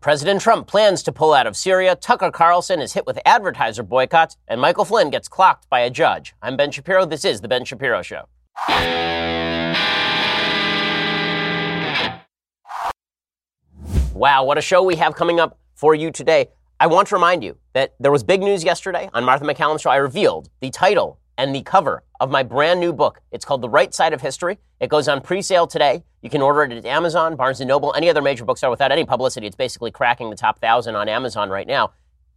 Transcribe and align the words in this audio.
President 0.00 0.40
Trump 0.40 0.66
plans 0.66 1.02
to 1.02 1.12
pull 1.12 1.34
out 1.34 1.46
of 1.46 1.54
Syria. 1.54 1.94
Tucker 1.94 2.30
Carlson 2.30 2.80
is 2.80 2.94
hit 2.94 3.06
with 3.06 3.18
advertiser 3.26 3.82
boycotts, 3.82 4.38
and 4.48 4.58
Michael 4.58 4.86
Flynn 4.86 5.10
gets 5.10 5.28
clocked 5.28 5.68
by 5.68 5.80
a 5.80 5.90
judge. 5.90 6.34
I'm 6.40 6.56
Ben 6.56 6.70
Shapiro. 6.70 7.04
This 7.04 7.22
is 7.22 7.42
The 7.42 7.48
Ben 7.48 7.66
Shapiro 7.66 8.00
Show. 8.00 8.24
Wow, 14.14 14.44
what 14.44 14.56
a 14.56 14.62
show 14.62 14.82
we 14.82 14.96
have 14.96 15.14
coming 15.14 15.38
up 15.38 15.58
for 15.74 15.94
you 15.94 16.10
today. 16.10 16.46
I 16.78 16.86
want 16.86 17.08
to 17.08 17.14
remind 17.14 17.44
you 17.44 17.58
that 17.74 17.94
there 18.00 18.10
was 18.10 18.22
big 18.22 18.40
news 18.40 18.64
yesterday 18.64 19.10
on 19.12 19.22
Martha 19.24 19.44
MacCallum's 19.44 19.82
show. 19.82 19.90
I 19.90 19.96
revealed 19.96 20.48
the 20.60 20.70
title 20.70 21.19
and 21.40 21.54
the 21.54 21.62
cover 21.62 22.02
of 22.20 22.30
my 22.30 22.42
brand 22.42 22.78
new 22.80 22.92
book. 22.92 23.22
It's 23.32 23.46
called 23.46 23.62
The 23.62 23.68
Right 23.68 23.94
Side 23.94 24.12
of 24.12 24.20
History. 24.20 24.58
It 24.78 24.90
goes 24.90 25.08
on 25.08 25.22
pre-sale 25.22 25.66
today. 25.66 26.04
You 26.20 26.28
can 26.28 26.42
order 26.42 26.62
it 26.64 26.72
at 26.72 26.84
Amazon, 26.84 27.34
Barnes 27.34 27.60
& 27.60 27.62
Noble, 27.62 27.94
any 27.94 28.10
other 28.10 28.20
major 28.20 28.44
bookstore 28.44 28.68
without 28.68 28.92
any 28.92 29.06
publicity. 29.06 29.46
It's 29.46 29.56
basically 29.56 29.90
cracking 29.90 30.28
the 30.28 30.36
top 30.36 30.58
thousand 30.58 30.96
on 30.96 31.08
Amazon 31.08 31.48
right 31.48 31.66
now, 31.66 31.92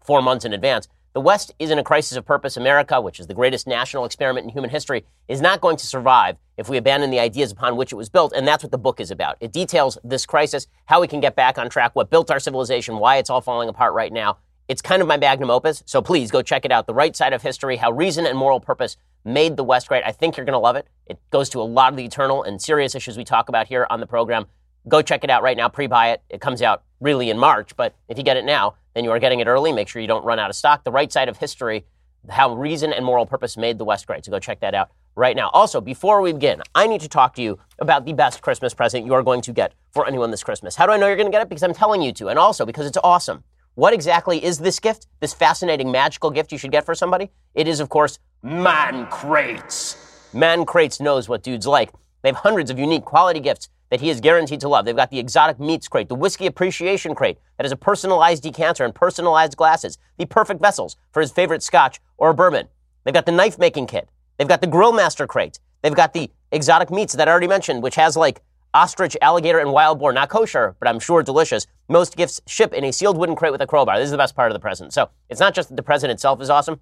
four 0.06 0.22
months 0.22 0.46
in 0.46 0.54
advance. 0.54 0.88
The 1.12 1.20
West 1.20 1.54
is 1.60 1.70
in 1.70 1.80
a 1.80 1.84
crisis 1.84 2.18
of 2.18 2.26
purpose. 2.26 2.56
America, 2.56 3.02
which 3.02 3.20
is 3.20 3.28
the 3.28 3.34
greatest 3.34 3.68
national 3.68 4.06
experiment 4.06 4.46
in 4.46 4.54
human 4.54 4.70
history, 4.70 5.04
is 5.28 5.42
not 5.42 5.60
going 5.60 5.76
to 5.76 5.86
survive 5.86 6.38
if 6.56 6.70
we 6.70 6.78
abandon 6.78 7.12
the 7.12 7.20
ideas 7.20 7.52
upon 7.52 7.76
which 7.76 7.92
it 7.92 7.96
was 7.96 8.08
built. 8.08 8.32
And 8.32 8.48
that's 8.48 8.64
what 8.64 8.72
the 8.72 8.78
book 8.78 9.02
is 9.02 9.12
about. 9.12 9.36
It 9.42 9.52
details 9.52 9.98
this 10.06 10.26
crisis, 10.26 10.66
how 10.86 11.02
we 11.02 11.10
can 11.10 11.20
get 11.20 11.36
back 11.36 11.58
on 11.58 11.70
track, 11.70 11.94
what 11.94 12.10
built 12.10 12.32
our 12.32 12.40
civilization, 12.40 13.00
why 13.00 13.18
it's 13.18 13.30
all 13.30 13.42
falling 13.42 13.68
apart 13.68 13.94
right 13.94 14.14
now, 14.14 14.38
it's 14.68 14.82
kind 14.82 15.02
of 15.02 15.08
my 15.08 15.18
magnum 15.18 15.50
opus, 15.50 15.84
so 15.86 16.02
please 16.02 16.32
go 16.32 16.42
check 16.42 16.64
it 16.66 16.72
out. 16.72 16.88
The 16.88 16.94
Right 16.94 17.16
Side 17.16 17.34
of 17.34 17.42
History, 17.42 17.78
How 17.78 17.92
Reason 17.92 18.26
and 18.26 18.38
Moral 18.38 18.60
Purpose 18.60 18.98
Made 19.26 19.58
the 19.58 19.64
West 19.64 19.88
Great. 19.88 20.04
I 20.06 20.12
think 20.12 20.38
you're 20.38 20.46
going 20.46 20.54
to 20.54 20.60
love 20.60 20.76
it. 20.76 20.88
It 21.06 21.20
goes 21.32 21.50
to 21.50 21.62
a 21.62 21.64
lot 21.64 21.92
of 21.92 21.98
the 21.98 22.06
eternal 22.06 22.44
and 22.44 22.62
serious 22.62 22.96
issues 22.96 23.18
we 23.18 23.24
talk 23.24 23.50
about 23.50 23.68
here 23.68 23.86
on 23.90 24.00
the 24.00 24.08
program. 24.08 24.46
Go 24.88 25.02
check 25.02 25.24
it 25.24 25.30
out 25.30 25.44
right 25.44 25.58
now. 25.58 25.70
Pre 25.70 25.88
buy 25.88 26.12
it. 26.12 26.22
It 26.30 26.42
comes 26.42 26.62
out 26.62 26.84
really 27.00 27.30
in 27.30 27.38
March, 27.38 27.76
but 27.76 27.96
if 28.08 28.18
you 28.18 28.24
get 28.24 28.38
it 28.38 28.46
now, 28.46 28.76
then 28.94 29.04
you 29.04 29.12
are 29.12 29.20
getting 29.20 29.40
it 29.40 29.48
early. 29.48 29.72
Make 29.74 29.88
sure 29.88 30.02
you 30.02 30.08
don't 30.08 30.26
run 30.26 30.40
out 30.40 30.50
of 30.50 30.56
stock. 30.56 30.84
The 30.84 30.92
Right 30.92 31.12
Side 31.12 31.30
of 31.30 31.38
History, 31.38 31.86
How 32.30 32.56
Reason 32.56 32.94
and 32.94 33.06
Moral 33.06 33.26
Purpose 33.26 33.58
Made 33.58 33.78
the 33.78 33.86
West 33.86 34.08
Great. 34.08 34.26
So 34.26 34.32
go 34.32 34.40
check 34.40 34.62
that 34.62 34.74
out 34.74 34.92
right 35.16 35.36
now. 35.36 35.50
Also, 35.50 35.82
before 35.82 36.22
we 36.22 36.34
begin, 36.34 36.62
I 36.74 36.88
need 36.88 37.02
to 37.02 37.10
talk 37.10 37.36
to 37.36 37.42
you 37.42 37.60
about 37.80 38.06
the 38.06 38.14
best 38.14 38.42
Christmas 38.42 38.74
present 38.74 39.06
you 39.06 39.14
are 39.14 39.24
going 39.24 39.42
to 39.42 39.54
get 39.54 39.74
for 39.92 40.08
anyone 40.08 40.32
this 40.32 40.44
Christmas. 40.44 40.76
How 40.76 40.86
do 40.86 40.92
I 40.92 40.98
know 40.98 41.08
you're 41.08 41.18
going 41.18 41.28
to 41.28 41.32
get 41.32 41.42
it? 41.42 41.50
Because 41.50 41.64
I'm 41.64 41.74
telling 41.74 42.02
you 42.02 42.12
to, 42.14 42.30
and 42.30 42.40
also 42.40 42.66
because 42.66 42.86
it's 42.86 42.98
awesome. 43.04 43.44
What 43.76 43.92
exactly 43.92 44.44
is 44.44 44.60
this 44.60 44.80
gift? 44.80 45.08
This 45.20 45.34
fascinating, 45.34 45.92
magical 45.92 46.30
gift 46.30 46.52
you 46.52 46.60
should 46.60 46.72
get 46.72 46.86
for 46.86 46.94
somebody? 46.94 47.32
It 47.56 47.68
is, 47.68 47.80
of 47.80 47.90
course, 47.90 48.20
Man 48.44 49.08
Crates. 49.08 50.30
Man 50.32 50.64
Crates 50.64 51.00
knows 51.00 51.28
what 51.28 51.42
dudes 51.42 51.66
like. 51.66 51.92
They 52.22 52.30
have 52.30 52.36
hundreds 52.36 52.70
of 52.70 52.78
unique 52.78 53.04
quality 53.04 53.40
gifts 53.40 53.70
that 53.90 54.00
he 54.00 54.12
is 54.12 54.22
guaranteed 54.22 54.60
to 54.60 54.70
love. 54.70 54.86
They've 54.86 54.96
got 54.96 55.10
the 55.10 55.18
exotic 55.18 55.60
meats 55.60 55.88
crate, 55.88 56.08
the 56.08 56.14
whiskey 56.16 56.46
appreciation 56.46 57.16
crate 57.16 57.40
that 57.58 57.64
has 57.64 57.72
a 57.72 57.76
personalized 57.76 58.44
decanter 58.44 58.86
and 58.86 58.94
personalized 58.94 59.58
glasses, 59.58 59.98
the 60.18 60.26
perfect 60.28 60.62
vessels 60.62 60.96
for 61.12 61.22
his 61.22 61.32
favorite 61.32 61.64
scotch 61.64 62.00
or 62.18 62.32
bourbon. 62.32 62.68
They've 63.04 63.14
got 63.14 63.26
the 63.26 63.32
knife 63.32 63.58
making 63.58 63.88
kit. 63.88 64.08
They've 64.38 64.48
got 64.48 64.62
the 64.62 64.68
grill 64.68 64.94
master 64.94 65.26
crate. 65.26 65.58
They've 65.82 65.96
got 65.96 66.14
the 66.14 66.30
exotic 66.52 66.92
meats 66.92 67.14
that 67.14 67.28
I 67.28 67.32
already 67.32 67.48
mentioned, 67.48 67.82
which 67.82 67.96
has 67.96 68.16
like 68.16 68.44
ostrich, 68.74 69.16
alligator, 69.22 69.60
and 69.60 69.72
wild 69.72 70.00
boar. 70.00 70.14
Not 70.14 70.30
kosher, 70.30 70.76
but 70.80 70.88
I'm 70.88 71.00
sure 71.00 71.24
delicious. 71.24 71.68
Most 71.90 72.18
gifts 72.18 72.42
ship 72.48 72.74
in 72.74 72.84
a 72.84 72.92
sealed 72.92 73.18
wooden 73.18 73.36
crate 73.36 73.52
with 73.52 73.62
a 73.62 73.68
crowbar. 73.68 73.98
This 73.98 74.06
is 74.06 74.12
the 74.12 74.18
best 74.18 74.36
part 74.36 74.52
of 74.52 74.54
the 74.54 74.60
present. 74.60 74.94
So 74.94 75.10
it's 75.30 75.40
not 75.40 75.54
just 75.54 75.70
that 75.70 75.76
the 75.76 75.84
present 75.84 76.12
itself 76.12 76.42
is 76.42 76.50
awesome. 76.50 76.80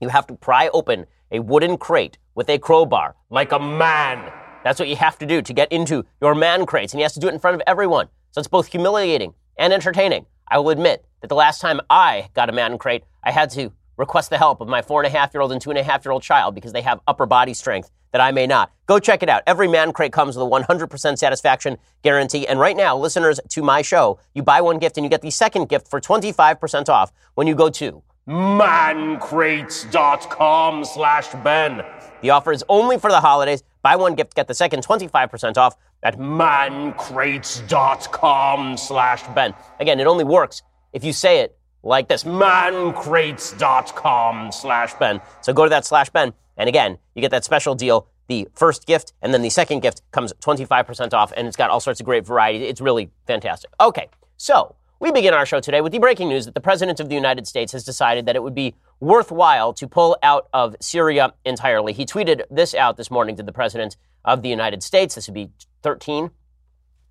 You 0.00 0.08
have 0.08 0.26
to 0.28 0.34
pry 0.34 0.68
open 0.72 1.06
a 1.30 1.40
wooden 1.40 1.76
crate 1.76 2.18
with 2.34 2.48
a 2.48 2.58
crowbar, 2.58 3.16
like 3.30 3.52
a 3.52 3.58
man. 3.58 4.32
That's 4.64 4.78
what 4.78 4.88
you 4.88 4.96
have 4.96 5.18
to 5.18 5.26
do 5.26 5.42
to 5.42 5.52
get 5.52 5.70
into 5.72 6.04
your 6.20 6.34
man 6.34 6.66
crates, 6.66 6.92
and 6.92 6.98
he 6.98 7.02
has 7.02 7.14
to 7.14 7.20
do 7.20 7.28
it 7.28 7.34
in 7.34 7.40
front 7.40 7.54
of 7.54 7.62
everyone. 7.66 8.08
So 8.30 8.38
it's 8.38 8.48
both 8.48 8.68
humiliating 8.68 9.34
and 9.56 9.72
entertaining. 9.72 10.26
I 10.46 10.58
will 10.58 10.70
admit 10.70 11.04
that 11.20 11.28
the 11.28 11.34
last 11.34 11.60
time 11.60 11.80
I 11.90 12.28
got 12.34 12.48
a 12.48 12.52
man 12.52 12.78
crate, 12.78 13.04
I 13.24 13.32
had 13.32 13.50
to 13.50 13.72
request 13.96 14.30
the 14.30 14.38
help 14.38 14.60
of 14.60 14.68
my 14.68 14.80
four 14.80 15.02
and 15.02 15.12
a 15.12 15.18
half 15.18 15.34
year 15.34 15.40
old 15.40 15.52
and 15.52 15.60
two 15.60 15.70
and 15.70 15.78
a 15.78 15.82
half 15.82 16.04
year 16.04 16.12
old 16.12 16.22
child 16.22 16.54
because 16.54 16.72
they 16.72 16.82
have 16.82 17.00
upper 17.06 17.26
body 17.26 17.52
strength 17.52 17.90
that 18.12 18.20
I 18.20 18.32
may 18.32 18.46
not. 18.46 18.70
Go 18.86 18.98
check 18.98 19.22
it 19.22 19.28
out. 19.28 19.42
Every 19.46 19.68
man 19.68 19.92
crate 19.92 20.12
comes 20.12 20.36
with 20.36 20.46
a 20.46 20.50
100% 20.50 21.18
satisfaction 21.18 21.76
guarantee. 22.02 22.46
And 22.46 22.58
right 22.58 22.76
now, 22.76 22.96
listeners 22.96 23.38
to 23.48 23.62
my 23.62 23.82
show, 23.82 24.18
you 24.34 24.42
buy 24.42 24.60
one 24.60 24.78
gift 24.78 24.96
and 24.96 25.04
you 25.04 25.10
get 25.10 25.22
the 25.22 25.30
second 25.30 25.68
gift 25.68 25.88
for 25.88 26.00
25% 26.00 26.88
off 26.88 27.12
when 27.34 27.46
you 27.46 27.54
go 27.54 27.70
to 27.70 28.02
mancrates.com 28.28 30.84
slash 30.84 31.28
Ben. 31.44 31.84
The 32.20 32.30
offer 32.30 32.50
is 32.52 32.64
only 32.68 32.98
for 32.98 33.10
the 33.10 33.20
holidays. 33.20 33.62
Buy 33.82 33.96
one 33.96 34.14
gift, 34.14 34.34
get 34.34 34.48
the 34.48 34.54
second 34.54 34.86
25% 34.86 35.56
off 35.56 35.76
at 36.02 36.18
mancrates.com 36.18 38.76
slash 38.76 39.22
Ben. 39.34 39.54
Again, 39.80 39.98
it 40.00 40.06
only 40.06 40.24
works 40.24 40.62
if 40.92 41.04
you 41.04 41.12
say 41.12 41.40
it 41.40 41.58
like 41.82 42.08
this, 42.08 42.24
mancrates.com 42.24 44.52
slash 44.52 44.94
Ben. 44.94 45.20
So 45.42 45.52
go 45.52 45.64
to 45.64 45.70
that 45.70 45.84
slash 45.86 46.10
Ben 46.10 46.32
and 46.58 46.68
again, 46.68 46.98
you 47.14 47.22
get 47.22 47.30
that 47.30 47.44
special 47.44 47.74
deal. 47.74 48.08
The 48.26 48.46
first 48.52 48.86
gift 48.86 49.14
and 49.22 49.32
then 49.32 49.40
the 49.40 49.48
second 49.48 49.80
gift 49.80 50.02
comes 50.10 50.34
25% 50.34 51.14
off, 51.14 51.32
and 51.34 51.48
it's 51.48 51.56
got 51.56 51.70
all 51.70 51.80
sorts 51.80 52.00
of 52.00 52.04
great 52.04 52.26
variety. 52.26 52.66
It's 52.66 52.80
really 52.80 53.10
fantastic. 53.26 53.70
Okay, 53.80 54.08
so 54.36 54.74
we 55.00 55.12
begin 55.12 55.32
our 55.32 55.46
show 55.46 55.60
today 55.60 55.80
with 55.80 55.92
the 55.92 55.98
breaking 55.98 56.28
news 56.28 56.44
that 56.44 56.54
the 56.54 56.60
President 56.60 56.98
of 57.00 57.08
the 57.08 57.14
United 57.14 57.46
States 57.46 57.72
has 57.72 57.84
decided 57.84 58.26
that 58.26 58.36
it 58.36 58.42
would 58.42 58.54
be 58.54 58.74
worthwhile 59.00 59.72
to 59.74 59.86
pull 59.86 60.16
out 60.22 60.48
of 60.52 60.74
Syria 60.80 61.32
entirely. 61.44 61.92
He 61.92 62.04
tweeted 62.04 62.42
this 62.50 62.74
out 62.74 62.96
this 62.96 63.10
morning 63.10 63.36
to 63.36 63.42
the 63.42 63.52
President 63.52 63.96
of 64.24 64.42
the 64.42 64.48
United 64.48 64.82
States. 64.82 65.14
This 65.14 65.28
would 65.28 65.34
be 65.34 65.50
13. 65.82 66.30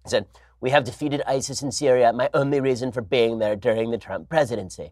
He 0.04 0.10
said, 0.10 0.28
We 0.60 0.70
have 0.72 0.84
defeated 0.84 1.22
ISIS 1.26 1.62
in 1.62 1.72
Syria, 1.72 2.12
my 2.12 2.30
only 2.34 2.60
reason 2.60 2.92
for 2.92 3.02
being 3.02 3.40
there 3.40 3.56
during 3.56 3.90
the 3.92 3.98
Trump 3.98 4.28
presidency. 4.28 4.92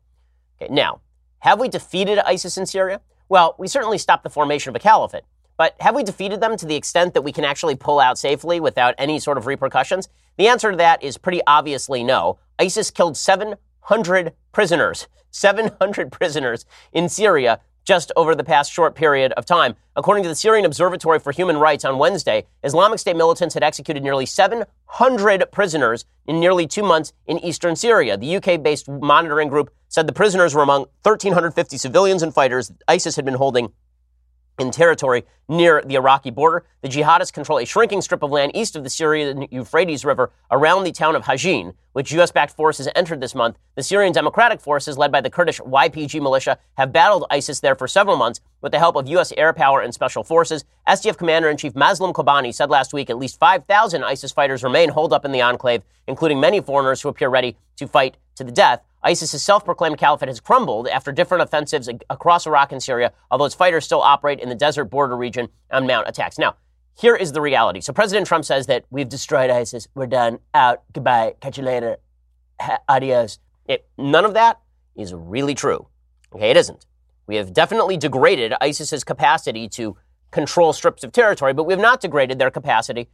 Okay, 0.59 0.73
now, 0.73 1.01
have 1.39 1.59
we 1.59 1.67
defeated 1.67 2.17
ISIS 2.19 2.57
in 2.57 2.65
Syria? 2.65 3.01
Well, 3.27 3.55
we 3.57 3.67
certainly 3.67 3.97
stopped 3.97 4.23
the 4.23 4.29
formation 4.29 4.69
of 4.69 4.75
a 4.75 4.79
caliphate. 4.79 5.23
But 5.57 5.75
have 5.79 5.95
we 5.95 6.03
defeated 6.03 6.41
them 6.41 6.57
to 6.57 6.65
the 6.65 6.75
extent 6.75 7.13
that 7.13 7.21
we 7.21 7.31
can 7.31 7.45
actually 7.45 7.75
pull 7.75 7.99
out 7.99 8.17
safely 8.17 8.59
without 8.59 8.93
any 8.97 9.19
sort 9.19 9.37
of 9.37 9.47
repercussions? 9.47 10.09
The 10.37 10.47
answer 10.47 10.71
to 10.71 10.77
that 10.77 11.01
is 11.01 11.17
pretty 11.17 11.41
obviously 11.47 12.03
no. 12.03 12.39
ISIS 12.59 12.91
killed 12.91 13.15
700 13.15 14.33
prisoners, 14.51 15.07
700 15.31 16.11
prisoners 16.11 16.65
in 16.91 17.07
Syria 17.07 17.61
just 17.85 18.11
over 18.15 18.35
the 18.35 18.43
past 18.43 18.71
short 18.71 18.95
period 18.95 19.31
of 19.33 19.45
time. 19.45 19.75
According 19.95 20.23
to 20.23 20.29
the 20.29 20.35
Syrian 20.35 20.65
Observatory 20.65 21.19
for 21.19 21.31
Human 21.31 21.57
Rights 21.57 21.85
on 21.85 21.97
Wednesday, 21.99 22.45
Islamic 22.63 22.99
State 22.99 23.15
militants 23.15 23.53
had 23.53 23.63
executed 23.63 24.03
nearly 24.03 24.25
700 24.25 25.51
prisoners 25.51 26.05
in 26.27 26.39
nearly 26.39 26.67
two 26.67 26.83
months 26.83 27.13
in 27.27 27.39
eastern 27.39 27.75
Syria. 27.75 28.17
The 28.17 28.37
UK 28.37 28.61
based 28.61 28.89
monitoring 28.89 29.47
group 29.47 29.73
said 29.87 30.07
the 30.07 30.13
prisoners 30.13 30.53
were 30.53 30.63
among 30.63 30.81
1,350 31.03 31.77
civilians 31.77 32.23
and 32.23 32.33
fighters 32.33 32.71
ISIS 32.87 33.15
had 33.15 33.23
been 33.23 33.35
holding 33.35 33.71
in 34.57 34.71
territory 34.71 35.25
near 35.47 35.81
the 35.85 35.95
Iraqi 35.95 36.31
border. 36.31 36.65
The 36.81 36.87
jihadists 36.89 37.33
control 37.33 37.59
a 37.59 37.65
shrinking 37.65 38.01
strip 38.01 38.23
of 38.23 38.31
land 38.31 38.51
east 38.55 38.75
of 38.75 38.83
the 38.83 38.89
Syrian 38.89 39.47
Euphrates 39.51 40.05
River 40.05 40.31
around 40.51 40.83
the 40.83 40.91
town 40.91 41.15
of 41.15 41.23
Hajin, 41.23 41.73
which 41.93 42.11
U.S. 42.13 42.31
backed 42.31 42.55
forces 42.55 42.89
entered 42.95 43.21
this 43.21 43.35
month. 43.35 43.57
The 43.75 43.83
Syrian 43.83 44.13
Democratic 44.13 44.59
Forces, 44.59 44.97
led 44.97 45.11
by 45.11 45.21
the 45.21 45.29
Kurdish 45.29 45.59
YPG 45.59 46.21
militia, 46.21 46.57
have 46.77 46.91
battled 46.91 47.25
ISIS 47.29 47.59
there 47.59 47.75
for 47.75 47.87
several 47.87 48.17
months 48.17 48.41
with 48.61 48.71
the 48.71 48.79
help 48.79 48.95
of 48.95 49.07
U.S. 49.07 49.33
air 49.37 49.53
power 49.53 49.81
and 49.81 49.93
special 49.93 50.23
forces. 50.23 50.65
SDF 50.87 51.17
Commander 51.17 51.49
in 51.49 51.57
Chief 51.57 51.73
Mazloum 51.73 52.13
Kobani 52.13 52.53
said 52.53 52.69
last 52.69 52.93
week 52.93 53.09
at 53.09 53.17
least 53.17 53.39
5,000 53.39 54.03
ISIS 54.03 54.31
fighters 54.31 54.63
remain 54.63 54.89
holed 54.89 55.13
up 55.13 55.25
in 55.25 55.31
the 55.31 55.41
enclave, 55.41 55.83
including 56.07 56.39
many 56.39 56.61
foreigners 56.61 57.01
who 57.01 57.09
appear 57.09 57.29
ready 57.29 57.55
to 57.77 57.87
fight 57.87 58.17
to 58.35 58.43
the 58.43 58.51
death. 58.51 58.81
ISIS's 59.05 59.43
self-proclaimed 59.43 59.97
caliphate 59.97 60.29
has 60.29 60.39
crumbled 60.39 60.87
after 60.87 61.11
different 61.11 61.43
offensives 61.43 61.89
across 62.09 62.47
Iraq 62.47 62.71
and 62.71 62.81
Syria, 62.81 63.13
although 63.29 63.45
its 63.45 63.55
fighters 63.55 63.85
still 63.85 64.01
operate 64.01 64.39
in 64.39 64.49
the 64.49 64.55
desert 64.55 64.85
border 64.85 65.15
region 65.15 65.49
and 65.69 65.85
mount 65.85 66.07
attacks. 66.07 66.37
Now, 66.37 66.55
here 66.97 67.15
is 67.15 67.33
the 67.33 67.41
reality. 67.41 67.81
So 67.81 67.93
President 67.93 68.25
Trump 68.25 68.45
says 68.45 68.67
that 68.67 68.85
we've 68.89 69.09
destroyed 69.09 69.49
ISIS. 69.49 69.87
We're 69.95 70.07
done. 70.07 70.39
Out. 70.53 70.83
Goodbye. 70.93 71.35
Catch 71.41 71.57
you 71.57 71.63
later. 71.63 71.97
Adios. 72.87 73.39
It, 73.67 73.87
none 73.97 74.25
of 74.25 74.33
that 74.33 74.59
is 74.95 75.13
really 75.13 75.55
true. 75.55 75.87
Okay, 76.33 76.49
it 76.49 76.57
isn't. 76.57 76.85
We 77.27 77.35
have 77.35 77.53
definitely 77.53 77.97
degraded 77.97 78.53
ISIS's 78.61 79.03
capacity 79.03 79.67
to 79.69 79.97
control 80.31 80.73
strips 80.73 81.03
of 81.03 81.11
territory, 81.11 81.53
but 81.53 81.63
we 81.63 81.73
have 81.73 81.81
not 81.81 82.01
degraded 82.01 82.39
their 82.39 82.51
capacity 82.51 83.09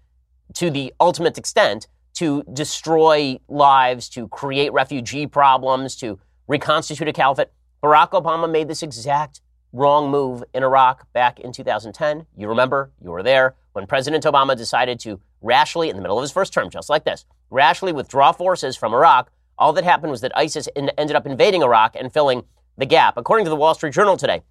to 0.53 0.69
the 0.69 0.93
ultimate 0.99 1.37
extent 1.37 1.87
to 2.21 2.43
destroy 2.53 3.39
lives, 3.47 4.07
to 4.07 4.27
create 4.27 4.71
refugee 4.73 5.25
problems, 5.25 5.95
to 5.95 6.19
reconstitute 6.47 7.07
a 7.07 7.13
caliphate. 7.13 7.47
Barack 7.81 8.11
Obama 8.11 8.47
made 8.47 8.67
this 8.67 8.83
exact 8.83 9.41
wrong 9.73 10.11
move 10.11 10.43
in 10.53 10.61
Iraq 10.61 11.11
back 11.13 11.39
in 11.39 11.51
2010. 11.51 12.27
You 12.37 12.47
remember, 12.47 12.91
you 13.03 13.09
were 13.09 13.23
there 13.23 13.55
when 13.73 13.87
President 13.87 14.23
Obama 14.23 14.55
decided 14.55 14.99
to 14.99 15.19
rashly, 15.41 15.89
in 15.89 15.95
the 15.95 16.01
middle 16.03 16.19
of 16.19 16.21
his 16.21 16.31
first 16.31 16.53
term, 16.53 16.69
just 16.69 16.91
like 16.91 17.05
this, 17.05 17.25
rashly 17.49 17.91
withdraw 17.91 18.31
forces 18.31 18.77
from 18.77 18.93
Iraq. 18.93 19.31
All 19.57 19.73
that 19.73 19.83
happened 19.83 20.11
was 20.11 20.21
that 20.21 20.31
ISIS 20.37 20.69
ended 20.75 21.15
up 21.15 21.25
invading 21.25 21.63
Iraq 21.63 21.95
and 21.95 22.13
filling 22.13 22.43
the 22.77 22.85
gap. 22.85 23.17
According 23.17 23.45
to 23.45 23.49
the 23.49 23.55
Wall 23.55 23.73
Street 23.73 23.95
Journal 23.95 24.15
today, 24.15 24.43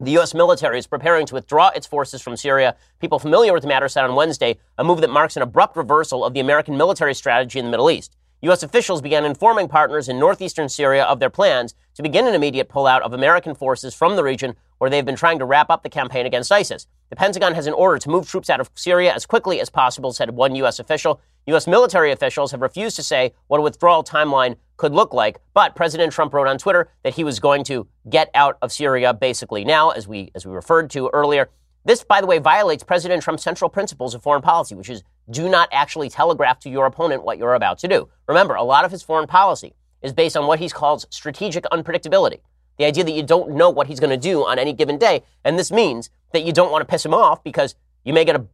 the 0.00 0.12
U.S. 0.12 0.32
military 0.32 0.78
is 0.78 0.86
preparing 0.86 1.26
to 1.26 1.34
withdraw 1.34 1.70
its 1.70 1.86
forces 1.86 2.22
from 2.22 2.36
Syria. 2.36 2.76
People 3.00 3.18
familiar 3.18 3.52
with 3.52 3.62
the 3.62 3.68
matter 3.68 3.88
said 3.88 4.04
on 4.04 4.14
Wednesday 4.14 4.56
a 4.76 4.84
move 4.84 5.00
that 5.00 5.10
marks 5.10 5.36
an 5.36 5.42
abrupt 5.42 5.76
reversal 5.76 6.24
of 6.24 6.34
the 6.34 6.40
American 6.40 6.76
military 6.76 7.14
strategy 7.14 7.58
in 7.58 7.64
the 7.64 7.70
Middle 7.70 7.90
East. 7.90 8.14
U.S. 8.42 8.62
officials 8.62 9.02
began 9.02 9.24
informing 9.24 9.66
partners 9.66 10.08
in 10.08 10.20
northeastern 10.20 10.68
Syria 10.68 11.04
of 11.04 11.18
their 11.18 11.30
plans 11.30 11.74
to 11.94 12.02
begin 12.04 12.28
an 12.28 12.34
immediate 12.34 12.68
pullout 12.68 13.00
of 13.00 13.12
American 13.12 13.56
forces 13.56 13.92
from 13.92 14.14
the 14.14 14.22
region 14.22 14.54
where 14.78 14.88
they've 14.88 15.04
been 15.04 15.16
trying 15.16 15.40
to 15.40 15.44
wrap 15.44 15.68
up 15.70 15.82
the 15.82 15.88
campaign 15.88 16.24
against 16.24 16.52
ISIS. 16.52 16.86
The 17.10 17.16
Pentagon 17.16 17.54
has 17.54 17.66
an 17.66 17.74
order 17.74 17.98
to 17.98 18.08
move 18.08 18.28
troops 18.28 18.48
out 18.48 18.60
of 18.60 18.70
Syria 18.76 19.12
as 19.12 19.26
quickly 19.26 19.60
as 19.60 19.68
possible, 19.68 20.12
said 20.12 20.30
one 20.30 20.54
U.S. 20.54 20.78
official. 20.78 21.20
U.S. 21.46 21.66
military 21.66 22.12
officials 22.12 22.52
have 22.52 22.62
refused 22.62 22.94
to 22.94 23.02
say 23.02 23.32
what 23.48 23.58
a 23.58 23.62
withdrawal 23.62 24.04
timeline 24.04 24.54
could 24.78 24.94
look 24.94 25.12
like, 25.12 25.38
but 25.52 25.76
President 25.76 26.12
Trump 26.12 26.32
wrote 26.32 26.46
on 26.46 26.56
Twitter 26.56 26.88
that 27.02 27.14
he 27.14 27.24
was 27.24 27.38
going 27.38 27.64
to 27.64 27.86
get 28.08 28.30
out 28.34 28.56
of 28.62 28.72
Syria 28.72 29.12
basically 29.12 29.64
now, 29.64 29.90
as 29.90 30.08
we, 30.08 30.30
as 30.34 30.46
we 30.46 30.52
referred 30.54 30.88
to 30.90 31.10
earlier. 31.12 31.50
This, 31.84 32.02
by 32.02 32.20
the 32.20 32.26
way, 32.26 32.38
violates 32.38 32.82
President 32.82 33.22
Trump's 33.22 33.42
central 33.42 33.68
principles 33.68 34.14
of 34.14 34.22
foreign 34.22 34.42
policy, 34.42 34.74
which 34.74 34.88
is 34.88 35.02
do 35.30 35.48
not 35.48 35.68
actually 35.72 36.08
telegraph 36.08 36.58
to 36.60 36.70
your 36.70 36.86
opponent 36.86 37.24
what 37.24 37.38
you're 37.38 37.54
about 37.54 37.78
to 37.78 37.88
do. 37.88 38.08
Remember, 38.26 38.54
a 38.54 38.62
lot 38.62 38.84
of 38.84 38.90
his 38.90 39.02
foreign 39.02 39.26
policy 39.26 39.74
is 40.00 40.12
based 40.12 40.36
on 40.36 40.46
what 40.46 40.58
he 40.58 40.68
calls 40.68 41.06
strategic 41.10 41.64
unpredictability. 41.64 42.40
The 42.78 42.84
idea 42.84 43.04
that 43.04 43.12
you 43.12 43.24
don't 43.24 43.50
know 43.50 43.70
what 43.70 43.88
he's 43.88 44.00
going 44.00 44.10
to 44.10 44.16
do 44.16 44.46
on 44.46 44.58
any 44.58 44.72
given 44.72 44.98
day. 44.98 45.24
And 45.44 45.58
this 45.58 45.72
means 45.72 46.10
that 46.32 46.44
you 46.44 46.52
don't 46.52 46.70
want 46.70 46.82
to 46.82 46.86
piss 46.86 47.04
him 47.04 47.14
off 47.14 47.42
because 47.42 47.74
you 48.04 48.12
may 48.12 48.24
get 48.24 48.36
a, 48.36 48.46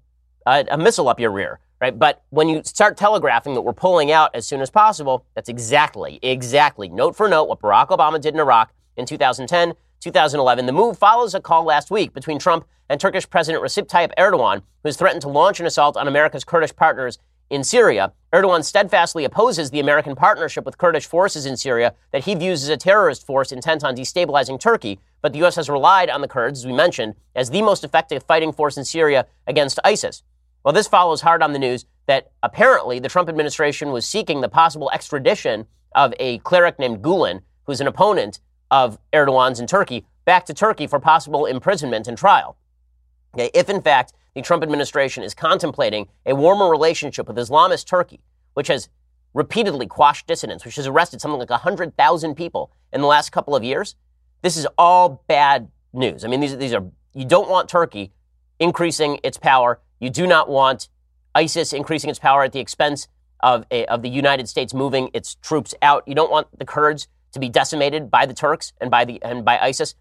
a, 0.47 0.65
a 0.71 0.79
missile 0.79 1.09
up 1.09 1.21
your 1.21 1.31
rear, 1.31 1.61
right? 1.85 1.99
But 1.99 2.23
when 2.31 2.49
you 2.49 2.63
start 2.65 2.97
telegraphing 2.97 3.53
that 3.55 3.61
we're 3.61 3.75
pulling 3.75 4.11
out 4.11 4.31
as 4.33 4.47
soon 4.47 4.63
as 4.63 4.71
possible, 4.71 5.27
that's 5.35 5.51
exactly, 5.51 6.19
exactly, 6.23 6.89
note 6.89 7.15
for 7.15 7.29
note, 7.29 7.45
what 7.45 7.61
Barack 7.61 7.89
Obama 7.89 8.19
did 8.19 8.33
in 8.33 8.41
Iraq 8.41 8.73
in 8.97 9.05
2010, 9.05 9.75
2011. 10.01 10.65
The 10.65 10.73
move 10.73 10.97
follows 10.97 11.35
a 11.35 11.41
call 11.41 11.65
last 11.65 11.91
week 11.91 12.15
between 12.15 12.39
Trump 12.39 12.67
and 12.89 12.99
Turkish 12.99 13.29
President 13.29 13.63
Recep 13.63 13.87
Tayyip 13.87 14.13
Erdogan, 14.19 14.63
who 14.83 14.89
has 14.89 14.97
threatened 14.97 15.21
to 15.23 15.29
launch 15.29 15.61
an 15.61 15.67
assault 15.67 15.99
on 15.99 16.09
America's 16.09 16.43
Kurdish 16.43 16.75
partners 16.75 17.19
in 17.51 17.63
Syria. 17.63 18.15
Erdogan 18.33 18.65
steadfastly 18.65 19.27
opposes 19.27 19.71
the 19.71 19.81
American 19.81 20.17
partnership 20.17 20.65
with 20.65 20.79
Kurdish 20.79 21.07
forces 21.07 21.45
in 21.45 21.55
Syria 21.55 21.95
that 22.13 22.25
he 22.25 22.35
views 22.35 22.63
as 22.63 22.71
a 22.71 22.79
terrorist 22.79 23.27
force 23.27 23.53
intent 23.53 23.85
on 23.85 23.95
destabilizing 23.95 24.59
Turkey. 24.59 24.99
But 25.21 25.35
the 25.35 25.41
U.S. 25.41 25.57
has 25.57 25.69
relied 25.69 26.09
on 26.09 26.23
the 26.23 26.29
Kurds, 26.29 26.61
as 26.61 26.67
we 26.67 26.73
mentioned, 26.73 27.15
as 27.35 27.51
the 27.51 27.61
most 27.61 27.85
effective 27.85 28.23
fighting 28.23 28.53
force 28.53 28.79
in 28.79 28.87
Syria 28.87 29.27
against 29.47 29.79
ISIS. 29.85 30.23
Well, 30.65 30.73
this 30.73 30.89
follows 30.89 31.21
hard 31.21 31.43
on 31.43 31.53
the 31.53 31.59
news 31.59 31.85
that 32.07 32.33
apparently 32.43 32.99
the 32.99 33.09
Trump 33.09 33.29
administration 33.29 33.93
was 33.93 34.07
seeking 34.07 34.41
the 34.41 34.49
possible 34.49 34.91
extradition 34.93 35.67
of 35.95 36.15
a 36.19 36.39
cleric 36.39 36.79
named 36.79 37.03
Gulen, 37.03 37.43
who's 37.65 37.81
an 37.81 37.87
opponent 37.87 38.41
of 38.71 38.99
Erdogan's 39.13 39.61
in 39.61 39.67
Turkey, 39.67 40.07
back 40.25 40.47
to 40.47 40.55
Turkey 40.55 40.87
for 40.87 40.99
possible 40.99 41.47
imprisonment 41.47 42.09
and 42.09 42.17
trial. 42.17 42.57
Okay, 43.35 43.51
if 43.53 43.69
in 43.69 43.83
fact 43.83 44.15
the 44.35 44.43
Trump 44.43 44.63
administration 44.63 45.23
is 45.23 45.35
contemplating 45.35 46.09
a 46.25 46.35
warmer 46.35 46.69
relationship 46.71 47.29
with 47.29 47.37
Islamist 47.37 47.87
Turkey, 47.87 48.21
which 48.55 48.69
has 48.69 48.89
repeatedly 49.35 49.87
quashed 49.87 50.27
dissidents, 50.27 50.65
which 50.65 50.77
has 50.77 50.87
arrested 50.87 51.21
something 51.21 51.39
like 51.39 51.51
100,000 51.51 52.35
people 52.35 52.73
in 52.93 53.01
the 53.01 53.07
last 53.07 53.33
couple 53.33 53.55
of 53.55 53.63
years, 53.63 53.97
this 54.43 54.57
is 54.57 54.67
all 54.79 55.23
bad 55.27 55.69
news. 55.93 56.25
I 56.25 56.29
mean, 56.29 56.41
these, 56.41 56.57
these 56.57 56.73
are, 56.73 56.85
you 57.13 57.25
don't 57.25 57.51
want 57.51 57.69
Turkey 57.69 58.13
increasing 58.59 59.19
its 59.23 59.37
power. 59.37 59.81
You 60.01 60.11
do 60.11 60.27
not 60.27 60.49
want 60.49 60.89
ISIS 61.35 61.73
increasing 61.73 62.11
its 62.11 62.19
power 62.19 62.45
at 62.45 62.53
the 62.53 62.61
expense 62.61 63.09
of, 63.41 63.65
a, 63.71 63.85
of 63.87 64.03
the 64.03 64.09
United 64.09 64.49
States 64.49 64.73
moving 64.73 65.11
its 65.13 65.37
troops 65.37 65.75
out. 65.83 66.05
You 66.07 66.15
don't 66.15 66.31
want 66.31 66.59
the 66.59 66.65
Kurds 66.65 67.09
to 67.33 67.41
be 67.41 67.49
decimated 67.49 68.11
by 68.11 68.27
the 68.27 68.35
Turks 68.35 68.73
and 68.81 68.91
by, 68.91 69.05
the, 69.05 69.23
and 69.23 69.45
by 69.45 69.59
ISIS. 69.59 69.95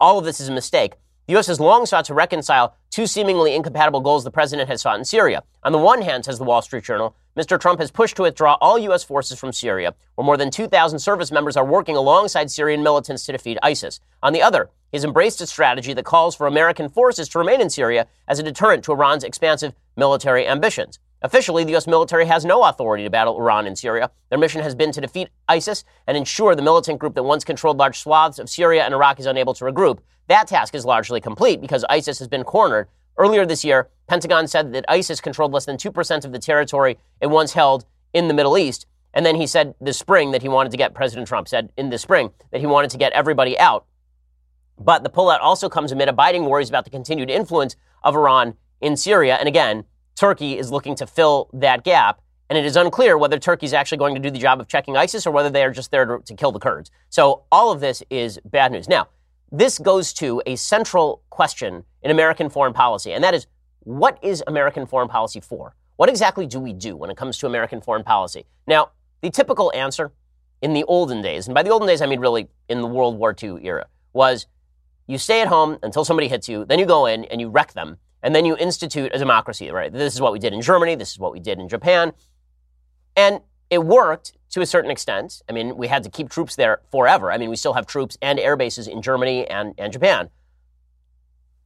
All 0.00 0.18
of 0.18 0.24
this 0.24 0.40
is 0.40 0.48
a 0.48 0.52
mistake. 0.52 0.94
The 1.26 1.34
U.S. 1.34 1.46
has 1.46 1.60
long 1.60 1.86
sought 1.86 2.06
to 2.06 2.14
reconcile 2.14 2.76
two 2.90 3.06
seemingly 3.06 3.54
incompatible 3.54 4.00
goals 4.00 4.24
the 4.24 4.30
president 4.30 4.68
has 4.68 4.82
sought 4.82 4.98
in 4.98 5.04
Syria. 5.04 5.44
On 5.62 5.70
the 5.70 5.78
one 5.78 6.02
hand, 6.02 6.24
says 6.24 6.38
the 6.38 6.44
Wall 6.44 6.62
Street 6.62 6.82
Journal, 6.82 7.14
Mr. 7.36 7.58
Trump 7.58 7.80
has 7.80 7.90
pushed 7.90 8.16
to 8.16 8.22
withdraw 8.22 8.58
all 8.60 8.78
U.S. 8.78 9.02
forces 9.02 9.38
from 9.38 9.52
Syria, 9.52 9.94
where 10.16 10.24
more 10.24 10.36
than 10.36 10.50
2,000 10.50 10.98
service 10.98 11.32
members 11.32 11.56
are 11.56 11.64
working 11.64 11.96
alongside 11.96 12.50
Syrian 12.50 12.82
militants 12.82 13.24
to 13.24 13.32
defeat 13.32 13.56
ISIS. 13.62 14.00
On 14.22 14.34
the 14.34 14.42
other, 14.42 14.68
he 14.90 14.98
has 14.98 15.04
embraced 15.04 15.40
a 15.40 15.46
strategy 15.46 15.94
that 15.94 16.04
calls 16.04 16.36
for 16.36 16.46
American 16.46 16.90
forces 16.90 17.30
to 17.30 17.38
remain 17.38 17.62
in 17.62 17.70
Syria 17.70 18.06
as 18.28 18.38
a 18.38 18.42
deterrent 18.42 18.84
to 18.84 18.92
Iran's 18.92 19.24
expansive 19.24 19.72
military 19.96 20.46
ambitions. 20.46 20.98
Officially, 21.22 21.64
the 21.64 21.70
U.S. 21.70 21.86
military 21.86 22.26
has 22.26 22.44
no 22.44 22.64
authority 22.64 23.04
to 23.04 23.10
battle 23.10 23.38
Iran 23.38 23.66
in 23.66 23.76
Syria. 23.76 24.10
Their 24.28 24.38
mission 24.38 24.60
has 24.60 24.74
been 24.74 24.92
to 24.92 25.00
defeat 25.00 25.30
ISIS 25.48 25.84
and 26.06 26.18
ensure 26.18 26.54
the 26.54 26.62
militant 26.62 26.98
group 26.98 27.14
that 27.14 27.22
once 27.22 27.44
controlled 27.44 27.78
large 27.78 27.98
swaths 27.98 28.38
of 28.38 28.50
Syria 28.50 28.84
and 28.84 28.92
Iraq 28.92 29.18
is 29.20 29.26
unable 29.26 29.54
to 29.54 29.64
regroup. 29.64 30.00
That 30.28 30.48
task 30.48 30.74
is 30.74 30.84
largely 30.84 31.20
complete 31.20 31.62
because 31.62 31.84
ISIS 31.88 32.18
has 32.18 32.28
been 32.28 32.44
cornered. 32.44 32.88
Earlier 33.18 33.44
this 33.46 33.64
year, 33.64 33.88
Pentagon 34.06 34.46
said 34.48 34.72
that 34.72 34.84
ISIS 34.88 35.20
controlled 35.20 35.52
less 35.52 35.64
than 35.64 35.76
2% 35.76 36.24
of 36.24 36.32
the 36.32 36.38
territory 36.38 36.98
it 37.20 37.28
once 37.28 37.52
held 37.52 37.84
in 38.12 38.28
the 38.28 38.34
Middle 38.34 38.58
East. 38.58 38.86
And 39.14 39.26
then 39.26 39.36
he 39.36 39.46
said 39.46 39.74
this 39.80 39.98
spring 39.98 40.30
that 40.32 40.42
he 40.42 40.48
wanted 40.48 40.70
to 40.72 40.78
get, 40.78 40.94
President 40.94 41.28
Trump 41.28 41.48
said 41.48 41.70
in 41.76 41.90
the 41.90 41.98
spring 41.98 42.30
that 42.50 42.60
he 42.60 42.66
wanted 42.66 42.90
to 42.90 42.98
get 42.98 43.12
everybody 43.12 43.58
out. 43.58 43.86
But 44.78 45.04
the 45.04 45.10
pullout 45.10 45.40
also 45.40 45.68
comes 45.68 45.92
amid 45.92 46.08
abiding 46.08 46.46
worries 46.46 46.68
about 46.68 46.84
the 46.84 46.90
continued 46.90 47.30
influence 47.30 47.76
of 48.02 48.16
Iran 48.16 48.54
in 48.80 48.96
Syria. 48.96 49.36
And 49.36 49.48
again, 49.48 49.84
Turkey 50.16 50.58
is 50.58 50.70
looking 50.70 50.94
to 50.96 51.06
fill 51.06 51.50
that 51.52 51.84
gap. 51.84 52.20
And 52.48 52.58
it 52.58 52.66
is 52.66 52.76
unclear 52.76 53.16
whether 53.16 53.38
Turkey 53.38 53.66
is 53.66 53.72
actually 53.72 53.98
going 53.98 54.14
to 54.14 54.20
do 54.20 54.30
the 54.30 54.38
job 54.38 54.60
of 54.60 54.68
checking 54.68 54.96
ISIS 54.96 55.26
or 55.26 55.30
whether 55.30 55.48
they 55.48 55.64
are 55.64 55.70
just 55.70 55.90
there 55.90 56.04
to, 56.04 56.18
to 56.24 56.34
kill 56.34 56.52
the 56.52 56.58
Kurds. 56.58 56.90
So 57.08 57.44
all 57.50 57.72
of 57.72 57.80
this 57.80 58.02
is 58.10 58.38
bad 58.44 58.72
news. 58.72 58.88
Now, 58.88 59.08
this 59.52 59.78
goes 59.78 60.14
to 60.14 60.42
a 60.46 60.56
central 60.56 61.22
question 61.28 61.84
in 62.02 62.10
American 62.10 62.48
foreign 62.48 62.72
policy, 62.72 63.12
and 63.12 63.22
that 63.22 63.34
is 63.34 63.46
what 63.80 64.18
is 64.22 64.42
American 64.46 64.86
foreign 64.86 65.08
policy 65.08 65.40
for? 65.40 65.76
What 65.96 66.08
exactly 66.08 66.46
do 66.46 66.58
we 66.58 66.72
do 66.72 66.96
when 66.96 67.10
it 67.10 67.16
comes 67.16 67.36
to 67.38 67.46
American 67.46 67.80
foreign 67.80 68.02
policy? 68.02 68.46
Now, 68.66 68.90
the 69.20 69.30
typical 69.30 69.70
answer 69.74 70.10
in 70.62 70.72
the 70.72 70.84
olden 70.84 71.20
days, 71.20 71.46
and 71.46 71.54
by 71.54 71.62
the 71.62 71.70
olden 71.70 71.86
days 71.86 72.00
I 72.00 72.06
mean 72.06 72.18
really 72.18 72.48
in 72.68 72.80
the 72.80 72.86
World 72.86 73.18
War 73.18 73.34
II 73.40 73.58
era, 73.62 73.86
was 74.14 74.46
you 75.06 75.18
stay 75.18 75.42
at 75.42 75.48
home 75.48 75.78
until 75.82 76.04
somebody 76.04 76.28
hits 76.28 76.48
you, 76.48 76.64
then 76.64 76.78
you 76.78 76.86
go 76.86 77.06
in 77.06 77.24
and 77.26 77.40
you 77.40 77.48
wreck 77.50 77.74
them, 77.74 77.98
and 78.22 78.34
then 78.34 78.44
you 78.44 78.56
institute 78.56 79.10
a 79.14 79.18
democracy, 79.18 79.70
right? 79.70 79.92
This 79.92 80.14
is 80.14 80.20
what 80.20 80.32
we 80.32 80.38
did 80.38 80.54
in 80.54 80.62
Germany, 80.62 80.94
this 80.94 81.10
is 81.10 81.18
what 81.18 81.32
we 81.32 81.40
did 81.40 81.58
in 81.58 81.68
Japan. 81.68 82.12
And 83.16 83.40
it 83.68 83.84
worked 83.84 84.32
to 84.52 84.60
a 84.60 84.66
certain 84.66 84.90
extent. 84.90 85.42
I 85.48 85.52
mean, 85.52 85.76
we 85.76 85.88
had 85.88 86.02
to 86.04 86.10
keep 86.10 86.28
troops 86.28 86.56
there 86.56 86.80
forever. 86.90 87.32
I 87.32 87.38
mean, 87.38 87.50
we 87.50 87.56
still 87.56 87.72
have 87.72 87.86
troops 87.86 88.16
and 88.22 88.38
air 88.38 88.56
bases 88.56 88.86
in 88.86 89.02
Germany 89.02 89.46
and, 89.48 89.74
and 89.78 89.92
Japan. 89.92 90.30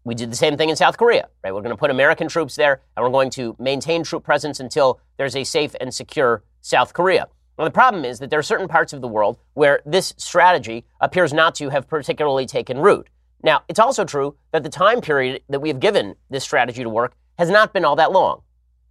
We 0.04 0.14
did 0.14 0.30
the 0.30 0.36
same 0.36 0.56
thing 0.56 0.70
in 0.70 0.76
South 0.76 0.96
Korea, 0.96 1.28
right? 1.42 1.52
We're 1.52 1.62
going 1.62 1.74
to 1.74 1.76
put 1.76 1.90
American 1.90 2.28
troops 2.28 2.54
there 2.54 2.80
and 2.96 3.04
we're 3.04 3.10
going 3.10 3.30
to 3.30 3.56
maintain 3.58 4.04
troop 4.04 4.22
presence 4.22 4.60
until 4.60 5.00
there's 5.16 5.34
a 5.34 5.42
safe 5.42 5.74
and 5.80 5.92
secure 5.92 6.44
South 6.60 6.94
Korea. 6.94 7.26
Now, 7.58 7.64
the 7.64 7.72
problem 7.72 8.04
is 8.04 8.20
that 8.20 8.30
there 8.30 8.38
are 8.38 8.44
certain 8.44 8.68
parts 8.68 8.92
of 8.92 9.00
the 9.00 9.08
world 9.08 9.38
where 9.54 9.80
this 9.84 10.14
strategy 10.16 10.84
appears 11.00 11.32
not 11.32 11.56
to 11.56 11.70
have 11.70 11.88
particularly 11.88 12.46
taken 12.46 12.78
root. 12.78 13.08
Now, 13.42 13.62
it's 13.68 13.80
also 13.80 14.04
true 14.04 14.36
that 14.52 14.62
the 14.62 14.68
time 14.68 15.00
period 15.00 15.42
that 15.48 15.60
we 15.60 15.68
have 15.70 15.80
given 15.80 16.14
this 16.30 16.44
strategy 16.44 16.84
to 16.84 16.88
work 16.88 17.14
has 17.38 17.50
not 17.50 17.72
been 17.72 17.84
all 17.84 17.96
that 17.96 18.12
long. 18.12 18.42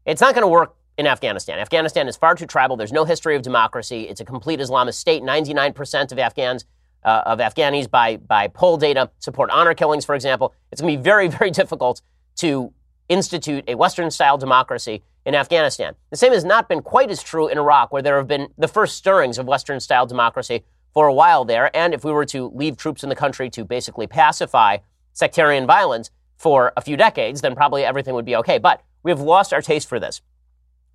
It's 0.06 0.22
not 0.22 0.34
going 0.34 0.44
to 0.44 0.48
work 0.48 0.76
in 0.98 1.08
Afghanistan. 1.08 1.60
Afghanistan 1.60 2.08
is 2.08 2.16
far 2.16 2.36
too 2.36 2.46
tribal. 2.46 2.78
There's 2.78 2.94
no 2.94 3.06
history 3.06 3.36
of 3.36 3.42
democracy. 3.42 4.04
It's 4.04 4.22
a 4.22 4.26
complete 4.26 4.60
Islamist 4.60 4.96
state. 4.96 5.24
99% 5.24 6.12
of 6.12 6.20
Afghans, 6.20 6.66
uh, 7.04 7.24
of 7.26 7.40
Afghanis 7.40 7.90
by, 7.90 8.18
by 8.18 8.48
poll 8.48 8.78
data 8.78 9.12
support 9.20 9.50
honor 9.50 9.74
killings, 9.74 10.06
for 10.06 10.16
example. 10.16 10.54
It's 10.72 10.82
going 10.82 10.94
to 10.94 10.98
be 10.98 11.04
very, 11.04 11.28
very 11.40 11.52
difficult 11.52 12.02
to 12.38 12.74
institute 13.10 13.64
a 13.68 13.76
Western 13.76 14.10
style 14.10 14.38
democracy 14.38 15.04
in 15.26 15.36
Afghanistan. 15.36 15.96
The 16.12 16.18
same 16.18 16.34
has 16.34 16.44
not 16.44 16.70
been 16.70 16.82
quite 16.82 17.12
as 17.12 17.22
true 17.22 17.48
in 17.48 17.58
Iraq, 17.58 17.92
where 17.92 18.02
there 18.02 18.18
have 18.18 18.28
been 18.28 18.50
the 18.58 18.68
first 18.68 18.96
stirrings 18.96 19.38
of 19.38 19.46
Western 19.46 19.80
style 19.80 20.06
democracy 20.06 20.64
for 20.94 21.08
a 21.08 21.14
while 21.14 21.46
there. 21.46 21.76
And 21.76 21.94
if 21.94 22.04
we 22.04 22.12
were 22.12 22.26
to 22.28 22.50
leave 22.56 22.78
troops 22.78 23.04
in 23.04 23.10
the 23.10 23.16
country 23.16 23.50
to 23.52 23.66
basically 23.66 24.08
pacify 24.08 24.78
sectarian 25.14 25.66
violence 25.66 26.10
for 26.38 26.74
a 26.78 26.82
few 26.82 26.98
decades, 26.98 27.42
then 27.42 27.56
probably 27.56 27.84
everything 27.84 28.14
would 28.14 28.26
be 28.26 28.36
okay. 28.38 28.58
But 28.58 28.82
we 29.04 29.12
have 29.12 29.20
lost 29.20 29.54
our 29.54 29.62
taste 29.62 29.88
for 29.88 30.00
this. 30.00 30.22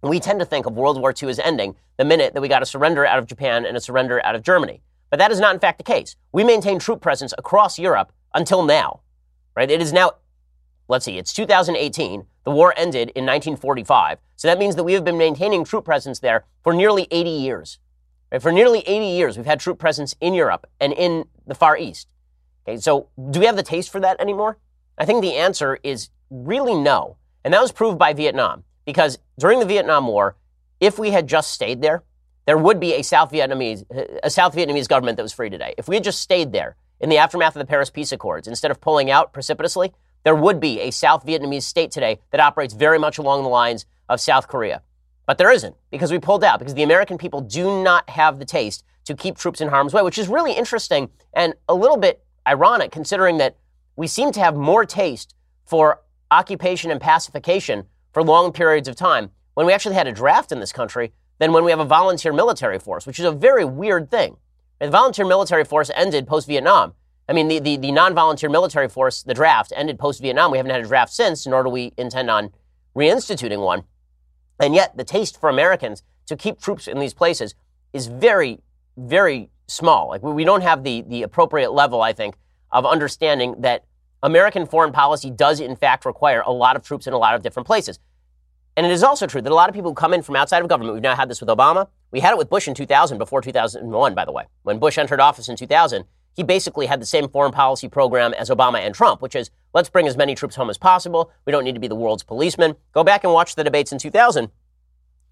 We 0.02 0.18
tend 0.18 0.40
to 0.40 0.46
think 0.46 0.64
of 0.64 0.74
World 0.74 1.00
War 1.00 1.12
II 1.20 1.28
as 1.28 1.38
ending 1.38 1.76
the 1.98 2.04
minute 2.04 2.32
that 2.32 2.40
we 2.40 2.48
got 2.48 2.62
a 2.62 2.66
surrender 2.66 3.04
out 3.04 3.18
of 3.18 3.26
Japan 3.26 3.66
and 3.66 3.76
a 3.76 3.80
surrender 3.80 4.24
out 4.24 4.34
of 4.34 4.42
Germany. 4.42 4.82
But 5.10 5.18
that 5.18 5.30
is 5.30 5.40
not, 5.40 5.52
in 5.54 5.60
fact, 5.60 5.78
the 5.78 5.84
case. 5.84 6.16
We 6.32 6.42
maintain 6.44 6.78
troop 6.78 7.00
presence 7.02 7.34
across 7.36 7.78
Europe 7.78 8.12
until 8.32 8.62
now, 8.62 9.00
right? 9.54 9.70
It 9.70 9.82
is 9.82 9.92
now, 9.92 10.12
let's 10.88 11.04
see, 11.04 11.18
it's 11.18 11.32
2018. 11.34 12.24
The 12.44 12.50
war 12.50 12.72
ended 12.76 13.10
in 13.10 13.26
1945. 13.26 14.18
So 14.36 14.48
that 14.48 14.58
means 14.58 14.76
that 14.76 14.84
we 14.84 14.94
have 14.94 15.04
been 15.04 15.18
maintaining 15.18 15.64
troop 15.64 15.84
presence 15.84 16.20
there 16.20 16.44
for 16.62 16.72
nearly 16.72 17.06
80 17.10 17.28
years. 17.28 17.78
Right? 18.32 18.40
For 18.40 18.52
nearly 18.52 18.80
80 18.80 19.06
years, 19.06 19.36
we've 19.36 19.44
had 19.44 19.60
troop 19.60 19.78
presence 19.78 20.16
in 20.20 20.32
Europe 20.32 20.66
and 20.80 20.94
in 20.94 21.26
the 21.46 21.54
Far 21.54 21.76
East. 21.76 22.08
Okay, 22.66 22.78
so 22.78 23.08
do 23.30 23.40
we 23.40 23.46
have 23.46 23.56
the 23.56 23.62
taste 23.62 23.90
for 23.90 24.00
that 24.00 24.20
anymore? 24.20 24.56
I 24.96 25.04
think 25.04 25.20
the 25.20 25.36
answer 25.36 25.78
is 25.82 26.08
really 26.30 26.74
no. 26.74 27.16
And 27.44 27.52
that 27.52 27.60
was 27.60 27.72
proved 27.72 27.98
by 27.98 28.14
Vietnam. 28.14 28.64
Because 28.90 29.20
during 29.38 29.60
the 29.60 29.66
Vietnam 29.66 30.08
War, 30.08 30.34
if 30.80 30.98
we 30.98 31.12
had 31.12 31.28
just 31.28 31.52
stayed 31.52 31.80
there, 31.80 32.02
there 32.46 32.58
would 32.58 32.80
be 32.80 32.94
a 32.94 33.02
South 33.02 33.30
Vietnamese, 33.30 33.84
a 34.24 34.28
South 34.28 34.52
Vietnamese 34.52 34.88
government 34.88 35.16
that 35.16 35.22
was 35.22 35.32
free 35.32 35.48
today. 35.48 35.74
If 35.78 35.86
we 35.86 35.94
had 35.94 36.02
just 36.02 36.20
stayed 36.20 36.50
there 36.50 36.74
in 36.98 37.08
the 37.08 37.16
aftermath 37.16 37.54
of 37.54 37.60
the 37.60 37.66
Paris 37.66 37.88
Peace 37.88 38.10
Accords, 38.10 38.48
instead 38.48 38.72
of 38.72 38.80
pulling 38.80 39.08
out 39.08 39.32
precipitously, 39.32 39.92
there 40.24 40.34
would 40.34 40.58
be 40.58 40.80
a 40.80 40.90
South 40.90 41.24
Vietnamese 41.24 41.62
state 41.62 41.92
today 41.92 42.18
that 42.32 42.40
operates 42.40 42.74
very 42.74 42.98
much 42.98 43.16
along 43.16 43.44
the 43.44 43.48
lines 43.48 43.86
of 44.08 44.20
South 44.20 44.48
Korea. 44.48 44.82
But 45.24 45.38
there 45.38 45.52
isn't 45.52 45.76
because 45.92 46.10
we 46.10 46.18
pulled 46.18 46.42
out 46.42 46.58
because 46.58 46.74
the 46.74 46.82
American 46.82 47.16
people 47.16 47.42
do 47.42 47.84
not 47.84 48.10
have 48.10 48.40
the 48.40 48.44
taste 48.44 48.82
to 49.04 49.14
keep 49.14 49.38
troops 49.38 49.60
in 49.60 49.68
harm's 49.68 49.94
way, 49.94 50.02
which 50.02 50.18
is 50.18 50.26
really 50.26 50.54
interesting 50.54 51.10
and 51.32 51.54
a 51.68 51.76
little 51.76 51.96
bit 51.96 52.24
ironic 52.44 52.90
considering 52.90 53.38
that 53.38 53.56
we 53.94 54.08
seem 54.08 54.32
to 54.32 54.40
have 54.40 54.56
more 54.56 54.84
taste 54.84 55.36
for 55.64 56.00
occupation 56.32 56.90
and 56.90 57.00
pacification 57.00 57.86
for 58.12 58.22
long 58.22 58.52
periods 58.52 58.88
of 58.88 58.96
time 58.96 59.30
when 59.54 59.66
we 59.66 59.72
actually 59.72 59.94
had 59.94 60.06
a 60.06 60.12
draft 60.12 60.52
in 60.52 60.60
this 60.60 60.72
country 60.72 61.12
than 61.38 61.52
when 61.52 61.64
we 61.64 61.70
have 61.70 61.80
a 61.80 61.84
volunteer 61.84 62.32
military 62.32 62.78
force, 62.78 63.06
which 63.06 63.18
is 63.18 63.24
a 63.24 63.32
very 63.32 63.64
weird 63.64 64.10
thing. 64.10 64.36
The 64.78 64.90
volunteer 64.90 65.26
military 65.26 65.64
force 65.64 65.90
ended 65.94 66.26
post 66.26 66.46
Vietnam. 66.46 66.94
I 67.28 67.32
mean, 67.32 67.48
the, 67.48 67.58
the, 67.60 67.76
the 67.76 67.92
non 67.92 68.14
volunteer 68.14 68.48
military 68.48 68.88
force, 68.88 69.22
the 69.22 69.34
draft, 69.34 69.72
ended 69.76 69.98
post 69.98 70.20
Vietnam. 70.20 70.50
We 70.50 70.58
haven't 70.58 70.72
had 70.72 70.80
a 70.80 70.86
draft 70.86 71.12
since, 71.12 71.46
nor 71.46 71.62
do 71.62 71.68
we 71.68 71.92
intend 71.96 72.30
on 72.30 72.50
reinstituting 72.96 73.62
one. 73.62 73.84
And 74.58 74.74
yet, 74.74 74.96
the 74.96 75.04
taste 75.04 75.40
for 75.40 75.48
Americans 75.48 76.02
to 76.26 76.36
keep 76.36 76.60
troops 76.60 76.88
in 76.88 76.98
these 76.98 77.14
places 77.14 77.54
is 77.92 78.06
very, 78.06 78.60
very 78.96 79.50
small. 79.68 80.08
Like, 80.08 80.22
we 80.22 80.44
don't 80.44 80.62
have 80.62 80.82
the, 80.82 81.02
the 81.02 81.22
appropriate 81.22 81.72
level, 81.72 82.02
I 82.02 82.12
think, 82.12 82.34
of 82.72 82.84
understanding 82.84 83.56
that 83.60 83.84
American 84.22 84.66
foreign 84.66 84.92
policy 84.92 85.30
does, 85.30 85.60
in 85.60 85.76
fact, 85.76 86.04
require 86.04 86.42
a 86.44 86.52
lot 86.52 86.76
of 86.76 86.82
troops 86.82 87.06
in 87.06 87.12
a 87.12 87.18
lot 87.18 87.34
of 87.34 87.42
different 87.42 87.66
places. 87.66 87.98
And 88.76 88.86
it 88.86 88.92
is 88.92 89.02
also 89.02 89.26
true 89.26 89.42
that 89.42 89.50
a 89.50 89.54
lot 89.54 89.68
of 89.68 89.74
people 89.74 89.90
who 89.90 89.94
come 89.94 90.14
in 90.14 90.22
from 90.22 90.36
outside 90.36 90.62
of 90.62 90.68
government, 90.68 90.94
we've 90.94 91.02
now 91.02 91.16
had 91.16 91.28
this 91.28 91.40
with 91.40 91.48
Obama. 91.48 91.88
We 92.10 92.20
had 92.20 92.32
it 92.32 92.38
with 92.38 92.50
Bush 92.50 92.68
in 92.68 92.74
2000, 92.74 93.18
before 93.18 93.40
2001, 93.40 94.14
by 94.14 94.24
the 94.24 94.32
way. 94.32 94.44
When 94.62 94.78
Bush 94.78 94.98
entered 94.98 95.20
office 95.20 95.48
in 95.48 95.56
2000, 95.56 96.04
he 96.34 96.42
basically 96.42 96.86
had 96.86 97.00
the 97.00 97.06
same 97.06 97.28
foreign 97.28 97.52
policy 97.52 97.88
program 97.88 98.32
as 98.34 98.50
Obama 98.50 98.78
and 98.78 98.94
Trump, 98.94 99.20
which 99.20 99.34
is 99.34 99.50
let's 99.74 99.90
bring 99.90 100.06
as 100.06 100.16
many 100.16 100.34
troops 100.34 100.54
home 100.54 100.70
as 100.70 100.78
possible. 100.78 101.30
We 101.44 101.50
don't 101.50 101.64
need 101.64 101.74
to 101.74 101.80
be 101.80 101.88
the 101.88 101.96
world's 101.96 102.22
policeman. 102.22 102.76
Go 102.92 103.02
back 103.02 103.24
and 103.24 103.32
watch 103.32 103.54
the 103.54 103.64
debates 103.64 103.92
in 103.92 103.98
2000. 103.98 104.50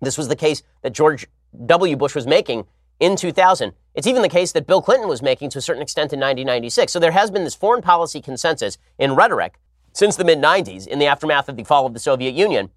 This 0.01 0.19
was 0.19 0.29
the 0.29 0.37
case 0.37 0.63
that 0.83 0.93
George 0.93 1.27
W. 1.67 1.97
Bush 1.97 2.15
was 2.15 2.27
making 2.27 2.67
in 3.01 3.17
2000. 3.17 3.73
It's 3.95 4.07
even 4.07 4.23
the 4.23 4.29
case 4.29 4.53
that 4.53 4.67
Bill 4.67 4.83
Clinton 4.83 5.09
was 5.09 5.23
making 5.23 5.51
to 5.51 5.59
a 5.59 5.63
certain 5.63 5.83
extent 5.83 6.13
in 6.13 6.21
1996. 6.21 6.93
So 6.93 6.99
there 6.99 7.13
has 7.13 7.31
been 7.31 7.45
this 7.45 7.55
foreign 7.55 7.83
policy 7.83 8.21
consensus 8.21 8.79
in 8.99 9.15
rhetoric 9.15 9.59
since 9.93 10.17
the 10.17 10.25
mid 10.25 10.39
90s 10.39 10.87
in 10.87 10.99
the 10.99 11.07
aftermath 11.07 11.49
of 11.49 11.57
the 11.57 11.65
fall 11.65 11.87
of 11.87 11.95
the 11.95 12.01
Soviet 12.01 12.35
Union 12.35 12.71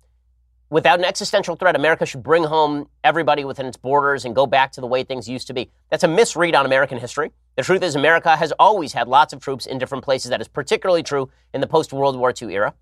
without 0.71 0.97
an 0.97 1.05
existential 1.05 1.55
threat, 1.55 1.75
America 1.75 2.05
should 2.05 2.23
bring 2.23 2.45
home 2.45 2.87
everybody 3.03 3.43
within 3.43 3.67
its 3.67 3.77
borders 3.77 4.25
and 4.25 4.33
go 4.33 4.47
back 4.47 4.71
to 4.71 4.81
the 4.81 4.87
way 4.87 5.03
things 5.03 5.29
used 5.29 5.45
to 5.47 5.53
be. 5.53 5.69
That's 5.89 6.03
a 6.03 6.07
misread 6.07 6.55
on 6.55 6.65
American 6.65 6.97
history. 6.97 7.31
The 7.57 7.63
truth 7.63 7.83
is, 7.83 7.95
America 7.95 8.35
has 8.35 8.51
always 8.57 8.93
had 8.93 9.07
lots 9.07 9.33
of 9.33 9.41
troops 9.41 9.65
in 9.65 9.77
different 9.77 10.03
places. 10.03 10.31
That 10.31 10.41
is 10.41 10.47
particularly 10.47 11.03
true 11.03 11.29
in 11.53 11.61
the 11.61 11.67
post 11.67 11.93
World 11.93 12.17
War 12.17 12.33
II 12.41 12.55
era. 12.55 12.73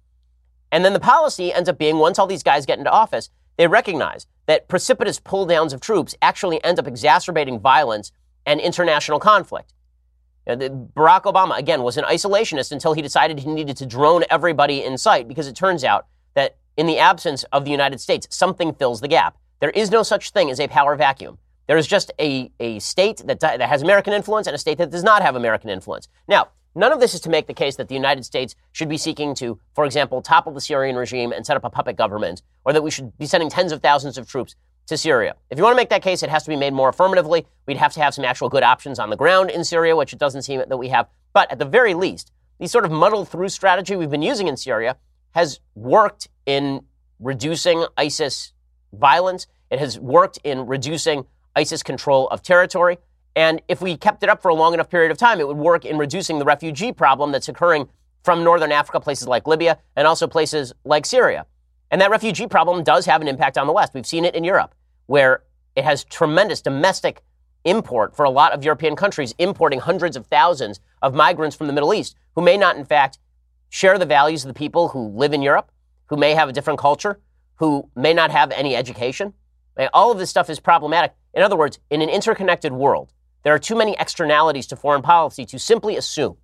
And 0.72 0.86
then 0.86 0.93
the 0.93 1.00
policy 1.00 1.51
ends 1.51 1.67
up 1.67 1.79
being 1.79 1.98
once 1.98 2.19
all 2.19 2.27
these 2.27 2.43
guys 2.43 2.67
get 2.67 2.77
into 2.77 2.91
office, 2.91 3.31
they 3.60 3.68
recognize 3.68 4.25
that 4.46 4.70
precipitous 4.70 5.20
pull 5.20 5.46
downs 5.46 5.74
of 5.74 5.82
troops 5.82 6.16
actually 6.22 6.63
end 6.63 6.80
up 6.80 6.88
exacerbating 6.88 7.60
violence 7.60 8.13
and 8.46 8.62
international 8.62 9.20
conflict. 9.20 9.74
Barack 10.48 11.24
Obama, 11.24 11.58
again, 11.58 11.84
was 11.84 11.98
an 11.98 12.06
isolationist 12.06 12.72
until 12.72 12.94
he 12.94 13.01
decided 13.01 13.39
he 13.39 13.50
needed 13.50 13.75
to 13.75 13.86
drone 13.86 14.24
everybody 14.30 14.82
in 14.82 14.98
sight 14.98 15.28
because 15.28 15.46
it 15.46 15.58
turns 15.58 15.84
out 15.84 16.08
that 16.36 16.56
in 16.78 16.88
the 16.88 17.00
absence 17.00 17.44
of 17.51 17.66
the 17.66 17.72
United 17.72 18.00
States, 18.00 18.30
something 18.32 18.74
fills 18.74 19.01
the 19.01 19.10
gap. 19.10 19.38
There 19.60 19.72
is 19.72 19.92
no 19.92 20.04
such 20.04 20.30
thing 20.30 20.50
as 20.50 20.62
a 20.62 20.70
power 20.70 20.96
vacuum. 20.96 21.38
There 21.68 21.78
is 21.78 21.86
just 21.86 22.13
a, 22.18 22.50
a 22.62 22.80
state 22.80 23.22
that, 23.25 23.42
that 23.42 23.62
has 23.62 23.82
American 23.82 24.13
influence 24.13 24.48
and 24.48 24.56
a 24.56 24.58
state 24.58 24.78
that 24.78 24.89
does 24.89 25.04
not 25.04 25.22
have 25.22 25.36
American 25.36 25.70
influence. 25.70 26.08
Now, 26.30 26.48
none 26.75 26.91
of 26.91 26.99
this 26.99 27.13
is 27.13 27.21
to 27.21 27.29
make 27.29 27.47
the 27.47 27.53
case 27.53 27.75
that 27.77 27.88
the 27.88 27.95
United 27.95 28.25
States 28.25 28.55
should 28.71 28.89
be 28.89 28.97
seeking 28.97 29.35
to, 29.35 29.59
for 29.73 29.85
example, 29.85 30.21
topple 30.21 30.53
the 30.53 30.61
Syrian 30.61 30.95
regime 30.95 31.31
and 31.31 31.45
set 31.45 31.57
up 31.57 31.63
a 31.63 31.69
puppet 31.69 31.95
government, 31.95 32.41
or 32.65 32.73
that 32.73 32.83
we 32.83 32.91
should 32.91 33.17
be 33.17 33.25
sending 33.25 33.49
tens 33.49 33.71
of 33.71 33.81
thousands 33.81 34.17
of 34.17 34.27
troops 34.27 34.55
to 34.88 34.97
Syria. 34.97 35.35
If 35.49 35.57
you 35.57 35.63
want 35.63 35.73
to 35.73 35.77
make 35.77 35.89
that 35.89 36.01
case, 36.01 36.23
it 36.23 36.29
has 36.29 36.43
to 36.43 36.49
be 36.49 36.55
made 36.55 36.73
more 36.73 36.89
affirmatively. 36.89 37.45
We'd 37.67 37.77
have 37.77 37.93
to 37.93 38.01
have 38.01 38.13
some 38.13 38.25
actual 38.25 38.49
good 38.49 38.63
options 38.63 38.99
on 38.99 39.09
the 39.09 39.15
ground 39.15 39.51
in 39.51 39.63
Syria, 39.63 39.95
which 39.95 40.13
it 40.13 40.19
doesn't 40.19 40.41
seem 40.41 40.59
that 40.59 40.77
we 40.77 40.89
have. 40.89 41.07
But 41.31 41.51
at 41.51 41.59
the 41.59 41.65
very 41.65 41.93
least, 41.93 42.31
the 42.59 42.67
sort 42.67 42.85
of 42.85 42.91
muddle 42.91 43.23
through 43.23 43.49
strategy 43.49 43.95
we've 43.95 44.09
been 44.09 44.21
using 44.21 44.47
in 44.47 44.57
Syria 44.57 44.97
has 45.31 45.59
worked 45.75 46.27
in 46.45 46.81
reducing 47.19 47.85
ISIS 47.97 48.53
violence. 48.91 49.47
It 49.69 49.79
has 49.79 49.99
worked 49.99 50.39
in 50.43 50.65
reducing 50.65 51.25
ISIS 51.55 51.83
control 51.83 52.27
of 52.29 52.41
territory. 52.41 52.97
And 53.36 53.62
if 53.67 53.81
we 53.81 53.95
kept 53.95 54.24
it 54.24 54.29
up 54.29 54.41
for 54.41 54.50
a 54.50 54.55
long 54.55 54.74
enough 54.74 54.89
period 54.89 55.12
of 55.12 55.17
time, 55.17 55.39
it 55.39 55.48
would 55.48 55.57
work 55.57 55.86
in 55.86 55.98
reducing 55.98 56.39
the 56.39 56.45
refugee 56.45 56.91
problem 56.91 57.31
that's 57.31 57.48
occurring 57.48 57.88
from 58.24 58.43
northern 58.43 58.71
Africa, 58.71 59.00
places 59.00 59.27
like 59.27 59.48
Libya, 59.48 59.77
and 59.95 60.07
also 60.07 60.27
places 60.27 60.74
like 60.83 61.05
Syria. 61.05 61.45
And 61.91 62.01
that 62.01 62.12
refugee 62.12 62.48
problem 62.48 62.83
does 62.83 63.05
have 63.05 63.21
an 63.21 63.27
impact 63.27 63.57
on 63.57 63.65
the 63.65 63.74
West. 63.74 63.93
We've 63.93 64.05
seen 64.05 64.25
it 64.25 64.36
in 64.36 64.43
Europe, 64.43 64.75
where 65.05 65.43
it 65.75 65.83
has 65.86 66.03
tremendous 66.03 66.62
domestic 66.62 67.21
import 67.65 68.15
for 68.15 68.25
a 68.25 68.29
lot 68.29 68.51
of 68.51 68.63
European 68.63 68.95
countries, 68.95 69.33
importing 69.38 69.79
hundreds 69.79 70.15
of 70.15 70.25
thousands 70.27 70.79
of 71.01 71.13
migrants 71.13 71.55
from 71.55 71.67
the 71.67 71.74
Middle 71.74 71.93
East 71.93 72.15
who 72.36 72.41
may 72.41 72.57
not, 72.57 72.77
in 72.77 72.86
fact, 72.86 73.19
share 73.69 73.98
the 73.98 74.05
values 74.05 74.43
of 74.43 74.48
the 74.48 74.53
people 74.53 74.89
who 74.89 75.09
live 75.09 75.33
in 75.33 75.41
Europe, 75.41 75.71
who 76.07 76.17
may 76.17 76.33
have 76.33 76.50
a 76.50 76.53
different 76.53 76.79
culture, 76.79 77.19
who 77.55 77.89
may 77.95 78.13
not 78.13 78.31
have 78.31 78.51
any 78.51 78.75
education. 78.75 79.33
All 79.93 80.12
of 80.12 80.17
this 80.17 80.29
stuff 80.29 80.50
is 80.50 80.59
problematic. 80.59 81.13
In 81.33 81.43
other 81.43 81.55
words, 81.55 81.79
in 81.89 82.01
an 82.01 82.09
interconnected 82.09 82.71
world, 82.74 83.13
there 83.43 83.53
are 83.53 83.60
too 83.60 83.75
many 83.75 83.96
externalities 84.00 84.67
to 84.67 84.75
foreign 84.75 85.01
policy 85.01 85.46
to 85.46 85.60
simply 85.60 85.96
assume 85.98 86.38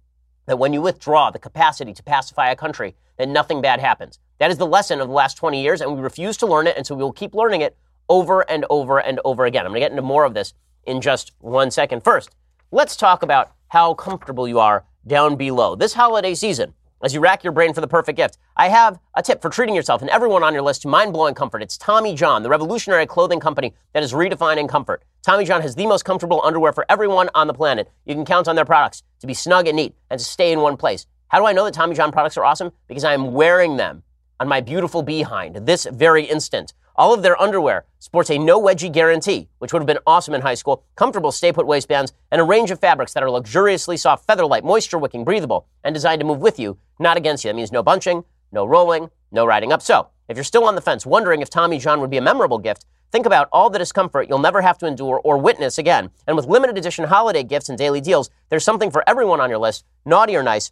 that 0.45 0.59
when 0.59 0.73
you 0.73 0.81
withdraw 0.81 1.31
the 1.31 1.39
capacity 1.39 1.93
to 1.93 2.03
pacify 2.03 2.49
a 2.49 2.55
country, 2.55 2.95
that 3.17 3.27
nothing 3.27 3.61
bad 3.61 3.79
happens. 3.79 4.19
That 4.39 4.51
is 4.51 4.57
the 4.57 4.67
lesson 4.67 5.01
of 5.01 5.07
the 5.07 5.13
last 5.13 5.35
20 5.37 5.61
years, 5.61 5.81
and 5.81 5.95
we 5.95 6.01
refuse 6.01 6.37
to 6.37 6.47
learn 6.47 6.67
it, 6.67 6.77
and 6.77 6.85
so 6.85 6.95
we 6.95 7.03
will 7.03 7.11
keep 7.11 7.33
learning 7.33 7.61
it 7.61 7.77
over 8.09 8.41
and 8.49 8.65
over 8.69 8.99
and 8.99 9.19
over 9.25 9.45
again. 9.45 9.65
I'm 9.65 9.71
going 9.71 9.81
to 9.81 9.85
get 9.85 9.91
into 9.91 10.01
more 10.01 10.25
of 10.25 10.33
this 10.33 10.53
in 10.85 11.01
just 11.01 11.31
one 11.39 11.71
second. 11.71 12.03
First, 12.03 12.35
let's 12.71 12.95
talk 12.95 13.23
about 13.23 13.51
how 13.69 13.93
comfortable 13.93 14.47
you 14.47 14.59
are 14.59 14.85
down 15.07 15.35
below. 15.35 15.75
This 15.75 15.93
holiday 15.93 16.33
season, 16.33 16.73
as 17.03 17.13
you 17.13 17.19
rack 17.19 17.43
your 17.43 17.53
brain 17.53 17.73
for 17.73 17.81
the 17.81 17.87
perfect 17.87 18.17
gift, 18.17 18.37
I 18.55 18.69
have 18.69 18.99
a 19.13 19.21
tip 19.21 19.41
for 19.41 19.49
treating 19.49 19.75
yourself 19.75 20.01
and 20.01 20.09
everyone 20.09 20.43
on 20.43 20.53
your 20.53 20.63
list 20.63 20.81
to 20.83 20.87
mind 20.87 21.13
blowing 21.13 21.35
comfort. 21.35 21.61
It's 21.61 21.77
Tommy 21.77 22.15
John, 22.15 22.41
the 22.41 22.49
revolutionary 22.49 23.05
clothing 23.05 23.39
company 23.39 23.73
that 23.93 24.01
is 24.01 24.13
redefining 24.13 24.69
comfort. 24.69 25.03
Tommy 25.21 25.45
John 25.45 25.61
has 25.61 25.75
the 25.75 25.85
most 25.85 26.05
comfortable 26.05 26.41
underwear 26.43 26.71
for 26.71 26.85
everyone 26.89 27.29
on 27.35 27.47
the 27.47 27.53
planet. 27.53 27.91
You 28.05 28.15
can 28.15 28.25
count 28.25 28.47
on 28.47 28.55
their 28.55 28.65
products 28.65 29.03
to 29.19 29.27
be 29.27 29.33
snug 29.33 29.67
and 29.67 29.75
neat 29.75 29.95
and 30.09 30.19
to 30.19 30.25
stay 30.25 30.51
in 30.51 30.61
one 30.61 30.77
place. 30.77 31.05
How 31.27 31.39
do 31.39 31.45
I 31.45 31.53
know 31.53 31.65
that 31.65 31.73
Tommy 31.73 31.95
John 31.95 32.11
products 32.11 32.37
are 32.37 32.45
awesome? 32.45 32.71
Because 32.87 33.03
I 33.03 33.13
am 33.13 33.33
wearing 33.33 33.77
them 33.77 34.03
on 34.39 34.47
my 34.47 34.61
beautiful 34.61 35.03
behind 35.03 35.55
this 35.67 35.87
very 35.91 36.23
instant. 36.23 36.73
All 36.97 37.13
of 37.13 37.23
their 37.23 37.39
underwear 37.41 37.83
sports 37.99 38.29
a 38.29 38.37
no 38.37 38.61
wedgie 38.61 38.91
guarantee, 38.91 39.49
which 39.59 39.73
would 39.73 39.81
have 39.81 39.87
been 39.87 39.99
awesome 40.07 40.33
in 40.33 40.41
high 40.41 40.53
school, 40.53 40.85
comfortable 40.95 41.31
stay 41.31 41.51
put 41.51 41.67
waistbands, 41.67 42.13
and 42.31 42.39
a 42.39 42.45
range 42.45 42.71
of 42.71 42.79
fabrics 42.79 43.13
that 43.13 43.23
are 43.23 43.29
luxuriously 43.29 43.97
soft, 43.97 44.25
feather 44.25 44.45
light, 44.45 44.63
moisture 44.63 44.97
wicking, 44.97 45.25
breathable, 45.25 45.67
and 45.83 45.93
designed 45.93 46.21
to 46.21 46.25
move 46.25 46.39
with 46.39 46.57
you, 46.57 46.77
not 46.97 47.17
against 47.17 47.43
you. 47.43 47.49
That 47.49 47.55
means 47.55 47.71
no 47.71 47.83
bunching, 47.83 48.23
no 48.53 48.65
rolling, 48.65 49.09
no 49.31 49.45
riding 49.45 49.73
up. 49.73 49.81
So, 49.81 50.07
if 50.29 50.37
you're 50.37 50.45
still 50.45 50.63
on 50.63 50.75
the 50.75 50.81
fence, 50.81 51.05
wondering 51.05 51.41
if 51.41 51.49
Tommy 51.49 51.79
John 51.79 51.99
would 51.99 52.09
be 52.09 52.17
a 52.17 52.21
memorable 52.21 52.59
gift, 52.59 52.85
think 53.11 53.25
about 53.25 53.49
all 53.51 53.69
the 53.69 53.79
discomfort 53.79 54.29
you'll 54.29 54.39
never 54.39 54.61
have 54.61 54.77
to 54.77 54.87
endure 54.87 55.19
or 55.25 55.37
witness 55.37 55.77
again. 55.77 56.11
And 56.27 56.37
with 56.37 56.47
limited 56.47 56.77
edition 56.77 57.05
holiday 57.05 57.43
gifts 57.43 57.67
and 57.67 57.77
daily 57.77 57.99
deals, 57.99 58.29
there's 58.49 58.63
something 58.63 58.89
for 58.89 59.03
everyone 59.07 59.41
on 59.41 59.49
your 59.49 59.59
list, 59.59 59.83
naughty 60.05 60.37
or 60.37 60.43
nice. 60.43 60.71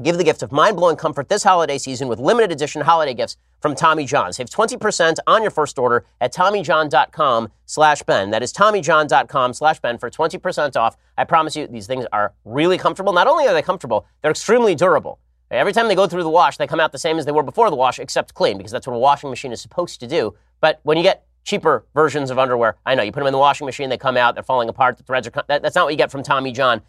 Give 0.00 0.16
the 0.16 0.24
gift 0.24 0.42
of 0.42 0.52
mind-blowing 0.52 0.96
comfort 0.96 1.28
this 1.28 1.42
holiday 1.42 1.76
season 1.76 2.08
with 2.08 2.18
limited 2.18 2.50
edition 2.50 2.80
holiday 2.80 3.12
gifts 3.12 3.36
from 3.60 3.74
Tommy 3.74 4.06
John. 4.06 4.32
Save 4.32 4.48
20% 4.48 5.18
on 5.26 5.42
your 5.42 5.50
first 5.50 5.78
order 5.78 6.06
at 6.20 6.32
TommyJohn.com 6.32 7.50
slash 7.66 8.02
Ben. 8.02 8.30
That 8.30 8.42
is 8.42 8.54
TommyJohn.com 8.54 9.52
slash 9.52 9.80
Ben 9.80 9.98
for 9.98 10.10
20% 10.10 10.76
off. 10.76 10.96
I 11.18 11.24
promise 11.24 11.56
you, 11.56 11.66
these 11.66 11.86
things 11.86 12.06
are 12.10 12.32
really 12.46 12.78
comfortable. 12.78 13.12
Not 13.12 13.26
only 13.26 13.46
are 13.46 13.52
they 13.52 13.62
comfortable, 13.62 14.06
they're 14.22 14.30
extremely 14.30 14.74
durable. 14.74 15.18
Every 15.50 15.74
time 15.74 15.88
they 15.88 15.94
go 15.94 16.06
through 16.06 16.22
the 16.22 16.30
wash, 16.30 16.56
they 16.56 16.66
come 16.66 16.80
out 16.80 16.92
the 16.92 16.98
same 16.98 17.18
as 17.18 17.26
they 17.26 17.32
were 17.32 17.42
before 17.42 17.68
the 17.68 17.76
wash, 17.76 17.98
except 17.98 18.32
clean, 18.32 18.56
because 18.56 18.72
that's 18.72 18.86
what 18.86 18.96
a 18.96 18.98
washing 18.98 19.28
machine 19.28 19.52
is 19.52 19.60
supposed 19.60 20.00
to 20.00 20.06
do. 20.06 20.34
But 20.62 20.80
when 20.84 20.96
you 20.96 21.02
get 21.02 21.26
cheaper 21.44 21.84
versions 21.92 22.30
of 22.30 22.38
underwear, 22.38 22.76
I 22.86 22.94
know 22.94 23.02
you 23.02 23.12
put 23.12 23.20
them 23.20 23.26
in 23.26 23.32
the 23.32 23.38
washing 23.38 23.66
machine, 23.66 23.90
they 23.90 23.98
come 23.98 24.16
out, 24.16 24.34
they're 24.34 24.42
falling 24.42 24.70
apart, 24.70 24.96
the 24.96 25.02
threads 25.02 25.26
are. 25.26 25.44
That, 25.48 25.60
that's 25.60 25.74
not 25.74 25.84
what 25.84 25.92
you 25.92 25.98
get 25.98 26.10
from 26.10 26.22
Tommy 26.22 26.52
John. 26.52 26.80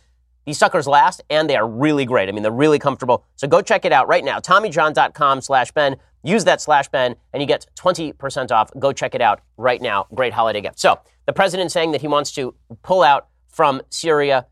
These 0.45 0.57
suckers 0.57 0.88
last, 0.88 1.21
and 1.29 1.50
they 1.50 1.55
are 1.55 1.67
really 1.67 2.05
great. 2.05 2.27
I 2.27 2.31
mean, 2.31 2.43
they're 2.43 2.51
really 2.51 2.79
comfortable. 2.79 3.25
So 3.35 3.47
go 3.47 3.62
check 3.62 3.85
it 3.85 3.93
out 3.93 4.07
right 4.07 4.23
now. 4.23 4.39
TommyJohn.com 4.39 5.41
slash 5.41 5.71
Ben. 5.71 5.97
Use 6.23 6.45
that 6.45 6.62
slash 6.62 6.88
Ben, 6.89 7.15
and 7.33 7.41
you 7.41 7.47
get 7.47 7.65
20% 7.75 8.51
off. 8.51 8.71
Go 8.79 8.93
check 8.93 9.15
it 9.15 9.21
out 9.21 9.41
right 9.57 9.81
now. 9.81 10.07
Great 10.13 10.33
holiday 10.33 10.62
gift. 10.62 10.79
So 10.79 11.00
the 11.25 11.33
president 11.33 11.71
saying 11.71 11.91
that 11.91 12.01
he 12.01 12.07
wants 12.07 12.31
to 12.33 12.55
pull 12.81 13.03
out 13.03 13.27
from 13.50 13.81
Syria. 13.89 14.47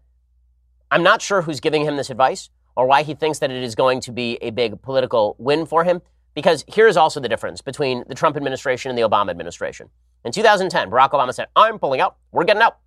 I'm 0.91 1.03
not 1.03 1.21
sure 1.21 1.41
who's 1.41 1.59
giving 1.59 1.83
him 1.83 1.97
this 1.97 2.09
advice 2.09 2.49
or 2.75 2.85
why 2.85 3.03
he 3.03 3.13
thinks 3.13 3.39
that 3.39 3.51
it 3.51 3.63
is 3.63 3.75
going 3.75 4.01
to 4.01 4.11
be 4.11 4.37
a 4.41 4.49
big 4.51 4.81
political 4.81 5.35
win 5.39 5.65
for 5.65 5.83
him. 5.83 6.01
Because 6.33 6.63
here's 6.67 6.95
also 6.95 7.19
the 7.19 7.27
difference 7.27 7.61
between 7.61 8.05
the 8.07 8.15
Trump 8.15 8.37
administration 8.37 8.89
and 8.89 8.97
the 8.97 9.01
Obama 9.01 9.31
administration. 9.31 9.89
In 10.23 10.31
2010, 10.31 10.89
Barack 10.89 11.11
Obama 11.11 11.33
said, 11.33 11.47
I'm 11.55 11.77
pulling 11.77 11.99
out. 11.99 12.15
We're 12.31 12.45
getting 12.45 12.61
out. 12.61 12.77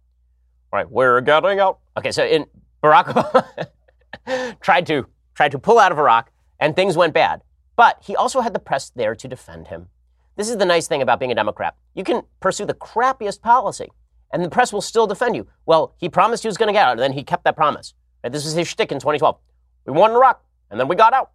All 0.72 0.78
right, 0.78 0.90
we're 0.90 1.20
getting 1.20 1.60
out. 1.60 1.80
Okay, 1.96 2.10
so 2.10 2.24
in 2.24 2.46
Barack 2.84 3.06
Obama 3.14 4.60
tried 4.60 4.86
to 4.86 5.06
tried 5.34 5.52
to 5.52 5.58
pull 5.58 5.78
out 5.78 5.90
of 5.90 5.98
Iraq, 5.98 6.30
and 6.60 6.76
things 6.76 6.96
went 6.96 7.14
bad. 7.14 7.42
But 7.76 7.98
he 8.02 8.14
also 8.14 8.40
had 8.40 8.52
the 8.52 8.58
press 8.58 8.90
there 8.94 9.14
to 9.14 9.26
defend 9.26 9.68
him. 9.68 9.88
this 10.36 10.48
is 10.50 10.58
the 10.58 10.66
nice 10.66 10.86
thing 10.86 11.00
about 11.00 11.18
being 11.18 11.32
a 11.32 11.34
Democrat. 11.34 11.74
You 11.94 12.04
can 12.04 12.22
pursue 12.40 12.66
the 12.66 12.74
crappiest 12.74 13.40
policy, 13.40 13.90
and 14.32 14.44
the 14.44 14.50
press 14.50 14.72
will 14.72 14.82
still 14.82 15.06
defend 15.06 15.34
you. 15.34 15.46
Well, 15.64 15.94
he 15.96 16.08
promised 16.08 16.42
he 16.42 16.48
was 16.48 16.58
going 16.58 16.68
to 16.68 16.72
get 16.72 16.86
out, 16.86 16.92
and 16.92 17.00
then 17.00 17.12
he 17.12 17.24
kept 17.24 17.44
that 17.44 17.56
promise. 17.56 17.94
Right? 18.22 18.32
This 18.32 18.44
was 18.44 18.52
his 18.52 18.68
shtick 18.68 18.92
in 18.92 18.98
2012. 18.98 19.38
We 19.86 19.92
won 19.92 20.10
Iraq, 20.12 20.44
and 20.70 20.78
then 20.78 20.86
we 20.86 20.94
got 20.94 21.14
out. 21.14 21.30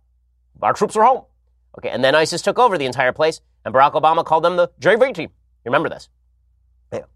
Our 0.62 0.74
troops 0.74 0.96
were 0.96 1.04
home. 1.04 1.24
Okay, 1.78 1.90
and 1.90 2.04
then 2.04 2.14
ISIS 2.14 2.42
took 2.42 2.60
over 2.60 2.78
the 2.78 2.86
entire 2.86 3.12
place, 3.12 3.42
and 3.66 3.74
Barack 3.74 3.94
Obama 3.94 4.24
called 4.24 4.44
them 4.44 4.56
the 4.56 4.70
JV 4.80 5.14
team. 5.14 5.30
You 5.66 5.72
remember 5.72 5.90
this? 5.90 6.10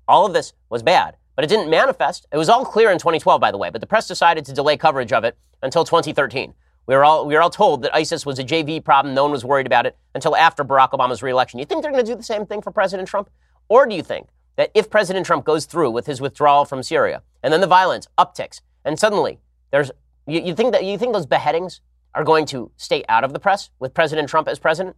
All 0.07 0.25
of 0.25 0.33
this 0.33 0.53
was 0.69 0.83
bad, 0.83 1.17
but 1.35 1.45
it 1.45 1.47
didn't 1.47 1.69
manifest. 1.69 2.27
It 2.31 2.37
was 2.37 2.49
all 2.49 2.65
clear 2.65 2.91
in 2.91 2.97
2012, 2.97 3.39
by 3.39 3.51
the 3.51 3.57
way, 3.57 3.69
but 3.69 3.81
the 3.81 3.87
press 3.87 4.07
decided 4.07 4.45
to 4.45 4.53
delay 4.53 4.77
coverage 4.77 5.11
of 5.11 5.23
it 5.23 5.37
until 5.61 5.83
2013. 5.83 6.53
We 6.85 6.95
were 6.95 7.05
all 7.05 7.25
we 7.25 7.33
were 7.33 7.41
all 7.41 7.49
told 7.49 7.81
that 7.83 7.95
ISIS 7.95 8.25
was 8.25 8.39
a 8.39 8.43
JV 8.43 8.83
problem. 8.83 9.15
No 9.15 9.23
one 9.23 9.31
was 9.31 9.45
worried 9.45 9.65
about 9.65 9.85
it 9.85 9.97
until 10.13 10.35
after 10.35 10.63
Barack 10.65 10.91
Obama's 10.91 11.23
reelection. 11.23 11.59
You 11.59 11.65
think 11.65 11.81
they're 11.81 11.91
going 11.91 12.05
to 12.05 12.11
do 12.11 12.15
the 12.15 12.23
same 12.23 12.45
thing 12.45 12.61
for 12.61 12.71
President 12.71 13.07
Trump, 13.07 13.29
or 13.69 13.85
do 13.85 13.95
you 13.95 14.03
think 14.03 14.27
that 14.57 14.69
if 14.73 14.89
President 14.89 15.25
Trump 15.25 15.45
goes 15.45 15.65
through 15.65 15.91
with 15.91 16.05
his 16.05 16.19
withdrawal 16.19 16.65
from 16.65 16.83
Syria 16.83 17.23
and 17.41 17.53
then 17.53 17.61
the 17.61 17.67
violence 17.67 18.07
upticks 18.17 18.61
and 18.83 18.99
suddenly 18.99 19.39
there's 19.71 19.91
you, 20.27 20.41
you 20.41 20.53
think 20.53 20.73
that 20.73 20.83
you 20.83 20.97
think 20.97 21.13
those 21.13 21.25
beheadings 21.25 21.81
are 22.13 22.23
going 22.23 22.45
to 22.47 22.71
stay 22.77 23.03
out 23.09 23.23
of 23.23 23.33
the 23.33 23.39
press 23.39 23.69
with 23.79 23.93
President 23.93 24.29
Trump 24.29 24.47
as 24.47 24.59
president? 24.59 24.95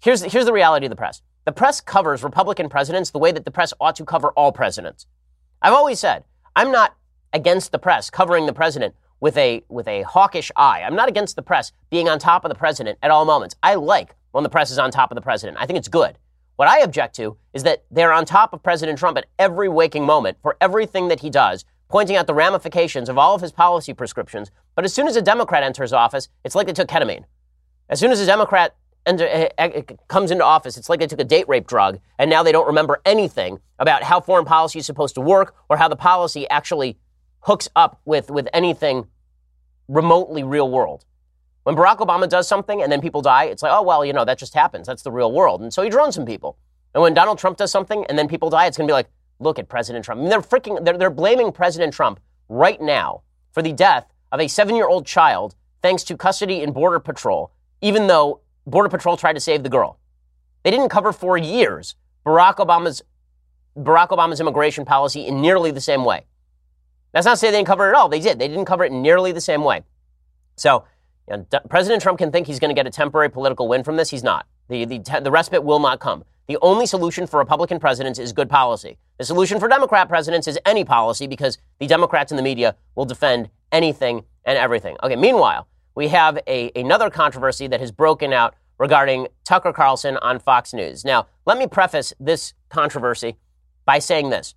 Here's 0.00 0.22
here's 0.22 0.46
the 0.46 0.52
reality 0.52 0.86
of 0.86 0.90
the 0.90 0.96
press. 0.96 1.20
The 1.44 1.52
press 1.52 1.80
covers 1.80 2.22
Republican 2.22 2.68
presidents 2.68 3.10
the 3.10 3.18
way 3.18 3.32
that 3.32 3.44
the 3.44 3.50
press 3.50 3.74
ought 3.78 3.96
to 3.96 4.04
cover 4.04 4.30
all 4.30 4.52
presidents. 4.52 5.06
I've 5.60 5.72
always 5.72 5.98
said 5.98 6.24
I'm 6.54 6.70
not 6.70 6.96
against 7.32 7.72
the 7.72 7.78
press 7.78 8.10
covering 8.10 8.46
the 8.46 8.52
president 8.52 8.94
with 9.20 9.36
a 9.36 9.64
with 9.68 9.88
a 9.88 10.02
hawkish 10.02 10.50
eye. 10.56 10.82
I'm 10.82 10.94
not 10.94 11.08
against 11.08 11.36
the 11.36 11.42
press 11.42 11.72
being 11.90 12.08
on 12.08 12.18
top 12.18 12.44
of 12.44 12.48
the 12.48 12.54
president 12.54 12.98
at 13.02 13.10
all 13.10 13.24
moments. 13.24 13.56
I 13.62 13.74
like 13.74 14.14
when 14.32 14.44
the 14.44 14.50
press 14.50 14.70
is 14.70 14.78
on 14.78 14.90
top 14.90 15.10
of 15.10 15.16
the 15.16 15.22
president. 15.22 15.58
I 15.60 15.66
think 15.66 15.78
it's 15.78 15.88
good. 15.88 16.18
What 16.56 16.68
I 16.68 16.80
object 16.80 17.14
to 17.16 17.36
is 17.52 17.62
that 17.62 17.84
they're 17.90 18.12
on 18.12 18.24
top 18.24 18.52
of 18.52 18.62
President 18.62 18.98
Trump 18.98 19.16
at 19.16 19.26
every 19.38 19.68
waking 19.68 20.04
moment 20.04 20.38
for 20.42 20.56
everything 20.60 21.06
that 21.06 21.20
he 21.20 21.30
does, 21.30 21.64
pointing 21.88 22.16
out 22.16 22.26
the 22.26 22.34
ramifications 22.34 23.08
of 23.08 23.16
all 23.16 23.34
of 23.34 23.40
his 23.40 23.52
policy 23.52 23.94
prescriptions. 23.94 24.50
But 24.74 24.84
as 24.84 24.92
soon 24.92 25.06
as 25.06 25.14
a 25.14 25.22
Democrat 25.22 25.62
enters 25.62 25.92
office, 25.92 26.28
it's 26.44 26.56
like 26.56 26.66
they 26.66 26.72
took 26.72 26.88
ketamine. 26.88 27.24
As 27.88 28.00
soon 28.00 28.10
as 28.10 28.20
a 28.20 28.26
Democrat 28.26 28.74
enter, 29.06 29.26
uh, 29.58 29.62
uh, 29.62 29.82
comes 30.08 30.30
into 30.30 30.44
office, 30.44 30.76
it's 30.76 30.88
like 30.88 31.00
they 31.00 31.06
took 31.06 31.20
a 31.20 31.24
date 31.24 31.48
rape 31.48 31.66
drug, 31.66 31.98
and 32.18 32.30
now 32.30 32.42
they 32.42 32.52
don't 32.52 32.66
remember 32.66 33.00
anything 33.04 33.58
about 33.78 34.02
how 34.02 34.20
foreign 34.20 34.44
policy 34.44 34.78
is 34.78 34.86
supposed 34.86 35.14
to 35.14 35.20
work 35.20 35.54
or 35.68 35.76
how 35.76 35.88
the 35.88 35.96
policy 35.96 36.48
actually 36.48 36.98
hooks 37.40 37.68
up 37.76 38.00
with, 38.04 38.30
with 38.30 38.48
anything 38.52 39.06
remotely 39.88 40.42
real 40.42 40.70
world. 40.70 41.04
When 41.64 41.76
Barack 41.76 41.98
Obama 41.98 42.28
does 42.28 42.48
something 42.48 42.82
and 42.82 42.90
then 42.90 43.00
people 43.00 43.22
die, 43.22 43.44
it's 43.44 43.62
like, 43.62 43.72
oh, 43.72 43.82
well, 43.82 44.04
you 44.04 44.12
know, 44.12 44.24
that 44.24 44.38
just 44.38 44.54
happens. 44.54 44.86
That's 44.86 45.02
the 45.02 45.12
real 45.12 45.32
world. 45.32 45.60
And 45.60 45.72
so 45.72 45.82
he 45.82 45.90
drones 45.90 46.14
some 46.14 46.26
people. 46.26 46.56
And 46.94 47.02
when 47.02 47.14
Donald 47.14 47.38
Trump 47.38 47.58
does 47.58 47.70
something 47.70 48.04
and 48.06 48.18
then 48.18 48.28
people 48.28 48.48
die, 48.50 48.66
it's 48.66 48.76
going 48.76 48.88
to 48.88 48.90
be 48.90 48.94
like, 48.94 49.08
look 49.38 49.58
at 49.58 49.68
President 49.68 50.04
Trump. 50.04 50.18
I 50.18 50.22
mean, 50.22 50.30
they're 50.30 50.40
freaking, 50.40 50.84
they're, 50.84 50.96
they're 50.96 51.10
blaming 51.10 51.52
President 51.52 51.92
Trump 51.92 52.20
right 52.48 52.80
now 52.80 53.22
for 53.52 53.62
the 53.62 53.72
death 53.72 54.06
of 54.32 54.40
a 54.40 54.48
seven 54.48 54.76
year 54.76 54.88
old 54.88 55.06
child 55.06 55.54
thanks 55.82 56.04
to 56.04 56.16
custody 56.16 56.62
in 56.62 56.72
Border 56.72 57.00
Patrol, 57.00 57.52
even 57.80 58.06
though 58.06 58.40
Border 58.70 58.88
Patrol 58.88 59.16
tried 59.16 59.34
to 59.34 59.40
save 59.40 59.62
the 59.62 59.68
girl. 59.68 59.98
They 60.62 60.70
didn't 60.70 60.88
cover 60.88 61.12
for 61.12 61.38
years 61.38 61.94
Barack 62.26 62.56
Obama's 62.56 63.02
Barack 63.76 64.08
Obama's 64.08 64.40
immigration 64.40 64.84
policy 64.84 65.26
in 65.26 65.40
nearly 65.40 65.70
the 65.70 65.80
same 65.80 66.04
way. 66.04 66.26
That's 67.12 67.24
not 67.24 67.32
to 67.32 67.36
say 67.38 67.50
they 67.50 67.58
didn't 67.58 67.68
cover 67.68 67.86
it 67.86 67.90
at 67.90 67.94
all. 67.94 68.08
They 68.08 68.20
did. 68.20 68.38
They 68.38 68.48
didn't 68.48 68.64
cover 68.66 68.84
it 68.84 68.92
in 68.92 69.02
nearly 69.02 69.32
the 69.32 69.40
same 69.40 69.64
way. 69.64 69.82
So, 70.56 70.84
you 71.28 71.36
know, 71.36 71.46
D- 71.48 71.58
President 71.70 72.02
Trump 72.02 72.18
can 72.18 72.30
think 72.30 72.46
he's 72.46 72.58
going 72.58 72.70
to 72.70 72.74
get 72.74 72.86
a 72.86 72.90
temporary 72.90 73.30
political 73.30 73.68
win 73.68 73.84
from 73.84 73.96
this. 73.96 74.10
He's 74.10 74.24
not. 74.24 74.46
The, 74.68 74.84
the, 74.84 75.20
the 75.22 75.30
respite 75.30 75.64
will 75.64 75.78
not 75.78 76.00
come. 76.00 76.24
The 76.48 76.58
only 76.60 76.86
solution 76.86 77.26
for 77.26 77.38
Republican 77.38 77.78
presidents 77.78 78.18
is 78.18 78.32
good 78.32 78.50
policy. 78.50 78.98
The 79.18 79.24
solution 79.24 79.60
for 79.60 79.68
Democrat 79.68 80.08
presidents 80.08 80.48
is 80.48 80.58
any 80.66 80.84
policy 80.84 81.26
because 81.26 81.58
the 81.78 81.86
Democrats 81.86 82.32
and 82.32 82.38
the 82.38 82.42
media 82.42 82.74
will 82.94 83.04
defend 83.04 83.48
anything 83.70 84.24
and 84.44 84.58
everything. 84.58 84.96
Okay, 85.02 85.16
meanwhile, 85.16 85.68
we 85.98 86.06
have 86.06 86.38
a, 86.46 86.70
another 86.76 87.10
controversy 87.10 87.66
that 87.66 87.80
has 87.80 87.90
broken 87.90 88.32
out 88.32 88.54
regarding 88.78 89.26
Tucker 89.42 89.72
Carlson 89.72 90.16
on 90.18 90.38
Fox 90.38 90.72
News. 90.72 91.04
Now, 91.04 91.26
let 91.44 91.58
me 91.58 91.66
preface 91.66 92.14
this 92.20 92.54
controversy 92.68 93.34
by 93.84 93.98
saying 93.98 94.30
this. 94.30 94.54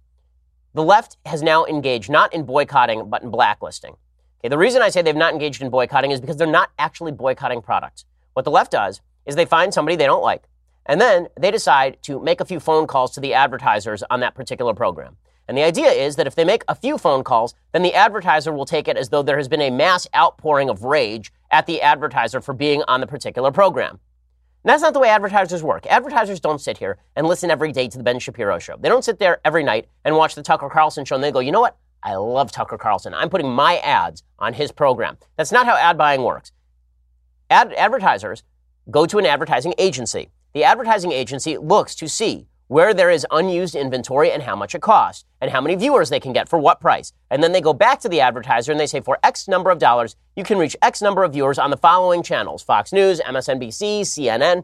The 0.76 0.84
left 0.84 1.18
has 1.26 1.42
now 1.42 1.66
engaged 1.66 2.12
not 2.12 2.32
in 2.32 2.44
boycotting, 2.44 3.10
but 3.10 3.24
in 3.24 3.32
blacklisting. 3.32 3.96
Okay, 4.40 4.50
the 4.50 4.58
reason 4.60 4.84
I 4.84 4.90
say 4.90 5.02
they've 5.02 5.16
not 5.16 5.34
engaged 5.34 5.64
in 5.64 5.72
boycotting 5.72 6.12
is 6.12 6.22
because 6.22 6.38
they're 6.38 6.46
not 6.46 6.70
actually 6.78 7.12
boycotting 7.12 7.64
products. 7.64 8.06
What 8.34 8.46
the 8.46 8.52
left 8.52 8.72
does 8.72 9.02
is 9.26 9.36
they 9.36 9.46
find 9.46 9.74
somebody 9.74 9.96
they 9.96 10.06
don't 10.06 10.22
like, 10.22 10.44
and 10.86 11.02
then 11.02 11.28
they 11.40 11.50
decide 11.50 11.98
to 12.04 12.22
make 12.22 12.40
a 12.40 12.46
few 12.46 12.60
phone 12.60 12.86
calls 12.86 13.16
to 13.16 13.20
the 13.20 13.34
advertisers 13.34 14.04
on 14.12 14.20
that 14.20 14.36
particular 14.36 14.76
program. 14.76 15.18
And 15.52 15.58
the 15.58 15.64
idea 15.64 15.92
is 15.92 16.16
that 16.16 16.28
if 16.28 16.36
they 16.36 16.46
make 16.46 16.64
a 16.70 16.76
few 16.76 16.98
phone 16.98 17.26
calls, 17.26 17.56
then 17.74 17.82
the 17.82 17.94
advertiser 17.94 18.54
will 18.54 18.64
take 18.64 18.88
it 18.88 18.96
as 18.96 19.10
though 19.10 19.22
there 19.22 19.36
has 19.36 19.50
been 19.50 19.60
a 19.60 19.70
mass 19.70 20.08
outpouring 20.16 20.70
of 20.70 20.86
rage 20.86 21.30
at 21.52 21.66
the 21.66 21.82
advertiser 21.82 22.40
for 22.40 22.54
being 22.54 22.84
on 22.88 23.02
the 23.02 23.06
particular 23.06 23.52
program. 23.52 24.00
And 24.64 24.70
that's 24.70 24.82
not 24.82 24.94
the 24.94 25.02
way 25.02 25.10
advertisers 25.10 25.62
work. 25.62 25.86
Advertisers 25.88 26.40
don't 26.40 26.62
sit 26.62 26.78
here 26.78 27.00
and 27.18 27.28
listen 27.28 27.52
every 27.52 27.74
day 27.74 27.90
to 27.90 27.98
the 27.98 28.04
Ben 28.06 28.18
Shapiro 28.18 28.60
show. 28.60 28.78
They 28.80 28.88
don't 28.88 29.04
sit 29.04 29.20
there 29.20 29.42
every 29.44 29.66
night 29.66 29.90
and 30.06 30.16
watch 30.16 30.36
the 30.36 30.42
Tucker 30.42 30.70
Carlson 30.70 31.04
show 31.04 31.16
and 31.16 31.24
they 31.24 31.34
go, 31.34 31.42
you 31.42 31.52
know 31.52 31.60
what? 31.60 31.76
I 32.02 32.16
love 32.16 32.54
Tucker 32.54 32.78
Carlson. 32.78 33.14
I'm 33.14 33.30
putting 33.30 33.52
my 33.52 33.80
ads 33.80 34.24
on 34.40 34.54
his 34.54 34.72
program. 34.72 35.18
That's 35.36 35.52
not 35.52 35.66
how 35.66 35.76
ad 35.76 35.98
buying 35.98 36.24
works. 36.24 36.54
Ad- 37.50 37.74
advertisers 37.74 38.44
go 38.90 39.06
to 39.06 39.18
an 39.18 39.26
advertising 39.26 39.74
agency. 39.78 40.30
The 40.54 40.64
advertising 40.64 41.12
agency 41.12 41.58
looks 41.58 41.94
to 41.96 42.08
see 42.08 42.48
where 42.72 42.94
there 42.94 43.10
is 43.10 43.28
unused 43.32 43.76
inventory 43.76 44.32
and 44.32 44.44
how 44.44 44.56
much 44.56 44.74
it 44.74 44.82
costs, 44.82 45.26
and 45.42 45.52
how 45.52 45.60
many 45.60 45.76
viewers 45.76 46.10
they 46.10 46.22
can 46.22 46.32
get 46.32 46.48
for 46.48 46.58
what 46.58 46.80
price. 46.80 47.12
And 47.30 47.44
then 47.44 47.52
they 47.52 47.60
go 47.60 47.74
back 47.74 48.00
to 48.00 48.08
the 48.08 48.22
advertiser 48.22 48.72
and 48.72 48.80
they 48.80 48.88
say, 48.88 49.02
for 49.02 49.20
X 49.24 49.50
number 49.50 49.72
of 49.72 49.78
dollars, 49.78 50.16
you 50.38 50.46
can 50.46 50.58
reach 50.58 50.78
X 50.82 51.02
number 51.02 51.26
of 51.26 51.34
viewers 51.34 51.60
on 51.60 51.70
the 51.70 51.76
following 51.76 52.24
channels 52.24 52.64
Fox 52.64 52.94
News, 52.94 53.20
MSNBC, 53.20 54.04
CNN. 54.04 54.64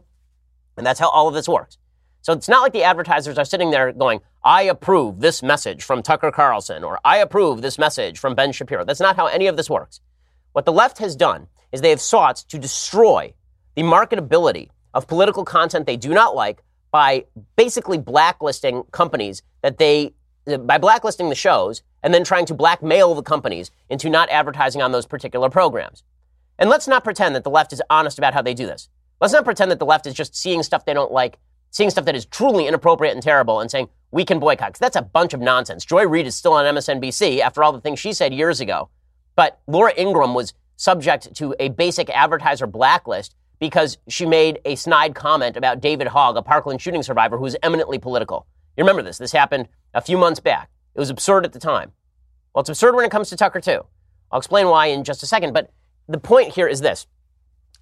And 0.77 0.85
that's 0.85 1.01
how 1.01 1.09
all 1.09 1.27
of 1.27 1.33
this 1.33 1.49
works. 1.49 1.77
So 2.21 2.31
it's 2.31 2.47
not 2.47 2.61
like 2.61 2.71
the 2.71 2.85
advertisers 2.85 3.37
are 3.37 3.43
sitting 3.43 3.71
there 3.71 3.91
going, 3.91 4.21
I 4.41 4.61
approve 4.61 5.19
this 5.19 5.43
message 5.43 5.83
from 5.83 6.01
Tucker 6.01 6.31
Carlson, 6.31 6.85
or 6.85 7.01
I 7.03 7.17
approve 7.17 7.61
this 7.61 7.77
message 7.77 8.19
from 8.19 8.35
Ben 8.35 8.53
Shapiro. 8.53 8.85
That's 8.85 9.01
not 9.01 9.17
how 9.17 9.25
any 9.25 9.47
of 9.47 9.57
this 9.57 9.69
works. 9.69 9.99
What 10.53 10.63
the 10.63 10.71
left 10.71 10.99
has 10.99 11.17
done 11.17 11.47
is 11.73 11.81
they 11.81 11.89
have 11.89 11.99
sought 11.99 12.37
to 12.47 12.57
destroy 12.57 13.33
the 13.75 13.83
marketability 13.83 14.69
of 14.93 15.09
political 15.09 15.43
content 15.43 15.85
they 15.85 15.97
do 15.97 16.13
not 16.13 16.37
like 16.37 16.63
by 16.91 17.26
basically 17.56 17.97
blacklisting 17.97 18.84
companies 18.91 19.41
that 19.62 19.78
they, 19.78 20.13
by 20.62 20.78
blacklisting 20.78 21.30
the 21.30 21.36
shows 21.36 21.82
and 22.04 22.13
then 22.13 22.23
trying 22.23 22.45
to 22.45 22.54
blackmail 22.54 23.15
the 23.15 23.21
companies 23.21 23.71
into 23.89 24.10
not 24.10 24.30
advertising 24.30 24.82
on 24.82 24.91
those 24.91 25.06
particular 25.06 25.50
programs. 25.50 26.04
And 26.60 26.69
let's 26.69 26.88
not 26.88 27.04
pretend 27.04 27.36
that 27.36 27.43
the 27.43 27.50
left 27.50 27.73
is 27.73 27.82
honest 27.89 28.17
about 28.17 28.34
how 28.34 28.41
they 28.41 28.54
do 28.54 28.65
this. 28.65 28.89
Let's 29.19 29.34
not 29.34 29.45
pretend 29.45 29.71
that 29.71 29.80
the 29.80 29.86
left 29.86 30.08
is 30.08 30.13
just 30.13 30.36
seeing 30.36 30.63
stuff 30.63 30.86
they 30.86 30.93
don't 30.93 31.12
like, 31.12 31.38
seeing 31.71 31.89
stuff 31.89 32.06
that 32.06 32.15
is 32.15 32.26
truly 32.26 32.67
inappropriate 32.67 33.13
and 33.13 33.23
terrible 33.23 33.60
and 33.60 33.69
saying, 33.69 33.89
we 34.12 34.23
can 34.23 34.39
boycott. 34.39 34.76
That's 34.76 34.95
a 34.95 35.02
bunch 35.02 35.34
of 35.34 35.41
nonsense. 35.41 35.86
Joy 35.86 36.08
Reid 36.08 36.28
is 36.28 36.36
still 36.36 36.54
on 36.54 36.65
MSNBC 36.76 37.39
after 37.39 37.63
all 37.63 37.73
the 37.73 37.82
things 37.82 38.00
she 38.00 38.13
said 38.13 38.34
years 38.34 38.62
ago. 38.62 38.89
But 39.36 39.60
Laura 39.67 39.93
Ingraham 39.97 40.34
was 40.34 40.54
subject 40.78 41.34
to 41.36 41.56
a 41.60 41.69
basic 41.69 42.10
advertiser 42.12 42.67
blacklist 42.67 43.36
because 43.59 43.97
she 44.07 44.25
made 44.25 44.59
a 44.65 44.75
snide 44.75 45.15
comment 45.15 45.57
about 45.57 45.81
David 45.81 46.07
Hogg, 46.07 46.37
a 46.37 46.41
Parkland 46.41 46.81
shooting 46.81 47.03
survivor 47.03 47.37
who's 47.37 47.55
eminently 47.63 47.97
political. 47.97 48.45
You 48.75 48.83
remember 48.83 49.01
this? 49.01 49.17
This 49.17 49.31
happened 49.31 49.67
a 49.93 50.01
few 50.01 50.17
months 50.17 50.39
back. 50.39 50.69
It 50.93 50.99
was 50.99 51.09
absurd 51.09 51.45
at 51.45 51.53
the 51.53 51.59
time. 51.59 51.91
Well, 52.53 52.61
it's 52.61 52.69
absurd 52.69 52.95
when 52.95 53.05
it 53.05 53.11
comes 53.11 53.29
to 53.29 53.37
Tucker, 53.37 53.59
too. 53.59 53.85
I'll 54.31 54.39
explain 54.39 54.67
why 54.67 54.87
in 54.87 55.03
just 55.03 55.23
a 55.23 55.27
second. 55.27 55.53
But 55.53 55.71
the 56.07 56.19
point 56.19 56.53
here 56.53 56.67
is 56.67 56.81
this 56.81 57.07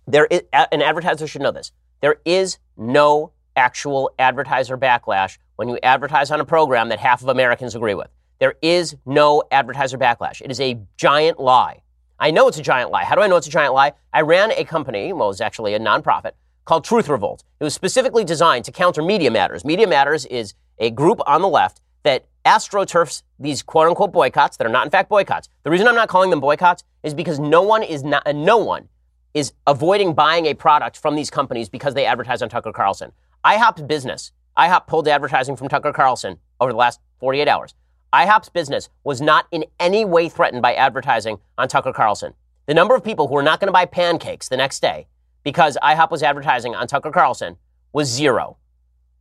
there 0.07 0.25
is, 0.25 0.41
an 0.53 0.81
advertiser 0.81 1.27
should 1.27 1.41
know 1.41 1.51
this. 1.51 1.71
There 2.01 2.17
is 2.25 2.59
no 2.77 3.31
actual 3.55 4.11
advertiser 4.19 4.77
backlash 4.77 5.37
when 5.55 5.69
you 5.69 5.79
advertise 5.81 6.31
on 6.31 6.39
a 6.39 6.45
program 6.45 6.89
that 6.89 6.99
half 6.99 7.21
of 7.21 7.29
Americans 7.29 7.75
agree 7.75 7.95
with. 7.95 8.09
There 8.39 8.55
is 8.61 8.95
no 9.05 9.43
advertiser 9.49 9.97
backlash. 9.97 10.41
It 10.41 10.51
is 10.51 10.59
a 10.59 10.79
giant 10.97 11.39
lie. 11.39 11.81
I 12.19 12.31
know 12.31 12.47
it's 12.47 12.57
a 12.57 12.61
giant 12.61 12.91
lie. 12.91 13.03
How 13.03 13.15
do 13.15 13.21
I 13.21 13.27
know 13.27 13.35
it's 13.35 13.47
a 13.47 13.51
giant 13.51 13.73
lie? 13.73 13.93
I 14.13 14.21
ran 14.21 14.51
a 14.51 14.63
company, 14.63 15.11
well, 15.11 15.27
it 15.27 15.31
was 15.31 15.41
actually 15.41 15.73
a 15.73 15.79
nonprofit, 15.79 16.31
called 16.63 16.85
Truth 16.85 17.09
Revolt. 17.09 17.43
It 17.59 17.63
was 17.63 17.73
specifically 17.73 18.23
designed 18.23 18.65
to 18.65 18.71
counter 18.71 19.01
Media 19.01 19.29
Matters. 19.29 19.65
Media 19.65 19.87
Matters 19.87 20.25
is 20.25 20.53
a 20.79 20.91
group 20.91 21.19
on 21.27 21.41
the 21.41 21.47
left 21.47 21.81
that 22.03 22.25
astroturfs 22.45 23.23
these 23.39 23.61
quote 23.61 23.87
unquote 23.87 24.13
boycotts 24.13 24.57
that 24.57 24.65
are 24.65 24.71
not 24.71 24.85
in 24.85 24.91
fact 24.91 25.09
boycotts. 25.09 25.49
The 25.63 25.71
reason 25.71 25.87
I'm 25.87 25.95
not 25.95 26.07
calling 26.07 26.29
them 26.29 26.39
boycotts 26.39 26.83
is 27.03 27.13
because 27.13 27.39
no 27.39 27.61
one 27.61 27.83
is 27.83 28.03
not, 28.03 28.25
uh, 28.25 28.31
no 28.31 28.57
one 28.57 28.87
is 29.33 29.51
avoiding 29.67 30.13
buying 30.13 30.45
a 30.45 30.53
product 30.53 30.97
from 30.97 31.15
these 31.15 31.29
companies 31.29 31.67
because 31.67 31.93
they 31.93 32.05
advertise 32.05 32.41
on 32.41 32.49
Tucker 32.49 32.71
Carlson. 32.71 33.11
IHOP's 33.43 33.81
business, 33.81 34.31
IHOP 34.57 34.87
pulled 34.87 35.07
advertising 35.07 35.57
from 35.57 35.67
Tucker 35.67 35.91
Carlson 35.91 36.37
over 36.61 36.71
the 36.71 36.77
last 36.77 37.01
48 37.19 37.47
hours. 37.47 37.73
IHOP's 38.15 38.47
business 38.47 38.87
was 39.03 39.19
not 39.19 39.45
in 39.51 39.65
any 39.77 40.05
way 40.05 40.29
threatened 40.29 40.61
by 40.61 40.73
advertising 40.73 41.37
on 41.57 41.67
Tucker 41.67 41.91
Carlson. 41.91 42.33
The 42.65 42.73
number 42.73 42.95
of 42.95 43.03
people 43.03 43.27
who 43.27 43.33
were 43.33 43.43
not 43.43 43.59
going 43.59 43.67
to 43.67 43.73
buy 43.73 43.85
pancakes 43.85 44.47
the 44.47 44.55
next 44.55 44.81
day 44.81 45.07
because 45.43 45.77
IHOP 45.83 46.11
was 46.11 46.23
advertising 46.23 46.73
on 46.75 46.87
Tucker 46.87 47.11
Carlson 47.11 47.57
was 47.91 48.07
zero. 48.07 48.55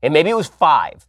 And 0.00 0.14
maybe 0.14 0.30
it 0.30 0.37
was 0.37 0.46
five. 0.46 1.09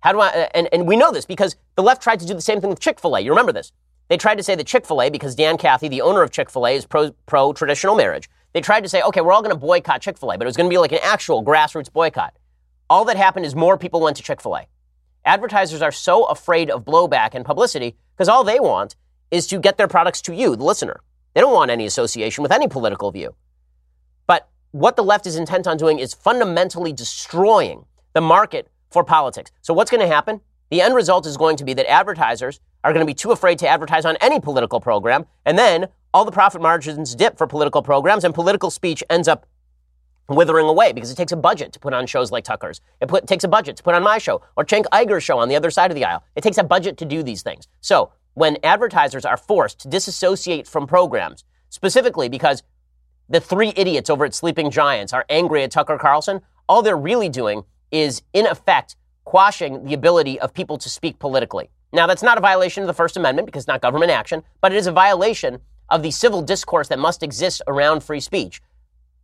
How 0.00 0.12
do 0.12 0.20
I, 0.20 0.28
uh, 0.28 0.48
and, 0.54 0.68
and 0.72 0.86
we 0.86 0.94
know 0.94 1.10
this 1.10 1.24
because 1.24 1.56
the 1.74 1.82
left 1.82 2.02
tried 2.02 2.20
to 2.20 2.26
do 2.26 2.34
the 2.34 2.42
same 2.42 2.60
thing 2.60 2.68
with 2.68 2.80
Chick 2.80 3.00
fil 3.00 3.16
A. 3.16 3.20
You 3.20 3.30
remember 3.30 3.52
this. 3.52 3.72
They 4.08 4.18
tried 4.18 4.36
to 4.36 4.42
say 4.42 4.54
that 4.54 4.66
Chick 4.66 4.84
fil 4.84 5.00
A, 5.00 5.08
because 5.08 5.34
Dan 5.34 5.56
Cathy, 5.56 5.88
the 5.88 6.02
owner 6.02 6.22
of 6.22 6.30
Chick 6.30 6.50
fil 6.50 6.66
A, 6.66 6.76
is 6.76 6.86
pro 6.86 7.52
traditional 7.54 7.94
marriage, 7.94 8.28
they 8.52 8.60
tried 8.60 8.82
to 8.82 8.90
say, 8.90 9.00
okay, 9.00 9.22
we're 9.22 9.32
all 9.32 9.40
going 9.40 9.54
to 9.54 9.58
boycott 9.58 10.02
Chick 10.02 10.18
fil 10.18 10.32
A, 10.32 10.36
but 10.36 10.44
it 10.44 10.48
was 10.48 10.56
going 10.56 10.68
to 10.68 10.74
be 10.74 10.78
like 10.78 10.92
an 10.92 10.98
actual 11.02 11.42
grassroots 11.42 11.90
boycott. 11.90 12.34
All 12.90 13.06
that 13.06 13.16
happened 13.16 13.46
is 13.46 13.54
more 13.54 13.78
people 13.78 14.00
went 14.00 14.18
to 14.18 14.22
Chick 14.22 14.42
fil 14.42 14.56
A. 14.56 14.66
Advertisers 15.24 15.82
are 15.82 15.92
so 15.92 16.24
afraid 16.24 16.68
of 16.70 16.84
blowback 16.84 17.34
and 17.34 17.44
publicity 17.44 17.94
because 18.16 18.28
all 18.28 18.42
they 18.42 18.58
want 18.58 18.96
is 19.30 19.46
to 19.46 19.60
get 19.60 19.76
their 19.78 19.88
products 19.88 20.20
to 20.22 20.34
you, 20.34 20.56
the 20.56 20.64
listener. 20.64 21.00
They 21.34 21.40
don't 21.40 21.54
want 21.54 21.70
any 21.70 21.86
association 21.86 22.42
with 22.42 22.52
any 22.52 22.66
political 22.66 23.10
view. 23.12 23.34
But 24.26 24.48
what 24.72 24.96
the 24.96 25.04
left 25.04 25.26
is 25.26 25.36
intent 25.36 25.66
on 25.66 25.76
doing 25.76 26.00
is 26.00 26.12
fundamentally 26.12 26.92
destroying 26.92 27.84
the 28.14 28.20
market 28.20 28.68
for 28.90 29.04
politics. 29.04 29.52
So 29.62 29.72
what's 29.72 29.90
going 29.90 30.00
to 30.00 30.12
happen? 30.12 30.40
The 30.70 30.82
end 30.82 30.94
result 30.94 31.26
is 31.26 31.36
going 31.36 31.56
to 31.58 31.64
be 31.64 31.74
that 31.74 31.90
advertisers 31.90 32.60
are 32.82 32.92
going 32.92 33.06
to 33.06 33.10
be 33.10 33.14
too 33.14 33.30
afraid 33.30 33.58
to 33.60 33.68
advertise 33.68 34.04
on 34.04 34.16
any 34.20 34.40
political 34.40 34.80
program, 34.80 35.26
and 35.44 35.56
then 35.56 35.86
all 36.12 36.24
the 36.24 36.32
profit 36.32 36.60
margins 36.60 37.14
dip 37.14 37.38
for 37.38 37.46
political 37.46 37.82
programs, 37.82 38.24
and 38.24 38.34
political 38.34 38.70
speech 38.70 39.04
ends 39.08 39.28
up 39.28 39.46
withering 40.36 40.66
away 40.66 40.92
because 40.92 41.10
it 41.10 41.16
takes 41.16 41.32
a 41.32 41.36
budget 41.36 41.72
to 41.72 41.78
put 41.78 41.92
on 41.92 42.06
shows 42.06 42.30
like 42.30 42.44
Tucker's. 42.44 42.80
It 43.00 43.08
put, 43.08 43.26
takes 43.26 43.44
a 43.44 43.48
budget 43.48 43.76
to 43.76 43.82
put 43.82 43.94
on 43.94 44.02
my 44.02 44.18
show 44.18 44.42
or 44.56 44.64
Cenk 44.64 44.84
Uygur's 44.92 45.22
show 45.24 45.38
on 45.38 45.48
the 45.48 45.56
other 45.56 45.70
side 45.70 45.90
of 45.90 45.94
the 45.94 46.04
aisle. 46.04 46.24
It 46.36 46.42
takes 46.42 46.58
a 46.58 46.64
budget 46.64 46.96
to 46.98 47.04
do 47.04 47.22
these 47.22 47.42
things. 47.42 47.68
So 47.80 48.12
when 48.34 48.56
advertisers 48.62 49.24
are 49.24 49.36
forced 49.36 49.80
to 49.80 49.88
disassociate 49.88 50.66
from 50.66 50.86
programs, 50.86 51.44
specifically 51.68 52.28
because 52.28 52.62
the 53.28 53.40
three 53.40 53.72
idiots 53.76 54.10
over 54.10 54.24
at 54.24 54.34
Sleeping 54.34 54.70
Giants 54.70 55.12
are 55.12 55.24
angry 55.28 55.62
at 55.62 55.70
Tucker 55.70 55.98
Carlson, 55.98 56.40
all 56.68 56.82
they're 56.82 56.96
really 56.96 57.28
doing 57.28 57.64
is, 57.90 58.22
in 58.32 58.46
effect, 58.46 58.96
quashing 59.24 59.84
the 59.84 59.94
ability 59.94 60.40
of 60.40 60.52
people 60.52 60.78
to 60.78 60.88
speak 60.88 61.18
politically. 61.18 61.70
Now, 61.92 62.06
that's 62.06 62.22
not 62.22 62.38
a 62.38 62.40
violation 62.40 62.82
of 62.82 62.86
the 62.86 62.94
First 62.94 63.16
Amendment 63.16 63.46
because 63.46 63.64
it's 63.64 63.68
not 63.68 63.82
government 63.82 64.10
action, 64.10 64.42
but 64.60 64.72
it 64.72 64.76
is 64.76 64.86
a 64.86 64.92
violation 64.92 65.58
of 65.90 66.02
the 66.02 66.10
civil 66.10 66.40
discourse 66.40 66.88
that 66.88 66.98
must 66.98 67.22
exist 67.22 67.60
around 67.66 68.02
free 68.02 68.20
speech 68.20 68.62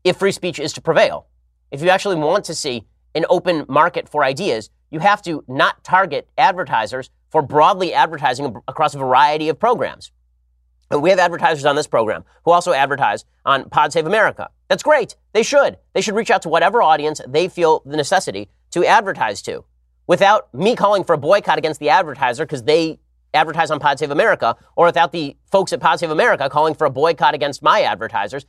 if 0.08 0.16
free 0.16 0.32
speech 0.32 0.58
is 0.58 0.72
to 0.74 0.80
prevail. 0.80 1.26
If 1.70 1.82
you 1.82 1.90
actually 1.90 2.16
want 2.16 2.44
to 2.46 2.54
see 2.54 2.86
an 3.14 3.26
open 3.28 3.64
market 3.68 4.08
for 4.08 4.24
ideas, 4.24 4.70
you 4.90 5.00
have 5.00 5.22
to 5.22 5.44
not 5.48 5.84
target 5.84 6.28
advertisers 6.38 7.10
for 7.30 7.42
broadly 7.42 7.92
advertising 7.92 8.56
across 8.66 8.94
a 8.94 8.98
variety 8.98 9.48
of 9.48 9.58
programs. 9.58 10.10
And 10.90 11.02
we 11.02 11.10
have 11.10 11.18
advertisers 11.18 11.66
on 11.66 11.76
this 11.76 11.86
program 11.86 12.24
who 12.44 12.50
also 12.52 12.72
advertise 12.72 13.24
on 13.44 13.68
Pod 13.68 13.92
Save 13.92 14.06
America. 14.06 14.48
That's 14.68 14.82
great. 14.82 15.16
They 15.32 15.42
should. 15.42 15.76
They 15.92 16.00
should 16.00 16.14
reach 16.14 16.30
out 16.30 16.42
to 16.42 16.48
whatever 16.48 16.82
audience 16.82 17.20
they 17.28 17.48
feel 17.48 17.82
the 17.84 17.96
necessity 17.96 18.48
to 18.70 18.84
advertise 18.86 19.42
to 19.42 19.64
without 20.06 20.52
me 20.54 20.74
calling 20.74 21.04
for 21.04 21.12
a 21.12 21.18
boycott 21.18 21.58
against 21.58 21.80
the 21.80 21.90
advertiser 21.90 22.46
because 22.46 22.62
they 22.62 22.98
advertise 23.34 23.70
on 23.70 23.78
Pod 23.78 23.98
Save 23.98 24.10
America 24.10 24.56
or 24.76 24.86
without 24.86 25.12
the 25.12 25.36
folks 25.52 25.72
at 25.72 25.80
Pod 25.80 26.00
Save 26.00 26.10
America 26.10 26.48
calling 26.48 26.74
for 26.74 26.86
a 26.86 26.90
boycott 26.90 27.34
against 27.34 27.62
my 27.62 27.82
advertisers. 27.82 28.46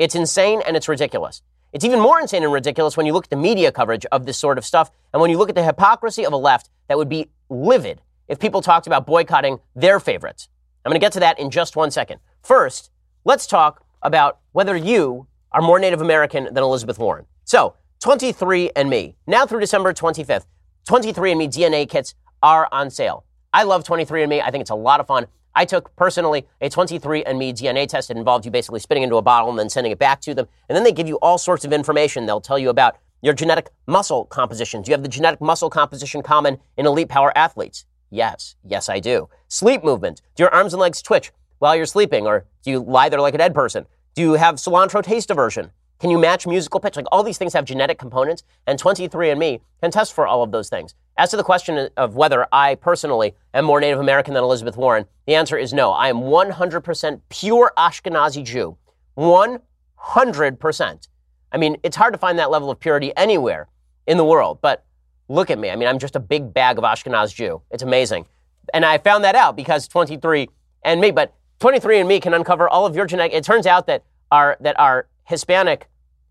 It's 0.00 0.14
insane 0.14 0.62
and 0.66 0.78
it's 0.78 0.88
ridiculous. 0.88 1.42
It's 1.74 1.84
even 1.84 2.00
more 2.00 2.18
insane 2.18 2.42
and 2.42 2.50
ridiculous 2.50 2.96
when 2.96 3.04
you 3.04 3.12
look 3.12 3.24
at 3.24 3.30
the 3.30 3.36
media 3.36 3.70
coverage 3.70 4.06
of 4.06 4.24
this 4.24 4.38
sort 4.38 4.56
of 4.56 4.64
stuff 4.64 4.90
and 5.12 5.20
when 5.20 5.30
you 5.30 5.36
look 5.36 5.50
at 5.50 5.54
the 5.54 5.62
hypocrisy 5.62 6.24
of 6.24 6.32
a 6.32 6.38
left 6.38 6.70
that 6.88 6.96
would 6.96 7.10
be 7.10 7.28
livid 7.50 8.00
if 8.26 8.38
people 8.38 8.62
talked 8.62 8.86
about 8.86 9.06
boycotting 9.06 9.58
their 9.76 10.00
favorites. 10.00 10.48
I'm 10.86 10.90
going 10.90 10.98
to 10.98 11.04
get 11.04 11.12
to 11.12 11.20
that 11.20 11.38
in 11.38 11.50
just 11.50 11.76
one 11.76 11.90
second. 11.90 12.18
First, 12.42 12.90
let's 13.26 13.46
talk 13.46 13.84
about 14.00 14.38
whether 14.52 14.74
you 14.74 15.26
are 15.52 15.60
more 15.60 15.78
Native 15.78 16.00
American 16.00 16.44
than 16.44 16.64
Elizabeth 16.64 16.98
Warren. 16.98 17.26
So, 17.44 17.74
23andMe, 18.02 19.16
now 19.26 19.44
through 19.44 19.60
December 19.60 19.92
25th, 19.92 20.46
23andMe 20.88 21.48
DNA 21.52 21.86
kits 21.86 22.14
are 22.42 22.66
on 22.72 22.88
sale. 22.88 23.26
I 23.52 23.64
love 23.64 23.84
23andMe. 23.84 24.42
I 24.42 24.50
think 24.50 24.62
it's 24.62 24.70
a 24.70 24.74
lot 24.74 25.00
of 25.00 25.06
fun. 25.06 25.26
I 25.60 25.66
took 25.66 25.94
personally 25.94 26.46
a 26.62 26.70
23andMe 26.70 27.52
DNA 27.52 27.86
test. 27.86 28.10
It 28.10 28.16
involved 28.16 28.46
you 28.46 28.50
basically 28.50 28.80
spitting 28.80 29.02
into 29.02 29.16
a 29.16 29.22
bottle 29.22 29.50
and 29.50 29.58
then 29.58 29.68
sending 29.68 29.92
it 29.92 29.98
back 29.98 30.22
to 30.22 30.32
them. 30.32 30.48
And 30.70 30.74
then 30.74 30.84
they 30.84 30.92
give 30.92 31.06
you 31.06 31.16
all 31.16 31.36
sorts 31.36 31.66
of 31.66 31.72
information. 31.74 32.24
They'll 32.24 32.40
tell 32.40 32.58
you 32.58 32.70
about 32.70 32.96
your 33.20 33.34
genetic 33.34 33.68
muscle 33.86 34.24
composition. 34.24 34.80
Do 34.80 34.90
you 34.90 34.94
have 34.94 35.02
the 35.02 35.08
genetic 35.10 35.38
muscle 35.42 35.68
composition 35.68 36.22
common 36.22 36.56
in 36.78 36.86
elite 36.86 37.10
power 37.10 37.30
athletes? 37.36 37.84
Yes. 38.08 38.56
Yes, 38.64 38.88
I 38.88 39.00
do. 39.00 39.28
Sleep 39.48 39.84
movement. 39.84 40.22
Do 40.34 40.44
your 40.44 40.54
arms 40.54 40.72
and 40.72 40.80
legs 40.80 41.02
twitch 41.02 41.30
while 41.58 41.76
you're 41.76 41.84
sleeping? 41.84 42.26
Or 42.26 42.46
do 42.62 42.70
you 42.70 42.80
lie 42.80 43.10
there 43.10 43.20
like 43.20 43.34
a 43.34 43.38
dead 43.38 43.54
person? 43.54 43.84
Do 44.14 44.22
you 44.22 44.32
have 44.32 44.54
cilantro 44.54 45.02
taste 45.02 45.30
aversion? 45.30 45.72
Can 46.00 46.10
you 46.10 46.18
match 46.18 46.46
musical 46.46 46.80
pitch? 46.80 46.96
Like 46.96 47.06
all 47.12 47.22
these 47.22 47.36
things 47.36 47.52
have 47.52 47.66
genetic 47.66 47.98
components, 47.98 48.42
and 48.66 48.80
23andMe 48.80 49.60
can 49.82 49.90
test 49.90 50.14
for 50.14 50.26
all 50.26 50.42
of 50.42 50.50
those 50.50 50.70
things. 50.70 50.94
As 51.18 51.30
to 51.30 51.36
the 51.36 51.44
question 51.44 51.90
of 51.98 52.14
whether 52.14 52.46
I 52.50 52.76
personally 52.76 53.34
am 53.52 53.66
more 53.66 53.80
Native 53.80 54.00
American 54.00 54.32
than 54.32 54.42
Elizabeth 54.42 54.78
Warren, 54.78 55.04
the 55.26 55.34
answer 55.34 55.58
is 55.58 55.74
no. 55.74 55.92
I 55.92 56.08
am 56.08 56.20
100% 56.20 57.20
pure 57.28 57.72
Ashkenazi 57.76 58.42
Jew. 58.42 58.78
100%. 59.18 61.08
I 61.52 61.58
mean, 61.58 61.76
it's 61.82 61.96
hard 61.96 62.14
to 62.14 62.18
find 62.18 62.38
that 62.38 62.50
level 62.50 62.70
of 62.70 62.80
purity 62.80 63.12
anywhere 63.14 63.68
in 64.06 64.16
the 64.16 64.24
world, 64.24 64.60
but 64.62 64.86
look 65.28 65.50
at 65.50 65.58
me. 65.58 65.68
I 65.68 65.76
mean, 65.76 65.86
I'm 65.88 65.98
just 65.98 66.16
a 66.16 66.20
big 66.20 66.54
bag 66.54 66.78
of 66.78 66.84
Ashkenaz 66.84 67.34
Jew. 67.34 67.60
It's 67.70 67.82
amazing. 67.82 68.24
And 68.72 68.86
I 68.86 68.96
found 68.96 69.24
that 69.24 69.34
out 69.34 69.54
because 69.54 69.86
23 69.86 70.48
and 70.82 70.98
me, 70.98 71.10
but 71.10 71.34
23 71.58 71.98
and 71.98 72.08
me 72.08 72.20
can 72.20 72.32
uncover 72.32 72.70
all 72.70 72.86
of 72.86 72.96
your 72.96 73.04
genetic. 73.04 73.34
It 73.34 73.44
turns 73.44 73.66
out 73.66 73.86
that 73.88 74.02
our, 74.30 74.56
that 74.60 74.80
our 74.80 75.06
Hispanic 75.24 75.89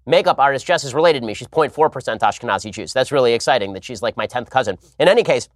makeup 0.10 0.39
artist 0.39 0.65
Jess 0.65 0.84
is 0.84 0.93
related 0.93 1.22
to 1.22 1.28
me. 1.28 1.34
She's 1.34 1.48
0.4% 1.48 2.19
Ashkenazi 2.19 2.72
Jews. 2.72 2.91
That's 2.93 3.12
really 3.12 3.34
exciting 3.34 3.74
that 3.74 3.84
she's 3.84 4.02
like 4.02 4.17
my 4.17 4.28
10th 4.28 4.50
cousin. 4.50 4.78
In 5.00 5.08
any 5.08 5.24
case, 5.24 5.48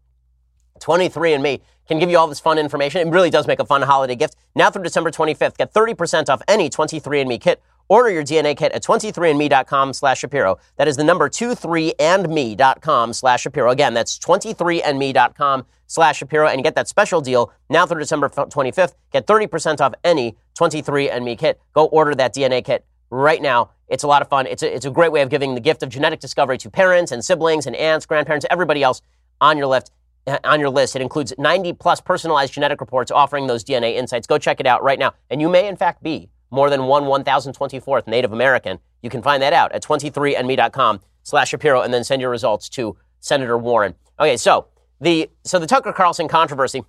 23andMe 0.80 1.62
can 1.88 2.00
give 2.00 2.10
you 2.10 2.18
all 2.18 2.28
this 2.28 2.40
fun 2.40 2.58
information. 2.58 3.08
It 3.08 3.12
really 3.12 3.30
does 3.30 3.48
make 3.48 3.60
a 3.60 3.66
fun 3.66 3.82
holiday 3.82 4.16
gift. 4.16 4.36
Now 4.56 4.70
through 4.70 4.84
December 4.84 5.12
25th, 5.12 5.58
get 5.58 5.74
30% 5.74 6.30
off 6.30 6.42
any 6.48 6.70
23andMe 6.70 7.42
kit. 7.42 7.62
Order 7.90 8.10
your 8.10 8.24
DNA 8.24 8.56
kit 8.56 8.72
at 8.72 8.82
23andme.com 8.84 9.92
slash 9.94 10.20
Shapiro. 10.20 10.58
That 10.78 10.88
is 10.88 10.96
the 10.96 11.04
number 11.04 11.28
23andme.com 11.30 13.14
slash 13.14 13.42
Shapiro. 13.42 13.72
Again, 13.72 13.94
that's 13.94 14.18
23andme.com 14.20 15.66
slash 15.88 16.18
Shapiro 16.18 16.48
and 16.48 16.64
get 16.64 16.76
that 16.76 16.88
special 16.88 17.20
deal 17.22 17.52
now 17.70 17.86
through 17.86 18.00
December 18.00 18.30
25th. 18.30 18.94
Get 19.12 19.28
30% 19.28 19.82
off 19.82 19.94
any 20.04 20.38
23andMe 20.58 21.38
kit. 21.38 21.60
Go 21.74 21.86
order 21.86 22.16
that 22.16 22.34
DNA 22.34 22.64
kit 22.64 22.86
right 23.10 23.42
now. 23.42 23.70
It's 23.88 24.04
a 24.04 24.08
lot 24.08 24.22
of 24.22 24.30
fun. 24.30 24.48
It's 24.48 24.64
a, 24.64 24.74
it's 24.74 24.86
a 24.86 24.92
great 24.92 25.12
way 25.12 25.22
of 25.22 25.30
giving 25.30 25.56
the 25.56 25.62
gift 25.62 25.84
of 25.84 25.90
genetic 25.90 26.20
discovery 26.20 26.58
to 26.60 26.70
parents 26.70 27.12
and 27.12 27.24
siblings 27.24 27.66
and 27.66 27.76
aunts, 27.76 28.06
grandparents, 28.06 28.46
everybody 28.50 28.84
else 28.84 29.02
on 29.42 29.58
your 29.58 29.68
list. 29.68 29.92
Uh, 30.26 30.38
on 30.46 30.60
your 30.60 30.70
list, 30.70 30.96
it 30.96 31.02
includes 31.02 31.34
90 31.38 31.74
plus 31.74 32.00
personalized 32.00 32.54
genetic 32.54 32.80
reports 32.80 33.12
offering 33.12 33.48
those 33.48 33.64
DNA 33.64 33.96
insights. 33.96 34.26
Go 34.26 34.38
check 34.38 34.60
it 34.60 34.66
out 34.66 34.82
right 34.82 34.98
now. 34.98 35.14
And 35.30 35.42
you 35.42 35.50
may, 35.50 35.68
in 35.68 35.76
fact, 35.76 36.02
be 36.02 36.30
more 36.50 36.70
than 36.70 36.86
one 36.86 37.04
1024th 37.04 38.08
Native 38.08 38.32
American. 38.32 38.80
You 39.02 39.10
can 39.10 39.22
find 39.22 39.44
that 39.44 39.54
out 39.54 39.74
at 39.74 39.84
23andme.com 39.84 41.02
slash 41.24 41.50
Shapiro 41.50 41.82
and 41.82 41.94
then 41.94 42.04
send 42.04 42.22
your 42.22 42.32
results 42.32 42.70
to 42.70 42.96
Senator 43.20 43.58
Warren. 43.58 43.96
Okay, 44.20 44.38
so 44.38 44.68
the, 45.02 45.30
so 45.44 45.60
the 45.60 45.68
Tucker 45.68 45.92
Carlson 45.92 46.28
controversy, 46.28 46.84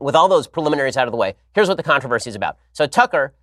with 0.00 0.16
all 0.16 0.28
those 0.28 0.48
preliminaries 0.48 0.96
out 0.96 1.06
of 1.06 1.12
the 1.12 1.18
way, 1.18 1.34
here's 1.54 1.68
what 1.68 1.76
the 1.76 1.82
controversy 1.82 2.30
is 2.30 2.36
about. 2.36 2.56
So 2.72 2.86
Tucker 2.86 3.34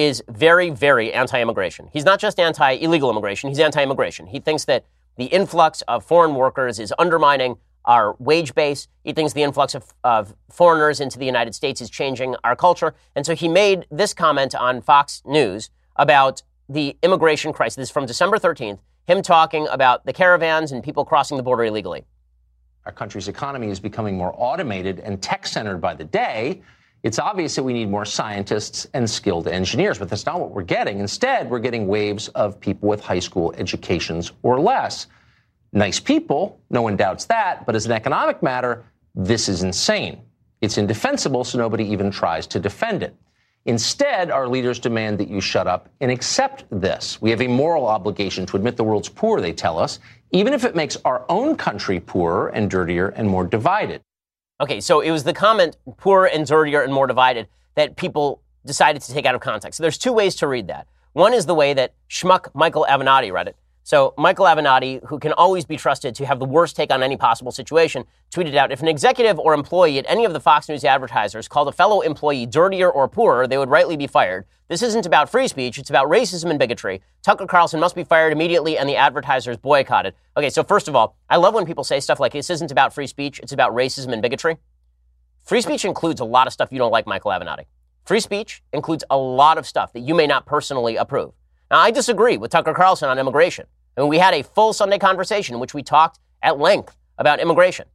is 0.00 0.22
very, 0.28 0.70
very 0.70 1.12
anti 1.12 1.40
immigration. 1.40 1.88
He's 1.92 2.04
not 2.04 2.18
just 2.18 2.40
anti 2.40 2.72
illegal 2.72 3.10
immigration, 3.10 3.50
he's 3.50 3.58
anti 3.58 3.82
immigration. 3.82 4.26
He 4.26 4.40
thinks 4.40 4.64
that 4.64 4.84
the 5.16 5.26
influx 5.26 5.82
of 5.82 6.04
foreign 6.04 6.34
workers 6.34 6.78
is 6.78 6.94
undermining 6.98 7.56
our 7.84 8.16
wage 8.18 8.54
base. 8.54 8.88
He 9.04 9.12
thinks 9.12 9.32
the 9.32 9.42
influx 9.42 9.74
of, 9.74 9.92
of, 10.04 10.34
foreigners 10.50 11.00
into 11.00 11.18
the 11.18 11.26
United 11.26 11.54
States 11.54 11.80
is 11.80 11.90
changing 11.90 12.36
our 12.44 12.54
culture. 12.54 12.94
And 13.14 13.24
so 13.24 13.34
he 13.34 13.48
made 13.48 13.86
this 13.90 14.14
comment 14.14 14.54
on 14.54 14.80
Fox 14.82 15.22
News 15.24 15.70
about 15.96 16.42
the 16.68 16.96
immigration 17.02 17.52
crisis. 17.52 17.90
From 17.90 18.06
December 18.06 18.38
13th, 18.38 18.78
him 19.06 19.22
talking 19.22 19.66
about 19.68 20.06
the 20.06 20.12
caravans 20.12 20.72
and 20.72 20.84
people 20.84 21.04
crossing 21.04 21.36
the 21.36 21.42
border 21.42 21.64
illegally. 21.64 22.04
Our 22.86 22.92
country's 22.92 23.28
economy 23.28 23.68
is 23.68 23.80
becoming 23.80 24.16
more 24.16 24.34
automated 24.36 25.00
and 25.00 25.20
tech 25.20 25.46
centered 25.46 25.78
by 25.78 25.94
the 25.94 26.04
day. 26.04 26.62
It's 27.02 27.18
obvious 27.18 27.54
that 27.54 27.62
we 27.62 27.72
need 27.72 27.88
more 27.88 28.04
scientists 28.04 28.86
and 28.92 29.08
skilled 29.08 29.48
engineers, 29.48 29.98
but 29.98 30.10
that's 30.10 30.26
not 30.26 30.38
what 30.38 30.50
we're 30.50 30.62
getting. 30.62 30.98
Instead, 31.00 31.48
we're 31.48 31.58
getting 31.58 31.86
waves 31.86 32.28
of 32.28 32.60
people 32.60 32.88
with 32.88 33.00
high 33.00 33.20
school 33.20 33.54
educations 33.56 34.32
or 34.42 34.60
less. 34.60 35.06
Nice 35.72 35.98
people, 35.98 36.60
no 36.68 36.82
one 36.82 36.96
doubts 36.96 37.24
that, 37.26 37.64
but 37.64 37.74
as 37.74 37.86
an 37.86 37.92
economic 37.92 38.42
matter, 38.42 38.84
this 39.14 39.48
is 39.48 39.62
insane. 39.62 40.20
It's 40.60 40.76
indefensible, 40.76 41.44
so 41.44 41.56
nobody 41.56 41.84
even 41.84 42.10
tries 42.10 42.46
to 42.48 42.60
defend 42.60 43.02
it. 43.02 43.16
Instead, 43.64 44.30
our 44.30 44.48
leaders 44.48 44.78
demand 44.78 45.18
that 45.18 45.28
you 45.28 45.40
shut 45.40 45.66
up 45.66 45.88
and 46.00 46.10
accept 46.10 46.64
this. 46.70 47.20
We 47.22 47.30
have 47.30 47.40
a 47.40 47.48
moral 47.48 47.86
obligation 47.86 48.44
to 48.46 48.56
admit 48.56 48.76
the 48.76 48.84
world's 48.84 49.08
poor, 49.08 49.40
they 49.40 49.52
tell 49.52 49.78
us, 49.78 50.00
even 50.32 50.52
if 50.52 50.64
it 50.64 50.74
makes 50.74 50.96
our 51.04 51.24
own 51.28 51.56
country 51.56 52.00
poorer 52.00 52.48
and 52.48 52.70
dirtier 52.70 53.08
and 53.08 53.28
more 53.28 53.46
divided. 53.46 54.02
Okay, 54.60 54.80
so 54.80 55.00
it 55.00 55.10
was 55.10 55.24
the 55.24 55.32
comment, 55.32 55.78
poorer 55.96 56.26
and 56.26 56.46
dirtier 56.46 56.82
and 56.82 56.92
more 56.92 57.06
divided, 57.06 57.48
that 57.76 57.96
people 57.96 58.42
decided 58.66 59.00
to 59.00 59.12
take 59.12 59.24
out 59.24 59.34
of 59.34 59.40
context. 59.40 59.78
So 59.78 59.82
there's 59.82 59.96
two 59.96 60.12
ways 60.12 60.34
to 60.36 60.46
read 60.46 60.68
that. 60.68 60.86
One 61.14 61.32
is 61.32 61.46
the 61.46 61.54
way 61.54 61.72
that 61.74 61.94
schmuck 62.10 62.48
Michael 62.54 62.86
Avenatti 62.88 63.32
read 63.32 63.48
it. 63.48 63.56
So 63.90 64.14
Michael 64.16 64.44
Avenatti, 64.44 65.04
who 65.08 65.18
can 65.18 65.32
always 65.32 65.64
be 65.64 65.76
trusted 65.76 66.14
to 66.14 66.24
have 66.24 66.38
the 66.38 66.44
worst 66.44 66.76
take 66.76 66.92
on 66.92 67.02
any 67.02 67.16
possible 67.16 67.50
situation, 67.50 68.04
tweeted 68.32 68.54
out, 68.54 68.70
if 68.70 68.82
an 68.82 68.86
executive 68.86 69.36
or 69.36 69.52
employee 69.52 69.98
at 69.98 70.06
any 70.08 70.24
of 70.24 70.32
the 70.32 70.38
Fox 70.38 70.68
News 70.68 70.84
advertisers 70.84 71.48
called 71.48 71.66
a 71.66 71.72
fellow 71.72 72.00
employee 72.00 72.46
dirtier 72.46 72.88
or 72.88 73.08
poorer, 73.08 73.48
they 73.48 73.58
would 73.58 73.68
rightly 73.68 73.96
be 73.96 74.06
fired. 74.06 74.46
This 74.68 74.80
isn't 74.84 75.06
about 75.06 75.28
free 75.28 75.48
speech, 75.48 75.76
it's 75.76 75.90
about 75.90 76.06
racism 76.06 76.50
and 76.50 76.58
bigotry. 76.60 77.02
Tucker 77.22 77.48
Carlson 77.48 77.80
must 77.80 77.96
be 77.96 78.04
fired 78.04 78.32
immediately 78.32 78.78
and 78.78 78.88
the 78.88 78.94
advertisers 78.94 79.56
boycotted. 79.56 80.14
Okay, 80.36 80.50
so 80.50 80.62
first 80.62 80.86
of 80.86 80.94
all, 80.94 81.16
I 81.28 81.38
love 81.38 81.54
when 81.54 81.66
people 81.66 81.82
say 81.82 81.98
stuff 81.98 82.20
like 82.20 82.32
this 82.32 82.48
isn't 82.48 82.70
about 82.70 82.94
free 82.94 83.08
speech, 83.08 83.40
it's 83.40 83.50
about 83.50 83.74
racism 83.74 84.12
and 84.12 84.22
bigotry. 84.22 84.58
Free 85.42 85.62
speech 85.62 85.84
includes 85.84 86.20
a 86.20 86.24
lot 86.24 86.46
of 86.46 86.52
stuff 86.52 86.68
you 86.70 86.78
don't 86.78 86.92
like, 86.92 87.08
Michael 87.08 87.32
Avenatti. 87.32 87.64
Free 88.04 88.20
speech 88.20 88.62
includes 88.72 89.02
a 89.10 89.18
lot 89.18 89.58
of 89.58 89.66
stuff 89.66 89.92
that 89.94 90.00
you 90.02 90.14
may 90.14 90.28
not 90.28 90.46
personally 90.46 90.94
approve. 90.94 91.32
Now, 91.72 91.80
I 91.80 91.90
disagree 91.90 92.36
with 92.36 92.52
Tucker 92.52 92.72
Carlson 92.72 93.08
on 93.08 93.18
immigration. 93.18 93.66
And 93.96 94.08
we 94.08 94.18
had 94.18 94.34
a 94.34 94.42
full 94.42 94.72
Sunday 94.72 94.98
conversation 94.98 95.54
in 95.54 95.60
which 95.60 95.74
we 95.74 95.82
talked 95.82 96.18
at 96.42 96.58
length 96.58 96.96
about 97.18 97.40
immigration. 97.40 97.86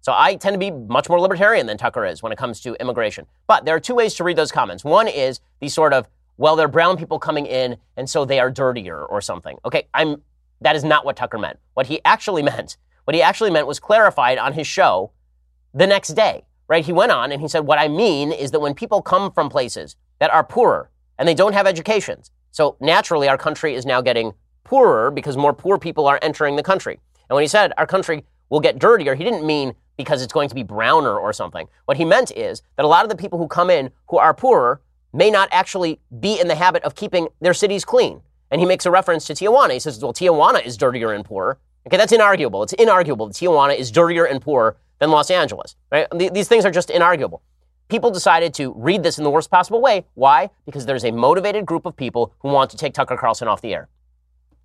So 0.00 0.12
I 0.16 0.36
tend 0.36 0.54
to 0.54 0.58
be 0.58 0.70
much 0.70 1.08
more 1.08 1.20
libertarian 1.20 1.66
than 1.66 1.76
Tucker 1.76 2.04
is 2.06 2.22
when 2.22 2.32
it 2.32 2.38
comes 2.38 2.60
to 2.60 2.74
immigration. 2.80 3.26
But 3.46 3.64
there 3.64 3.74
are 3.74 3.80
two 3.80 3.94
ways 3.94 4.14
to 4.14 4.24
read 4.24 4.36
those 4.36 4.52
comments. 4.52 4.84
One 4.84 5.08
is 5.08 5.40
the 5.60 5.68
sort 5.68 5.92
of, 5.92 6.08
well, 6.36 6.54
they're 6.54 6.68
brown 6.68 6.96
people 6.96 7.18
coming 7.18 7.46
in, 7.46 7.76
and 7.96 8.08
so 8.08 8.24
they 8.24 8.38
are 8.38 8.50
dirtier 8.50 9.04
or 9.04 9.20
something. 9.20 9.58
Okay, 9.64 9.88
I'm 9.92 10.22
that 10.60 10.76
is 10.76 10.84
not 10.84 11.04
what 11.04 11.16
Tucker 11.16 11.38
meant. 11.38 11.58
What 11.74 11.86
he 11.86 12.00
actually 12.04 12.42
meant, 12.52 12.76
what 13.04 13.14
he 13.14 13.22
actually 13.22 13.50
meant 13.50 13.66
was 13.66 13.80
clarified 13.80 14.38
on 14.38 14.52
his 14.52 14.66
show 14.66 15.12
the 15.74 15.86
next 15.86 16.14
day. 16.14 16.44
Right? 16.68 16.84
He 16.84 16.92
went 16.92 17.12
on 17.12 17.32
and 17.32 17.40
he 17.40 17.48
said, 17.48 17.60
What 17.60 17.78
I 17.78 17.88
mean 17.88 18.30
is 18.30 18.50
that 18.50 18.60
when 18.60 18.74
people 18.74 19.02
come 19.02 19.32
from 19.32 19.48
places 19.48 19.96
that 20.18 20.30
are 20.30 20.44
poorer 20.44 20.90
and 21.18 21.26
they 21.26 21.34
don't 21.34 21.54
have 21.54 21.66
educations, 21.66 22.30
so 22.50 22.76
naturally 22.80 23.28
our 23.28 23.38
country 23.38 23.74
is 23.74 23.86
now 23.86 24.00
getting 24.00 24.34
poorer 24.68 25.10
because 25.10 25.34
more 25.34 25.54
poor 25.54 25.78
people 25.78 26.06
are 26.06 26.18
entering 26.20 26.56
the 26.56 26.62
country. 26.62 27.00
And 27.30 27.34
when 27.34 27.42
he 27.42 27.48
said 27.48 27.72
our 27.78 27.86
country 27.86 28.24
will 28.50 28.60
get 28.60 28.78
dirtier, 28.78 29.14
he 29.14 29.24
didn't 29.24 29.46
mean 29.46 29.74
because 29.96 30.22
it's 30.22 30.32
going 30.32 30.50
to 30.50 30.54
be 30.54 30.62
browner 30.62 31.18
or 31.18 31.32
something. 31.32 31.66
What 31.86 31.96
he 31.96 32.04
meant 32.04 32.30
is 32.32 32.62
that 32.76 32.84
a 32.84 32.88
lot 32.88 33.02
of 33.02 33.08
the 33.08 33.16
people 33.16 33.38
who 33.38 33.48
come 33.48 33.70
in 33.70 33.90
who 34.08 34.18
are 34.18 34.34
poorer 34.34 34.82
may 35.14 35.30
not 35.30 35.48
actually 35.52 36.00
be 36.20 36.38
in 36.38 36.48
the 36.48 36.54
habit 36.54 36.82
of 36.82 36.94
keeping 36.94 37.28
their 37.40 37.54
cities 37.54 37.84
clean. 37.84 38.20
And 38.50 38.60
he 38.60 38.66
makes 38.66 38.84
a 38.84 38.90
reference 38.90 39.26
to 39.26 39.32
Tijuana. 39.32 39.72
He 39.72 39.80
says, 39.80 40.02
well, 40.02 40.12
Tijuana 40.12 40.64
is 40.64 40.76
dirtier 40.76 41.12
and 41.12 41.24
poorer. 41.24 41.58
Okay, 41.86 41.96
that's 41.96 42.12
inarguable. 42.12 42.62
It's 42.62 42.74
inarguable 42.74 43.28
that 43.28 43.36
Tijuana 43.36 43.74
is 43.74 43.90
dirtier 43.90 44.26
and 44.26 44.42
poorer 44.42 44.76
than 44.98 45.10
Los 45.10 45.30
Angeles. 45.30 45.76
Right? 45.90 46.06
These 46.14 46.48
things 46.48 46.66
are 46.66 46.70
just 46.70 46.90
inarguable. 46.90 47.40
People 47.88 48.10
decided 48.10 48.52
to 48.54 48.74
read 48.76 49.02
this 49.02 49.16
in 49.16 49.24
the 49.24 49.30
worst 49.30 49.50
possible 49.50 49.80
way. 49.80 50.04
Why? 50.12 50.50
Because 50.66 50.84
there's 50.84 51.06
a 51.06 51.10
motivated 51.10 51.64
group 51.64 51.86
of 51.86 51.96
people 51.96 52.34
who 52.40 52.48
want 52.48 52.70
to 52.70 52.76
take 52.76 52.92
Tucker 52.92 53.16
Carlson 53.16 53.48
off 53.48 53.62
the 53.62 53.72
air. 53.72 53.88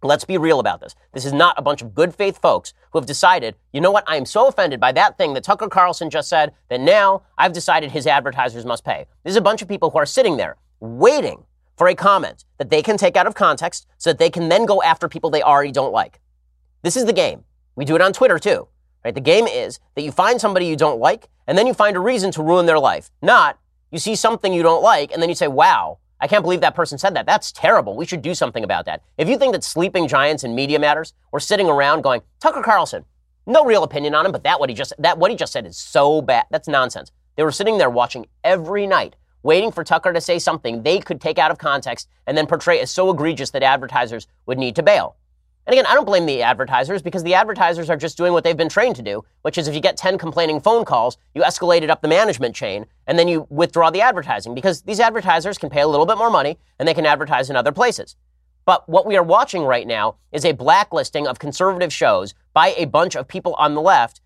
Let's 0.04 0.26
be 0.26 0.38
real 0.38 0.60
about 0.60 0.82
this. 0.82 0.96
This 1.13 1.26
is 1.26 1.32
not 1.32 1.58
a 1.58 1.62
bunch 1.62 1.82
of 1.82 1.96
good 1.96 2.13
faith 2.13 2.38
folks 2.38 2.74
who 2.92 3.00
have 3.00 3.06
decided, 3.06 3.56
you 3.72 3.80
know 3.80 3.92
what, 3.92 4.04
I 4.06 4.18
am 4.18 4.26
so 4.26 4.48
offended 4.48 4.80
by 4.80 4.92
that 4.92 5.18
thing 5.18 5.34
that 5.34 5.46
Tucker 5.46 5.70
Carlson 5.70 6.10
just 6.10 6.28
said 6.28 6.54
that 6.70 6.82
now 6.82 7.24
I've 7.38 7.54
decided 7.54 7.92
his 7.92 8.06
advertisers 8.06 8.66
must 8.66 8.84
pay. 8.84 9.06
This 9.24 9.32
is 9.32 9.38
a 9.38 9.42
bunch 9.42 9.62
of 9.62 9.70
people 9.70 9.92
who 9.92 9.98
are 9.98 10.06
sitting 10.06 10.36
there 10.36 10.58
waiting 10.82 11.46
for 11.78 11.88
a 11.88 11.96
comment 11.96 12.44
that 12.58 12.70
they 12.70 12.82
can 12.82 12.98
take 12.98 13.16
out 13.16 13.28
of 13.28 13.34
context 13.34 13.88
so 13.98 14.10
that 14.10 14.20
they 14.20 14.30
can 14.30 14.50
then 14.50 14.66
go 14.66 14.84
after 14.84 15.08
people 15.08 15.30
they 15.30 15.42
already 15.42 15.72
don't 15.72 15.94
like. 15.94 16.20
This 16.82 16.98
is 16.98 17.06
the 17.06 17.13
game. 17.13 17.46
We 17.76 17.86
do 17.86 17.96
it 17.96 18.02
on 18.02 18.12
Twitter 18.12 18.38
too. 18.38 18.68
Right? 19.06 19.16
The 19.16 19.22
game 19.22 19.48
is 19.48 19.80
that 19.96 20.02
you 20.02 20.12
find 20.12 20.39
somebody 20.39 20.66
you 20.66 20.76
don't 20.76 21.00
like 21.00 21.30
and 21.48 21.58
then 21.58 21.66
you 21.66 21.74
find 21.74 21.96
a 21.96 22.02
reason 22.02 22.32
to 22.32 22.44
ruin 22.44 22.66
their 22.66 22.80
life. 22.80 23.10
Not 23.22 23.58
you 23.92 24.00
see 24.00 24.16
something 24.16 24.54
you 24.54 24.63
don't 24.63 24.84
like 24.84 25.12
and 25.12 25.22
then 25.22 25.30
you 25.30 25.36
say, 25.36 25.48
wow, 25.48 26.00
I 26.24 26.28
can't 26.28 26.42
believe 26.42 26.62
that 26.62 26.74
person 26.74 26.98
said 26.98 27.18
that. 27.18 27.26
That's 27.26 27.52
terrible. 27.52 27.98
We 27.98 28.06
should 28.06 28.22
do 28.22 28.34
something 28.34 28.64
about 28.64 28.86
that. 28.86 29.04
If 29.18 29.28
you 29.28 29.38
think 29.38 29.52
that 29.52 29.62
sleeping 29.62 30.08
giants 30.08 30.46
in 30.46 30.56
media 30.56 30.80
matters, 30.80 31.12
we're 31.34 31.42
sitting 31.42 31.68
around 31.68 32.02
going, 32.02 32.22
Tucker 32.40 32.64
Carlson, 32.64 33.04
no 33.46 33.66
real 33.66 33.84
opinion 33.84 34.16
on 34.16 34.26
him, 34.26 34.32
but 34.32 34.46
that 34.46 34.58
what 34.58 34.70
he 34.70 34.74
just 34.74 34.94
that 35.00 35.18
what 35.18 35.32
he 35.32 35.36
just 35.36 35.52
said 35.52 35.66
is 35.66 35.76
so 35.76 36.22
bad. 36.22 36.46
That's 36.50 36.70
nonsense. 36.70 37.12
They 37.36 37.44
were 37.44 37.52
sitting 37.52 37.78
there 37.78 37.90
watching 37.90 38.26
every 38.46 38.88
night, 38.88 39.18
waiting 39.44 39.70
for 39.70 39.84
Tucker 39.84 40.14
to 40.14 40.22
say 40.22 40.40
something 40.40 40.82
they 40.82 41.00
could 41.02 41.20
take 41.20 41.38
out 41.38 41.52
of 41.52 41.58
context 41.58 42.08
and 42.26 42.38
then 42.38 42.48
portray 42.48 42.80
as 42.80 42.90
so 42.90 43.10
egregious 43.10 43.52
that 43.52 43.62
advertisers 43.62 44.26
would 44.46 44.58
need 44.58 44.78
to 44.78 44.84
bail. 44.84 45.18
And 45.65 45.73
again, 45.73 45.86
I 45.86 45.93
don't 45.93 46.06
blame 46.06 46.26
the 46.26 46.41
advertisers 46.41 47.02
because 47.02 47.23
the 47.23 47.36
advertisers 47.36 47.89
are 47.89 47.95
just 47.95 48.17
doing 48.17 48.34
what 48.34 48.43
they've 48.43 48.58
been 48.58 48.69
trained 48.69 48.97
to 48.97 49.02
do, 49.02 49.23
which 49.43 49.58
is 49.58 49.67
if 49.67 49.73
you 49.73 49.80
get 49.80 49.95
10 49.95 50.17
complaining 50.17 50.60
phone 50.60 50.84
calls, 50.84 51.17
you 51.34 51.41
escalate 51.41 51.84
it 51.84 51.89
up 51.89 52.02
the 52.02 52.08
management 52.08 52.54
chain 52.54 52.86
and 53.08 53.17
then 53.17 53.30
you 53.30 53.47
withdraw 53.49 53.89
the 53.89 54.02
advertising 54.02 54.54
because 54.54 54.82
these 54.82 54.99
advertisers 54.99 55.58
can 55.58 55.69
pay 55.69 55.82
a 55.82 55.88
little 55.88 56.06
bit 56.06 56.17
more 56.17 56.30
money 56.30 56.58
and 56.80 56.88
they 56.88 56.93
can 56.93 57.06
advertise 57.06 57.49
in 57.49 57.56
other 57.56 57.71
places. 57.71 58.17
But 58.65 58.88
what 58.89 59.06
we 59.06 59.15
are 59.15 59.23
watching 59.23 59.63
right 59.63 59.88
now 59.88 60.15
is 60.32 60.45
a 60.45 60.54
blacklisting 60.54 61.28
of 61.28 61.39
conservative 61.39 61.93
shows 61.93 62.34
by 62.54 62.73
a 62.78 62.86
bunch 62.86 63.15
of 63.15 63.28
people 63.28 63.56
on 63.56 63.73
the 63.73 63.82
left 63.82 64.21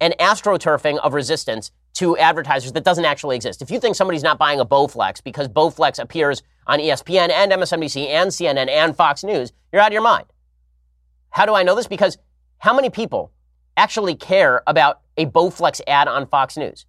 and 0.00 0.14
astroturfing 0.18 0.98
of 0.98 1.14
resistance 1.14 1.70
to 1.94 2.16
advertisers 2.16 2.72
that 2.72 2.84
doesn't 2.84 3.04
actually 3.04 3.36
exist. 3.36 3.62
If 3.62 3.70
you 3.70 3.78
think 3.78 3.96
somebody's 3.96 4.22
not 4.22 4.38
buying 4.38 4.60
a 4.60 4.66
Bowflex 4.66 5.22
because 5.22 5.48
Bowflex 5.48 5.98
appears 5.98 6.42
on 6.66 6.78
ESPN 6.78 7.30
and 7.30 7.52
MSNBC 7.52 8.08
and 8.08 8.30
CNN 8.30 8.68
and 8.68 8.96
Fox 8.96 9.22
News, 9.22 9.52
you're 9.72 9.82
out 9.82 9.88
of 9.88 9.92
your 9.92 10.02
mind. 10.02 10.26
How 11.30 11.46
do 11.46 11.54
I 11.54 11.62
know 11.62 11.74
this? 11.74 11.86
Because 11.86 12.18
how 12.58 12.74
many 12.74 12.90
people 12.90 13.32
actually 13.76 14.14
care 14.14 14.62
about 14.66 15.00
a 15.16 15.26
Bowflex 15.26 15.80
ad 15.86 16.08
on 16.08 16.26
Fox 16.26 16.56
News? 16.56 16.86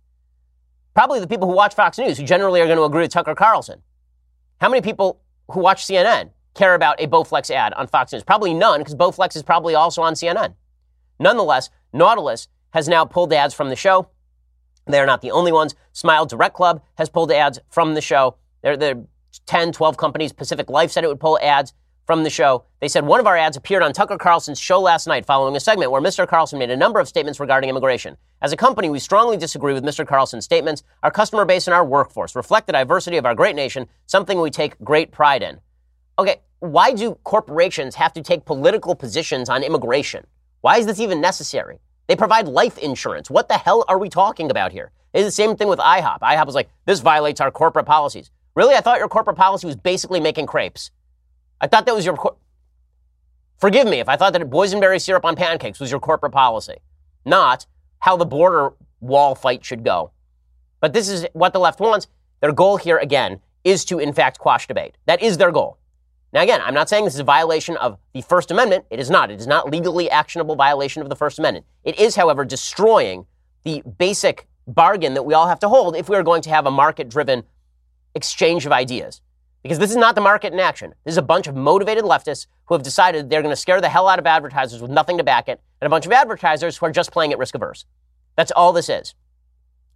Probably 0.93 1.19
the 1.19 1.27
people 1.27 1.47
who 1.47 1.55
watch 1.55 1.73
Fox 1.73 1.97
News, 1.97 2.17
who 2.17 2.25
generally 2.25 2.59
are 2.59 2.65
going 2.65 2.77
to 2.77 2.83
agree 2.83 3.03
with 3.03 3.11
Tucker 3.11 3.35
Carlson. 3.35 3.81
How 4.59 4.69
many 4.69 4.81
people 4.81 5.21
who 5.51 5.61
watch 5.61 5.85
CNN 5.85 6.31
care 6.53 6.75
about 6.75 6.99
a 6.99 7.07
Bowflex 7.07 7.49
ad 7.49 7.73
on 7.73 7.87
Fox 7.87 8.11
News? 8.11 8.23
Probably 8.23 8.53
none, 8.53 8.81
because 8.81 8.95
Bowflex 8.95 9.35
is 9.35 9.43
probably 9.43 9.73
also 9.73 10.01
on 10.01 10.13
CNN. 10.13 10.55
Nonetheless, 11.19 11.69
Nautilus 11.93 12.47
has 12.71 12.89
now 12.89 13.05
pulled 13.05 13.31
ads 13.31 13.53
from 13.53 13.69
the 13.69 13.75
show. 13.75 14.09
They're 14.87 15.05
not 15.05 15.21
the 15.21 15.31
only 15.31 15.51
ones. 15.51 15.75
Smile 15.93 16.25
Direct 16.25 16.55
Club 16.55 16.81
has 16.95 17.09
pulled 17.09 17.31
ads 17.31 17.59
from 17.69 17.93
the 17.93 18.01
show. 18.01 18.35
There, 18.61 18.75
there 18.75 18.95
are 18.95 19.03
10, 19.45 19.71
12 19.71 19.97
companies. 19.97 20.33
Pacific 20.33 20.69
Life 20.69 20.91
said 20.91 21.03
it 21.03 21.07
would 21.07 21.19
pull 21.19 21.39
ads 21.41 21.73
from 22.05 22.23
the 22.23 22.29
show. 22.29 22.65
They 22.79 22.87
said 22.87 23.05
one 23.05 23.19
of 23.19 23.27
our 23.27 23.37
ads 23.37 23.57
appeared 23.57 23.83
on 23.83 23.93
Tucker 23.93 24.17
Carlson's 24.17 24.59
show 24.59 24.79
last 24.79 25.07
night 25.07 25.25
following 25.25 25.55
a 25.55 25.59
segment 25.59 25.91
where 25.91 26.01
Mr. 26.01 26.27
Carlson 26.27 26.59
made 26.59 26.69
a 26.69 26.77
number 26.77 26.99
of 26.99 27.07
statements 27.07 27.39
regarding 27.39 27.69
immigration. 27.69 28.17
As 28.41 28.51
a 28.51 28.57
company, 28.57 28.89
we 28.89 28.99
strongly 28.99 29.37
disagree 29.37 29.73
with 29.73 29.83
Mr. 29.83 30.05
Carlson's 30.05 30.45
statements. 30.45 30.83
Our 31.03 31.11
customer 31.11 31.45
base 31.45 31.67
and 31.67 31.73
our 31.73 31.85
workforce 31.85 32.35
reflect 32.35 32.67
the 32.67 32.73
diversity 32.73 33.17
of 33.17 33.25
our 33.25 33.35
great 33.35 33.55
nation, 33.55 33.87
something 34.07 34.41
we 34.41 34.49
take 34.49 34.79
great 34.83 35.11
pride 35.11 35.43
in. 35.43 35.59
Okay, 36.17 36.41
why 36.59 36.93
do 36.93 37.15
corporations 37.23 37.95
have 37.95 38.13
to 38.13 38.21
take 38.21 38.45
political 38.45 38.95
positions 38.95 39.49
on 39.49 39.63
immigration? 39.63 40.25
Why 40.61 40.77
is 40.77 40.85
this 40.85 40.99
even 40.99 41.21
necessary? 41.21 41.79
They 42.07 42.15
provide 42.15 42.47
life 42.47 42.77
insurance. 42.77 43.29
What 43.29 43.47
the 43.47 43.57
hell 43.57 43.85
are 43.87 43.97
we 43.97 44.09
talking 44.09 44.51
about 44.51 44.71
here? 44.71 44.91
It's 45.13 45.25
the 45.25 45.31
same 45.31 45.55
thing 45.55 45.67
with 45.67 45.79
IHOP. 45.79 46.19
IHOP 46.21 46.45
was 46.45 46.55
like, 46.55 46.69
this 46.85 46.99
violates 46.99 47.41
our 47.41 47.51
corporate 47.51 47.85
policies. 47.85 48.31
Really? 48.55 48.75
I 48.75 48.81
thought 48.81 48.99
your 48.99 49.07
corporate 49.07 49.37
policy 49.37 49.65
was 49.65 49.75
basically 49.75 50.19
making 50.19 50.45
crepes. 50.45 50.91
I 51.61 51.67
thought 51.67 51.85
that 51.85 51.95
was 51.95 52.05
your. 52.05 52.17
Cor- 52.17 52.35
Forgive 53.57 53.87
me 53.87 53.99
if 53.99 54.09
I 54.09 54.15
thought 54.15 54.33
that 54.33 54.41
boysenberry 54.49 54.99
syrup 54.99 55.23
on 55.23 55.35
pancakes 55.35 55.79
was 55.79 55.91
your 55.91 55.99
corporate 55.99 56.31
policy, 56.33 56.77
not 57.23 57.67
how 57.99 58.17
the 58.17 58.25
border 58.25 58.73
wall 58.99 59.35
fight 59.35 59.63
should 59.63 59.83
go. 59.85 60.11
But 60.79 60.93
this 60.93 61.07
is 61.07 61.27
what 61.33 61.53
the 61.53 61.59
left 61.59 61.79
wants. 61.79 62.07
Their 62.39 62.51
goal 62.51 62.77
here, 62.77 62.97
again, 62.97 63.39
is 63.63 63.85
to 63.85 63.99
in 63.99 64.13
fact 64.13 64.39
quash 64.39 64.67
debate. 64.67 64.95
That 65.05 65.21
is 65.21 65.37
their 65.37 65.51
goal. 65.51 65.77
Now, 66.33 66.41
again, 66.41 66.61
I'm 66.63 66.73
not 66.73 66.89
saying 66.89 67.05
this 67.05 67.13
is 67.13 67.19
a 67.19 67.25
violation 67.25 67.77
of 67.77 67.97
the 68.13 68.21
First 68.21 68.49
Amendment. 68.49 68.85
It 68.89 68.99
is 68.99 69.09
not. 69.09 69.29
It 69.29 69.39
is 69.39 69.47
not 69.47 69.69
legally 69.69 70.09
actionable 70.09 70.55
violation 70.55 71.03
of 71.03 71.09
the 71.09 71.15
First 71.15 71.37
Amendment. 71.37 71.65
It 71.83 71.99
is, 71.99 72.15
however, 72.15 72.45
destroying 72.45 73.25
the 73.63 73.83
basic 73.97 74.47
bargain 74.65 75.13
that 75.13 75.23
we 75.23 75.33
all 75.33 75.47
have 75.47 75.59
to 75.59 75.69
hold 75.69 75.95
if 75.95 76.09
we 76.09 76.15
are 76.15 76.23
going 76.23 76.41
to 76.43 76.49
have 76.49 76.65
a 76.65 76.71
market 76.71 77.09
driven 77.09 77.43
exchange 78.15 78.65
of 78.65 78.71
ideas. 78.71 79.21
Because 79.63 79.77
this 79.77 79.91
is 79.91 79.97
not 79.97 80.15
the 80.15 80.21
market 80.21 80.53
in 80.53 80.59
action. 80.59 80.95
This 81.03 81.13
is 81.13 81.17
a 81.17 81.21
bunch 81.23 81.47
of 81.47 81.55
motivated 81.55 82.03
leftists 82.03 82.47
who 82.65 82.73
have 82.73 82.83
decided 82.83 83.29
they're 83.29 83.43
going 83.43 83.53
to 83.53 83.59
scare 83.59 83.79
the 83.79 83.89
hell 83.89 84.07
out 84.07 84.19
of 84.19 84.25
advertisers 84.25 84.81
with 84.81 84.89
nothing 84.89 85.17
to 85.17 85.23
back 85.23 85.47
it, 85.47 85.61
and 85.79 85.85
a 85.85 85.89
bunch 85.89 86.05
of 86.05 86.11
advertisers 86.11 86.77
who 86.77 86.85
are 86.85 86.91
just 86.91 87.11
playing 87.11 87.31
at 87.31 87.37
risk 87.37 87.53
averse. 87.53 87.85
That's 88.35 88.51
all 88.51 88.73
this 88.73 88.89
is. 88.89 89.13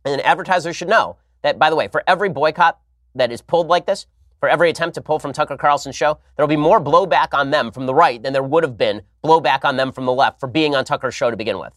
And 0.04 0.21
advertisers 0.21 0.75
should 0.75 0.89
know 0.89 1.17
that, 1.41 1.58
by 1.58 1.69
the 1.69 1.75
way, 1.75 1.88
for 1.88 2.04
every 2.06 2.30
boycott 2.30 2.80
that 3.15 3.32
is 3.32 3.41
pulled 3.41 3.67
like 3.67 3.88
this, 3.88 4.06
for 4.39 4.49
every 4.49 4.69
attempt 4.69 4.93
to 4.95 5.01
pull 5.01 5.17
from 5.17 5.34
Tucker 5.34 5.58
Carlson's 5.58 5.95
show, 5.95 6.19
there 6.36 6.43
will 6.43 6.49
be 6.49 6.56
more 6.56 6.80
blowback 6.80 7.34
on 7.34 7.49
them 7.49 7.71
from 7.71 7.88
the 7.88 7.95
right 7.95 8.21
than 8.21 8.34
there 8.34 8.43
would 8.43 8.63
have 8.63 8.78
been 8.78 9.01
blowback 9.23 9.63
on 9.63 9.78
them 9.78 9.91
from 9.91 10.06
the 10.06 10.13
left 10.13 10.39
for 10.39 10.47
being 10.47 10.75
on 10.75 10.86
Tucker's 10.86 11.15
show 11.15 11.32
to 11.32 11.38
begin 11.38 11.58
with. 11.58 11.73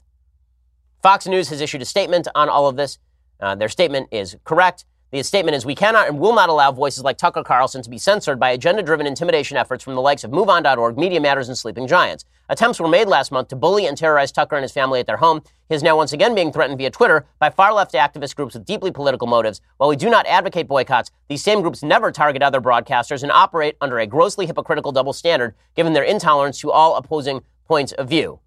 Fox 1.02 1.26
News 1.26 1.48
has 1.48 1.60
issued 1.60 1.80
a 1.80 1.86
statement 1.86 2.28
on 2.34 2.48
all 2.48 2.68
of 2.68 2.76
this. 2.76 2.98
Uh, 3.40 3.54
their 3.54 3.68
statement 3.68 4.08
is 4.10 4.36
correct. 4.44 4.84
The 5.10 5.22
statement 5.22 5.56
is 5.56 5.64
We 5.64 5.74
cannot 5.74 6.08
and 6.08 6.18
will 6.18 6.34
not 6.34 6.50
allow 6.50 6.70
voices 6.70 7.02
like 7.02 7.16
Tucker 7.16 7.42
Carlson 7.42 7.80
to 7.80 7.88
be 7.88 7.96
censored 7.96 8.38
by 8.38 8.50
agenda 8.50 8.82
driven 8.82 9.06
intimidation 9.06 9.56
efforts 9.56 9.82
from 9.82 9.94
the 9.94 10.02
likes 10.02 10.22
of 10.22 10.30
MoveOn.org, 10.30 10.98
Media 10.98 11.18
Matters, 11.18 11.48
and 11.48 11.56
Sleeping 11.56 11.86
Giants. 11.86 12.26
Attempts 12.50 12.78
were 12.78 12.88
made 12.88 13.08
last 13.08 13.32
month 13.32 13.48
to 13.48 13.56
bully 13.56 13.86
and 13.86 13.96
terrorize 13.96 14.30
Tucker 14.30 14.56
and 14.56 14.62
his 14.62 14.72
family 14.72 15.00
at 15.00 15.06
their 15.06 15.16
home. 15.16 15.40
He 15.70 15.74
is 15.74 15.82
now 15.82 15.96
once 15.96 16.12
again 16.12 16.34
being 16.34 16.52
threatened 16.52 16.76
via 16.76 16.90
Twitter 16.90 17.24
by 17.38 17.48
far 17.48 17.72
left 17.72 17.94
activist 17.94 18.36
groups 18.36 18.52
with 18.52 18.66
deeply 18.66 18.90
political 18.90 19.26
motives. 19.26 19.62
While 19.78 19.88
we 19.88 19.96
do 19.96 20.10
not 20.10 20.26
advocate 20.26 20.68
boycotts, 20.68 21.10
these 21.30 21.42
same 21.42 21.62
groups 21.62 21.82
never 21.82 22.12
target 22.12 22.42
other 22.42 22.60
broadcasters 22.60 23.22
and 23.22 23.32
operate 23.32 23.76
under 23.80 23.98
a 23.98 24.06
grossly 24.06 24.44
hypocritical 24.44 24.92
double 24.92 25.14
standard 25.14 25.54
given 25.74 25.94
their 25.94 26.04
intolerance 26.04 26.60
to 26.60 26.70
all 26.70 26.96
opposing 26.96 27.40
points 27.66 27.92
of 27.92 28.10
view. 28.10 28.40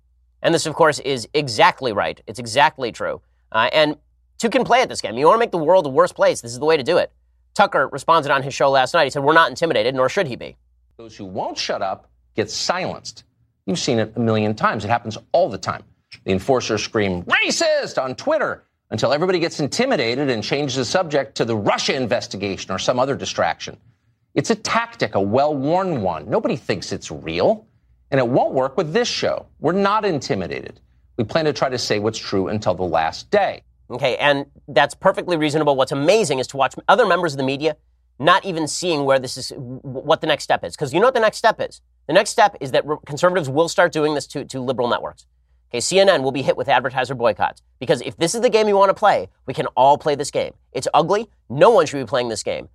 And 0.44 0.54
this, 0.54 0.68
of 0.68 0.76
course, 0.76 1.00
is 1.00 1.28
exactly 1.34 1.92
right. 1.92 2.22
It's 2.28 2.38
exactly 2.38 2.92
true. 2.92 3.22
Uh, 3.52 3.70
and 3.74 3.98
Two 4.42 4.50
can 4.50 4.64
play 4.64 4.82
at 4.82 4.90
this 4.90 5.02
game. 5.02 5.16
You 5.20 5.28
want 5.28 5.36
to 5.36 5.40
make 5.40 5.52
the 5.52 5.60
world 5.60 5.86
a 5.86 5.90
worse 5.90 6.12
place. 6.12 6.42
This 6.42 6.52
is 6.52 6.58
the 6.58 6.66
way 6.66 6.76
to 6.76 6.82
do 6.82 6.98
it. 6.98 7.12
Tucker 7.54 7.88
responded 7.92 8.32
on 8.32 8.42
his 8.42 8.56
show 8.56 8.72
last 8.72 8.96
night. 8.96 9.04
He 9.04 9.12
said, 9.12 9.24
We're 9.24 9.34
not 9.34 9.52
intimidated, 9.52 9.94
nor 9.94 10.10
should 10.10 10.26
he 10.26 10.36
be. 10.36 10.58
Those 10.98 11.16
who 11.16 11.26
won't 11.26 11.60
shut 11.60 11.84
up 11.84 12.10
get 12.36 12.50
silenced. 12.50 13.24
You've 13.68 13.78
seen 13.78 14.00
it 14.00 14.14
a 14.16 14.20
million 14.20 14.56
times. 14.56 14.84
It 14.84 14.88
happens 14.88 15.16
all 15.32 15.48
the 15.48 15.60
time. 15.60 15.84
The 16.24 16.32
enforcers 16.32 16.82
scream, 16.82 17.22
racist 17.26 18.02
on 18.02 18.16
Twitter 18.16 18.64
until 18.90 19.14
everybody 19.14 19.38
gets 19.38 19.60
intimidated 19.60 20.28
and 20.32 20.44
changes 20.44 20.78
the 20.78 20.86
subject 20.86 21.36
to 21.36 21.46
the 21.46 21.56
Russia 21.56 21.96
investigation 21.96 22.72
or 22.72 22.80
some 22.80 22.98
other 22.98 23.16
distraction. 23.16 23.78
It's 24.34 24.50
a 24.50 24.56
tactic, 24.56 25.14
a 25.14 25.22
well 25.22 25.56
worn 25.56 26.02
one. 26.02 26.28
Nobody 26.28 26.56
thinks 26.56 26.92
it's 26.92 27.12
real. 27.12 27.68
And 28.10 28.20
it 28.20 28.28
won't 28.28 28.56
work 28.56 28.76
with 28.76 28.92
this 28.92 29.08
show. 29.08 29.46
We're 29.60 29.74
not 29.74 30.04
intimidated. 30.04 30.80
We 31.18 31.26
plan 31.26 31.46
to 31.46 31.54
try 31.54 31.70
to 31.70 31.78
say 31.78 32.00
what's 32.00 32.18
true 32.18 32.48
until 32.48 32.74
the 32.74 32.82
last 32.82 33.30
day. 33.30 33.62
Okay, 33.92 34.16
and 34.18 34.46
that's 34.68 34.96
perfectly 34.96 35.36
reasonable. 35.36 35.76
What's 35.76 35.92
amazing 35.92 36.40
is 36.40 36.48
to 36.48 36.58
watch 36.58 36.76
other 36.88 37.06
members 37.06 37.34
of 37.34 37.38
the 37.38 37.44
media 37.44 37.76
not 38.20 38.46
even 38.46 38.68
seeing 38.68 39.04
where 39.04 39.20
this 39.20 39.36
is, 39.36 39.52
what 39.58 40.22
the 40.22 40.28
next 40.28 40.44
step 40.44 40.64
is. 40.64 40.76
Because 40.76 40.94
you 40.94 41.00
know 41.00 41.08
what 41.08 41.16
the 41.16 41.20
next 41.20 41.38
step 41.38 41.60
is? 41.60 41.82
The 42.08 42.14
next 42.14 42.30
step 42.30 42.56
is 42.62 42.72
that 42.72 42.86
conservatives 43.06 43.50
will 43.50 43.68
start 43.68 43.92
doing 43.92 44.14
this 44.14 44.28
to, 44.28 44.46
to 44.46 44.62
liberal 44.62 44.88
networks. 44.88 45.26
Okay, 45.72 45.80
CNN 45.80 46.22
will 46.22 46.32
be 46.32 46.42
hit 46.42 46.56
with 46.56 46.70
advertiser 46.70 47.16
boycotts. 47.16 47.64
Because 47.80 48.02
if 48.02 48.16
this 48.18 48.36
is 48.36 48.42
the 48.42 48.50
game 48.50 48.68
you 48.68 48.78
want 48.78 48.90
to 48.90 48.94
play, 48.94 49.30
we 49.48 49.54
can 49.54 49.66
all 49.68 49.98
play 49.98 50.16
this 50.16 50.30
game. 50.30 50.54
It's 50.72 50.88
ugly. 50.94 51.30
No 51.50 51.72
one 51.72 51.86
should 51.86 51.98
be 51.98 52.06
playing 52.06 52.30
this 52.30 52.44
game. 52.44 52.70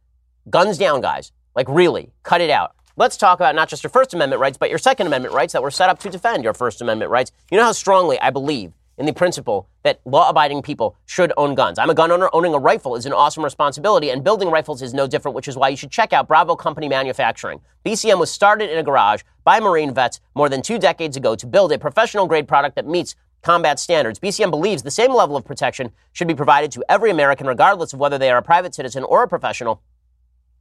Guns 0.50 0.78
down, 0.78 1.00
guys. 1.00 1.32
Like, 1.54 1.68
really, 1.68 2.12
cut 2.22 2.40
it 2.40 2.50
out. 2.50 2.74
Let's 2.96 3.16
talk 3.16 3.38
about 3.38 3.54
not 3.54 3.68
just 3.68 3.84
your 3.84 3.90
First 3.90 4.14
Amendment 4.14 4.40
rights, 4.40 4.56
but 4.56 4.70
your 4.70 4.78
Second 4.78 5.06
Amendment 5.06 5.34
rights 5.34 5.52
that 5.52 5.62
were 5.62 5.70
set 5.70 5.90
up 5.90 5.98
to 6.00 6.08
defend 6.08 6.42
your 6.42 6.54
First 6.54 6.80
Amendment 6.80 7.10
rights. 7.10 7.30
You 7.50 7.58
know 7.58 7.64
how 7.64 7.72
strongly 7.72 8.18
I 8.18 8.30
believe 8.30 8.72
in 8.98 9.06
the 9.06 9.12
principle 9.12 9.68
that 9.82 10.00
law 10.04 10.28
abiding 10.28 10.62
people 10.62 10.96
should 11.06 11.32
own 11.36 11.54
guns. 11.54 11.78
I'm 11.78 11.90
a 11.90 11.94
gun 11.94 12.10
owner. 12.10 12.30
Owning 12.32 12.54
a 12.54 12.58
rifle 12.58 12.96
is 12.96 13.06
an 13.06 13.12
awesome 13.12 13.44
responsibility, 13.44 14.10
and 14.10 14.24
building 14.24 14.50
rifles 14.50 14.82
is 14.82 14.94
no 14.94 15.06
different, 15.06 15.34
which 15.34 15.48
is 15.48 15.56
why 15.56 15.68
you 15.68 15.76
should 15.76 15.90
check 15.90 16.12
out 16.12 16.28
Bravo 16.28 16.56
Company 16.56 16.88
Manufacturing. 16.88 17.60
BCM 17.84 18.18
was 18.18 18.30
started 18.30 18.70
in 18.70 18.78
a 18.78 18.82
garage 18.82 19.22
by 19.44 19.60
Marine 19.60 19.92
vets 19.92 20.20
more 20.34 20.48
than 20.48 20.62
two 20.62 20.78
decades 20.78 21.16
ago 21.16 21.36
to 21.36 21.46
build 21.46 21.72
a 21.72 21.78
professional 21.78 22.26
grade 22.26 22.48
product 22.48 22.76
that 22.76 22.86
meets 22.86 23.14
combat 23.42 23.78
standards. 23.78 24.18
BCM 24.18 24.50
believes 24.50 24.82
the 24.82 24.90
same 24.90 25.14
level 25.14 25.36
of 25.36 25.44
protection 25.44 25.92
should 26.12 26.26
be 26.26 26.34
provided 26.34 26.72
to 26.72 26.84
every 26.88 27.10
American, 27.10 27.46
regardless 27.46 27.92
of 27.92 28.00
whether 28.00 28.18
they 28.18 28.30
are 28.30 28.38
a 28.38 28.42
private 28.42 28.74
citizen 28.74 29.04
or 29.04 29.22
a 29.22 29.28
professional. 29.28 29.82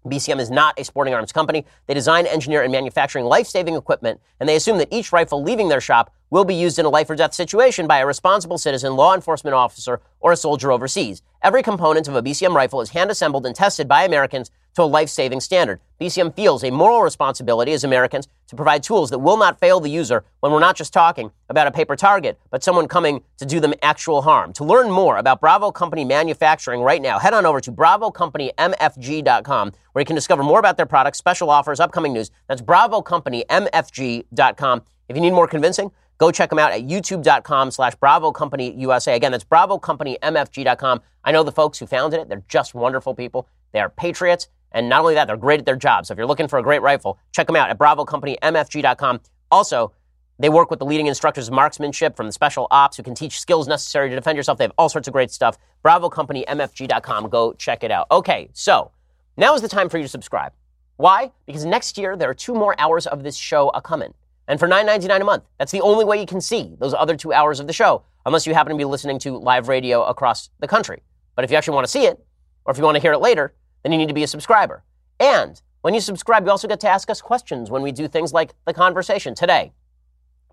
BCM 0.05 0.39
is 0.39 0.51
not 0.51 0.79
a 0.79 0.83
sporting 0.83 1.13
arms 1.13 1.31
company. 1.31 1.65
They 1.87 1.93
design, 1.93 2.25
engineer, 2.27 2.63
and 2.63 2.71
manufacture 2.71 3.21
life-saving 3.21 3.75
equipment, 3.75 4.21
and 4.39 4.47
they 4.47 4.55
assume 4.55 4.77
that 4.77 4.87
each 4.91 5.11
rifle 5.11 5.41
leaving 5.41 5.69
their 5.69 5.81
shop 5.81 6.13
will 6.29 6.45
be 6.45 6.55
used 6.55 6.79
in 6.79 6.85
a 6.85 6.89
life 6.89 7.09
or 7.09 7.15
death 7.15 7.33
situation 7.33 7.87
by 7.87 7.99
a 7.99 8.05
responsible 8.05 8.57
citizen, 8.57 8.95
law 8.95 9.13
enforcement 9.13 9.53
officer, 9.53 10.01
or 10.19 10.31
a 10.31 10.37
soldier 10.37 10.71
overseas. 10.71 11.21
Every 11.41 11.63
component 11.63 12.07
of 12.07 12.15
a 12.15 12.21
BCM 12.21 12.53
rifle 12.53 12.81
is 12.81 12.89
hand 12.89 13.11
assembled 13.11 13.45
and 13.45 13.55
tested 13.55 13.87
by 13.87 14.03
Americans 14.03 14.51
to 14.75 14.83
a 14.83 14.83
life 14.83 15.09
saving 15.09 15.41
standard. 15.41 15.79
BCM 15.99 16.35
feels 16.35 16.63
a 16.63 16.69
moral 16.71 17.01
responsibility 17.01 17.73
as 17.73 17.83
Americans 17.83 18.27
to 18.47 18.55
provide 18.55 18.83
tools 18.83 19.09
that 19.09 19.17
will 19.19 19.37
not 19.37 19.59
fail 19.59 19.79
the 19.79 19.89
user 19.89 20.23
when 20.41 20.51
we're 20.51 20.59
not 20.59 20.75
just 20.75 20.93
talking 20.93 21.31
about 21.49 21.65
a 21.67 21.71
paper 21.71 21.95
target, 21.95 22.39
but 22.51 22.63
someone 22.63 22.87
coming 22.87 23.23
to 23.37 23.45
do 23.45 23.59
them 23.59 23.73
actual 23.81 24.21
harm. 24.21 24.53
To 24.53 24.63
learn 24.63 24.91
more 24.91 25.17
about 25.17 25.41
Bravo 25.41 25.71
Company 25.71 26.05
manufacturing 26.05 26.81
right 26.81 27.01
now, 27.01 27.17
head 27.17 27.33
on 27.33 27.43
over 27.45 27.59
to 27.61 27.71
BravoCompanyMFG.com 27.71 29.71
where 29.93 30.01
you 30.01 30.05
can 30.05 30.15
discover 30.15 30.43
more 30.43 30.59
about 30.59 30.77
their 30.77 30.85
products, 30.85 31.17
special 31.17 31.49
offers, 31.49 31.79
upcoming 31.79 32.13
news. 32.13 32.29
That's 32.47 32.61
BravoCompanyMFG.com. 32.61 34.81
If 35.07 35.15
you 35.15 35.21
need 35.21 35.31
more 35.31 35.47
convincing, 35.47 35.91
Go 36.17 36.31
check 36.31 36.49
them 36.49 36.59
out 36.59 36.71
at 36.71 36.83
youtube.com 36.83 37.71
slash 37.71 37.95
Bravo 37.95 38.31
Company 38.31 38.73
USA. 38.77 39.15
Again, 39.15 39.31
that's 39.31 39.43
BravoCompanyMFG.com. 39.43 41.01
I 41.23 41.31
know 41.31 41.43
the 41.43 41.51
folks 41.51 41.79
who 41.79 41.85
founded 41.85 42.21
it. 42.21 42.29
They're 42.29 42.43
just 42.47 42.73
wonderful 42.73 43.13
people. 43.13 43.47
They 43.73 43.79
are 43.79 43.89
patriots. 43.89 44.47
And 44.75 44.89
not 44.89 45.01
only 45.01 45.15
that, 45.15 45.25
they're 45.25 45.37
great 45.37 45.59
at 45.59 45.65
their 45.65 45.77
job. 45.77 46.05
So 46.05 46.11
if 46.11 46.17
you're 46.17 46.27
looking 46.27 46.49
for 46.49 46.59
a 46.59 46.63
great 46.63 46.81
rifle, 46.81 47.17
check 47.31 47.47
them 47.47 47.55
out 47.55 47.69
at 47.69 47.79
BravoCompanyMFG.com. 47.79 49.21
Also, 49.49 49.93
they 50.37 50.49
work 50.49 50.69
with 50.69 50.79
the 50.79 50.85
leading 50.85 51.07
instructors 51.07 51.47
of 51.47 51.53
marksmanship 51.53 52.17
from 52.17 52.25
the 52.25 52.33
special 52.33 52.67
ops 52.69 52.97
who 52.97 53.03
can 53.03 53.15
teach 53.15 53.39
skills 53.39 53.69
necessary 53.69 54.09
to 54.09 54.15
defend 54.15 54.35
yourself. 54.35 54.57
They 54.57 54.65
have 54.65 54.73
all 54.77 54.89
sorts 54.89 55.07
of 55.07 55.13
great 55.13 55.31
stuff. 55.31 55.57
BravoCompanyMFG.com. 55.85 57.29
Go 57.29 57.53
check 57.53 57.85
it 57.85 57.91
out. 57.91 58.07
Okay, 58.11 58.49
so 58.51 58.91
now 59.37 59.55
is 59.55 59.61
the 59.61 59.69
time 59.69 59.87
for 59.87 59.97
you 59.97 60.03
to 60.03 60.09
subscribe. 60.09 60.51
Why? 60.97 61.31
Because 61.45 61.63
next 61.63 61.97
year 61.97 62.17
there 62.17 62.29
are 62.29 62.33
two 62.35 62.53
more 62.53 62.75
hours 62.77 63.07
of 63.07 63.23
this 63.23 63.37
show 63.37 63.69
a 63.69 63.81
coming 63.81 64.13
and 64.49 64.59
for 64.59 64.67
$9.99 64.67 65.21
a 65.21 65.23
month. 65.23 65.43
That's 65.57 65.71
the 65.71 65.81
only 65.81 66.03
way 66.03 66.19
you 66.19 66.25
can 66.25 66.41
see 66.41 66.75
those 66.79 66.93
other 66.93 67.15
two 67.15 67.31
hours 67.31 67.61
of 67.61 67.67
the 67.67 67.73
show, 67.73 68.03
unless 68.25 68.45
you 68.45 68.53
happen 68.53 68.71
to 68.71 68.77
be 68.77 68.85
listening 68.85 69.19
to 69.19 69.37
live 69.37 69.69
radio 69.69 70.03
across 70.03 70.49
the 70.59 70.67
country. 70.67 71.01
But 71.35 71.45
if 71.45 71.51
you 71.51 71.55
actually 71.55 71.75
want 71.75 71.85
to 71.85 71.91
see 71.91 72.05
it, 72.05 72.23
or 72.65 72.71
if 72.71 72.77
you 72.77 72.83
want 72.83 72.95
to 72.95 73.01
hear 73.01 73.13
it 73.13 73.19
later, 73.19 73.53
then 73.85 73.91
you 73.91 73.99
need 73.99 74.07
to 74.07 74.15
be 74.15 74.23
a 74.23 74.27
subscriber. 74.27 74.83
And 75.19 75.61
when 75.81 75.93
you 75.93 76.01
subscribe, 76.01 76.43
you 76.43 76.49
also 76.49 76.67
get 76.67 76.79
to 76.79 76.89
ask 76.89 77.07
us 77.11 77.21
questions 77.21 77.69
when 77.69 77.83
we 77.83 77.91
do 77.91 78.07
things 78.07 78.33
like 78.33 78.55
the 78.65 78.73
conversation 78.73 79.35
today, 79.35 79.73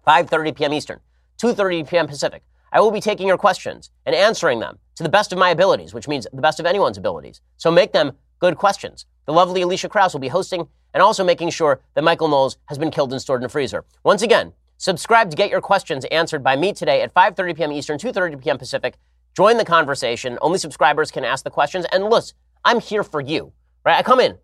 5:30 0.06 0.54
p.m. 0.54 0.74
Eastern, 0.74 1.00
2:30 1.42 1.88
p.m. 1.88 2.06
Pacific. 2.06 2.42
I 2.70 2.80
will 2.80 2.90
be 2.90 3.00
taking 3.00 3.26
your 3.26 3.38
questions 3.38 3.90
and 4.04 4.14
answering 4.14 4.60
them 4.60 4.78
to 4.96 5.02
the 5.02 5.08
best 5.08 5.32
of 5.32 5.38
my 5.38 5.48
abilities, 5.48 5.94
which 5.94 6.08
means 6.08 6.26
the 6.32 6.42
best 6.42 6.60
of 6.60 6.66
anyone's 6.66 6.98
abilities. 6.98 7.40
So 7.56 7.70
make 7.70 7.92
them 7.92 8.12
good 8.38 8.56
questions. 8.56 9.06
The 9.24 9.32
lovely 9.32 9.62
Alicia 9.62 9.88
Krause 9.88 10.12
will 10.12 10.20
be 10.20 10.28
hosting 10.28 10.68
and 10.92 11.02
also 11.02 11.24
making 11.24 11.50
sure 11.50 11.80
that 11.94 12.04
Michael 12.04 12.28
Knowles 12.28 12.58
has 12.66 12.76
been 12.76 12.90
killed 12.90 13.12
and 13.12 13.22
stored 13.22 13.40
in 13.40 13.46
a 13.46 13.48
freezer. 13.48 13.84
Once 14.04 14.20
again, 14.20 14.52
subscribe 14.76 15.30
to 15.30 15.36
get 15.36 15.48
your 15.48 15.60
questions 15.60 16.04
answered 16.06 16.42
by 16.42 16.56
me 16.56 16.72
today 16.72 17.00
at 17.00 17.14
5:30 17.14 17.56
p.m. 17.56 17.72
Eastern, 17.72 17.98
2:30 17.98 18.42
p.m. 18.42 18.58
Pacific. 18.58 18.98
Join 19.34 19.56
the 19.56 19.64
conversation. 19.64 20.38
Only 20.42 20.58
subscribers 20.58 21.10
can 21.10 21.24
ask 21.24 21.42
the 21.44 21.50
questions. 21.50 21.86
And 21.90 22.04
listen, 22.04 22.36
I'm 22.64 22.80
here 22.80 23.02
for 23.02 23.20
you. 23.20 23.52
Right? 23.84 23.98
I 23.98 24.02
come 24.02 24.20
in 24.20 24.38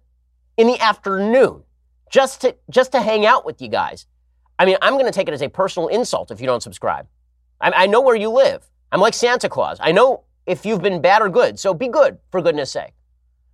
in 0.56 0.66
the 0.66 0.80
afternoon 0.80 1.62
just 2.10 2.40
to 2.42 2.56
just 2.70 2.92
to 2.92 3.00
hang 3.00 3.26
out 3.26 3.44
with 3.44 3.60
you 3.60 3.68
guys. 3.68 4.06
I 4.58 4.64
mean, 4.64 4.76
I'm 4.82 4.94
going 4.94 5.06
to 5.06 5.12
take 5.12 5.28
it 5.28 5.34
as 5.34 5.42
a 5.42 5.48
personal 5.48 5.88
insult 5.88 6.30
if 6.30 6.40
you 6.40 6.46
don't 6.46 6.62
subscribe. 6.62 7.06
I, 7.60 7.70
I 7.70 7.86
know 7.86 8.00
where 8.00 8.16
you 8.16 8.30
live. 8.30 8.68
I'm 8.90 9.00
like 9.00 9.14
Santa 9.14 9.48
Claus. 9.48 9.78
I 9.80 9.92
know 9.92 10.24
if 10.46 10.66
you've 10.66 10.82
been 10.82 11.00
bad 11.00 11.22
or 11.22 11.28
good. 11.28 11.58
So 11.58 11.74
be 11.74 11.88
good, 11.88 12.18
for 12.30 12.40
goodness 12.40 12.72
sake. 12.72 12.94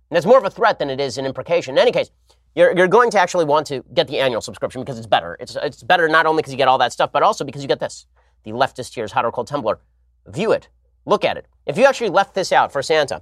And 0.09 0.15
that's 0.15 0.25
more 0.25 0.37
of 0.37 0.45
a 0.45 0.49
threat 0.49 0.79
than 0.79 0.89
it 0.89 0.99
is 0.99 1.17
an 1.17 1.25
imprecation. 1.25 1.75
In 1.75 1.79
any 1.79 1.91
case, 1.91 2.09
you're, 2.55 2.75
you're 2.75 2.87
going 2.87 3.11
to 3.11 3.19
actually 3.19 3.45
want 3.45 3.67
to 3.67 3.83
get 3.93 4.07
the 4.07 4.19
annual 4.19 4.41
subscription 4.41 4.81
because 4.81 4.97
it's 4.97 5.07
better. 5.07 5.37
It's, 5.39 5.55
it's 5.61 5.83
better 5.83 6.07
not 6.07 6.25
only 6.25 6.41
because 6.41 6.53
you 6.53 6.57
get 6.57 6.67
all 6.67 6.77
that 6.77 6.93
stuff, 6.93 7.11
but 7.11 7.21
also 7.21 7.43
because 7.43 7.61
you 7.61 7.67
get 7.67 7.79
this 7.79 8.07
the 8.43 8.51
leftist 8.51 8.93
here's 8.95 9.11
hot 9.11 9.25
or 9.25 9.31
cold 9.31 9.47
tumbler. 9.47 9.79
View 10.27 10.51
it, 10.51 10.69
look 11.05 11.25
at 11.25 11.35
it. 11.35 11.47
If 11.65 11.77
you 11.77 11.85
actually 11.85 12.11
left 12.11 12.35
this 12.35 12.51
out 12.51 12.71
for 12.71 12.81
Santa 12.81 13.21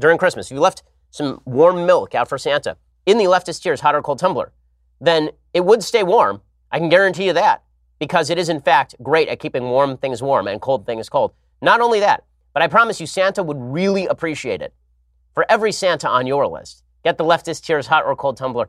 during 0.00 0.18
Christmas, 0.18 0.50
if 0.50 0.54
you 0.54 0.60
left 0.60 0.82
some 1.10 1.40
warm 1.44 1.86
milk 1.86 2.14
out 2.14 2.28
for 2.28 2.38
Santa 2.38 2.76
in 3.06 3.18
the 3.18 3.24
leftist 3.24 3.62
tears 3.62 3.80
hot 3.80 3.94
or 3.94 4.02
cold 4.02 4.18
tumbler, 4.18 4.52
then 5.00 5.30
it 5.54 5.64
would 5.64 5.82
stay 5.82 6.02
warm. 6.02 6.42
I 6.70 6.78
can 6.78 6.88
guarantee 6.88 7.26
you 7.26 7.32
that 7.32 7.62
because 7.98 8.30
it 8.30 8.38
is, 8.38 8.48
in 8.48 8.60
fact, 8.60 8.94
great 9.02 9.28
at 9.28 9.40
keeping 9.40 9.64
warm 9.64 9.96
things 9.96 10.22
warm 10.22 10.46
and 10.46 10.60
cold 10.60 10.86
things 10.86 11.08
cold. 11.08 11.32
Not 11.62 11.80
only 11.80 12.00
that, 12.00 12.24
but 12.52 12.62
I 12.62 12.68
promise 12.68 13.00
you, 13.00 13.06
Santa 13.06 13.42
would 13.42 13.58
really 13.58 14.06
appreciate 14.06 14.62
it. 14.62 14.74
For 15.34 15.46
every 15.48 15.72
Santa 15.72 16.08
on 16.08 16.26
your 16.26 16.46
list, 16.46 16.82
Get 17.04 17.16
the 17.16 17.24
leftist 17.24 17.64
tears 17.64 17.86
hot 17.86 18.04
or 18.04 18.16
cold 18.16 18.36
tumbler. 18.36 18.68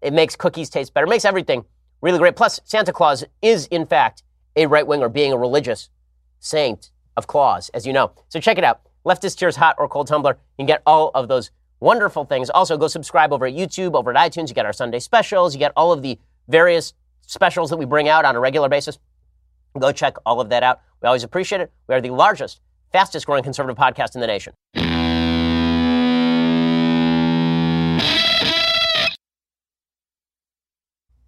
It 0.00 0.12
makes 0.12 0.36
cookies 0.36 0.70
taste 0.70 0.94
better. 0.94 1.06
Makes 1.06 1.24
everything 1.24 1.64
really 2.00 2.18
great. 2.18 2.36
Plus, 2.36 2.60
Santa 2.64 2.92
Claus 2.92 3.24
is, 3.42 3.66
in 3.66 3.86
fact, 3.86 4.22
a 4.56 4.66
right 4.66 4.86
winger, 4.86 5.08
being 5.08 5.32
a 5.32 5.36
religious 5.36 5.88
saint 6.38 6.90
of 7.16 7.26
Claus, 7.26 7.68
as 7.70 7.86
you 7.86 7.92
know. 7.92 8.12
So 8.28 8.40
check 8.40 8.58
it 8.58 8.64
out. 8.64 8.82
Leftist 9.06 9.36
tears 9.36 9.56
hot 9.56 9.76
or 9.78 9.86
cold 9.86 10.06
tumbler. 10.06 10.38
You 10.56 10.62
can 10.62 10.66
get 10.66 10.82
all 10.86 11.10
of 11.14 11.28
those 11.28 11.50
wonderful 11.80 12.24
things. 12.24 12.48
Also, 12.50 12.78
go 12.78 12.88
subscribe 12.88 13.32
over 13.32 13.46
at 13.46 13.52
YouTube, 13.52 13.94
over 13.94 14.16
at 14.16 14.32
iTunes. 14.32 14.48
You 14.48 14.54
get 14.54 14.64
our 14.64 14.72
Sunday 14.72 14.98
specials. 14.98 15.54
You 15.54 15.58
get 15.58 15.72
all 15.76 15.92
of 15.92 16.00
the 16.00 16.18
various 16.48 16.94
specials 17.26 17.68
that 17.70 17.76
we 17.76 17.84
bring 17.84 18.08
out 18.08 18.24
on 18.24 18.34
a 18.34 18.40
regular 18.40 18.68
basis. 18.68 18.98
Go 19.78 19.92
check 19.92 20.16
all 20.24 20.40
of 20.40 20.48
that 20.48 20.62
out. 20.62 20.80
We 21.02 21.06
always 21.06 21.22
appreciate 21.22 21.60
it. 21.60 21.70
We 21.86 21.94
are 21.94 22.00
the 22.00 22.10
largest, 22.10 22.60
fastest 22.92 23.26
growing 23.26 23.42
conservative 23.42 23.76
podcast 23.76 24.14
in 24.14 24.22
the 24.22 24.26
nation. 24.26 24.54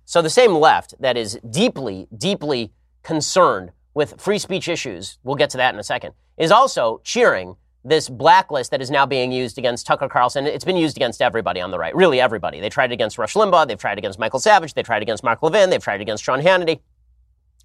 So 0.07 0.23
the 0.23 0.31
same 0.31 0.55
left 0.55 0.95
that 1.01 1.19
is 1.19 1.39
deeply, 1.51 2.09
deeply 2.17 2.73
concerned 3.03 3.73
with 3.93 4.19
free 4.19 4.39
speech 4.39 4.69
issues, 4.69 5.19
we'll 5.25 5.37
get 5.37 5.51
to 5.51 5.57
that 5.59 5.75
in 5.75 5.81
a 5.81 5.85
second, 5.85 6.15
is 6.39 6.51
also 6.51 7.01
cheering 7.05 7.57
this 7.87 8.09
blacklist 8.09 8.73
that 8.73 8.83
is 8.83 8.91
now 8.91 9.07
being 9.07 9.31
used 9.31 9.59
against 9.59 9.87
Tucker 9.87 10.09
Carlson. 10.09 10.47
It's 10.47 10.65
been 10.65 10.77
used 10.77 10.97
against 10.97 11.23
everybody 11.23 11.61
on 11.61 11.71
the 11.71 11.79
right, 11.79 11.95
really 11.95 12.21
everybody. 12.21 12.59
They 12.59 12.69
tried 12.69 12.91
it 12.91 12.95
against 12.95 13.17
Rush 13.17 13.35
Limbaugh. 13.35 13.69
They've 13.69 13.79
tried 13.79 13.93
it 13.93 13.99
against 13.99 14.19
Michael 14.19 14.41
Savage. 14.41 14.75
They 14.75 14.83
tried 14.83 14.99
it 14.99 15.03
against 15.03 15.23
Mark 15.23 15.43
Levin. 15.43 15.71
They've 15.71 15.83
tried 15.83 16.01
it 16.01 16.03
against 16.03 16.25
Sean 16.25 16.41
Hannity. 16.41 16.81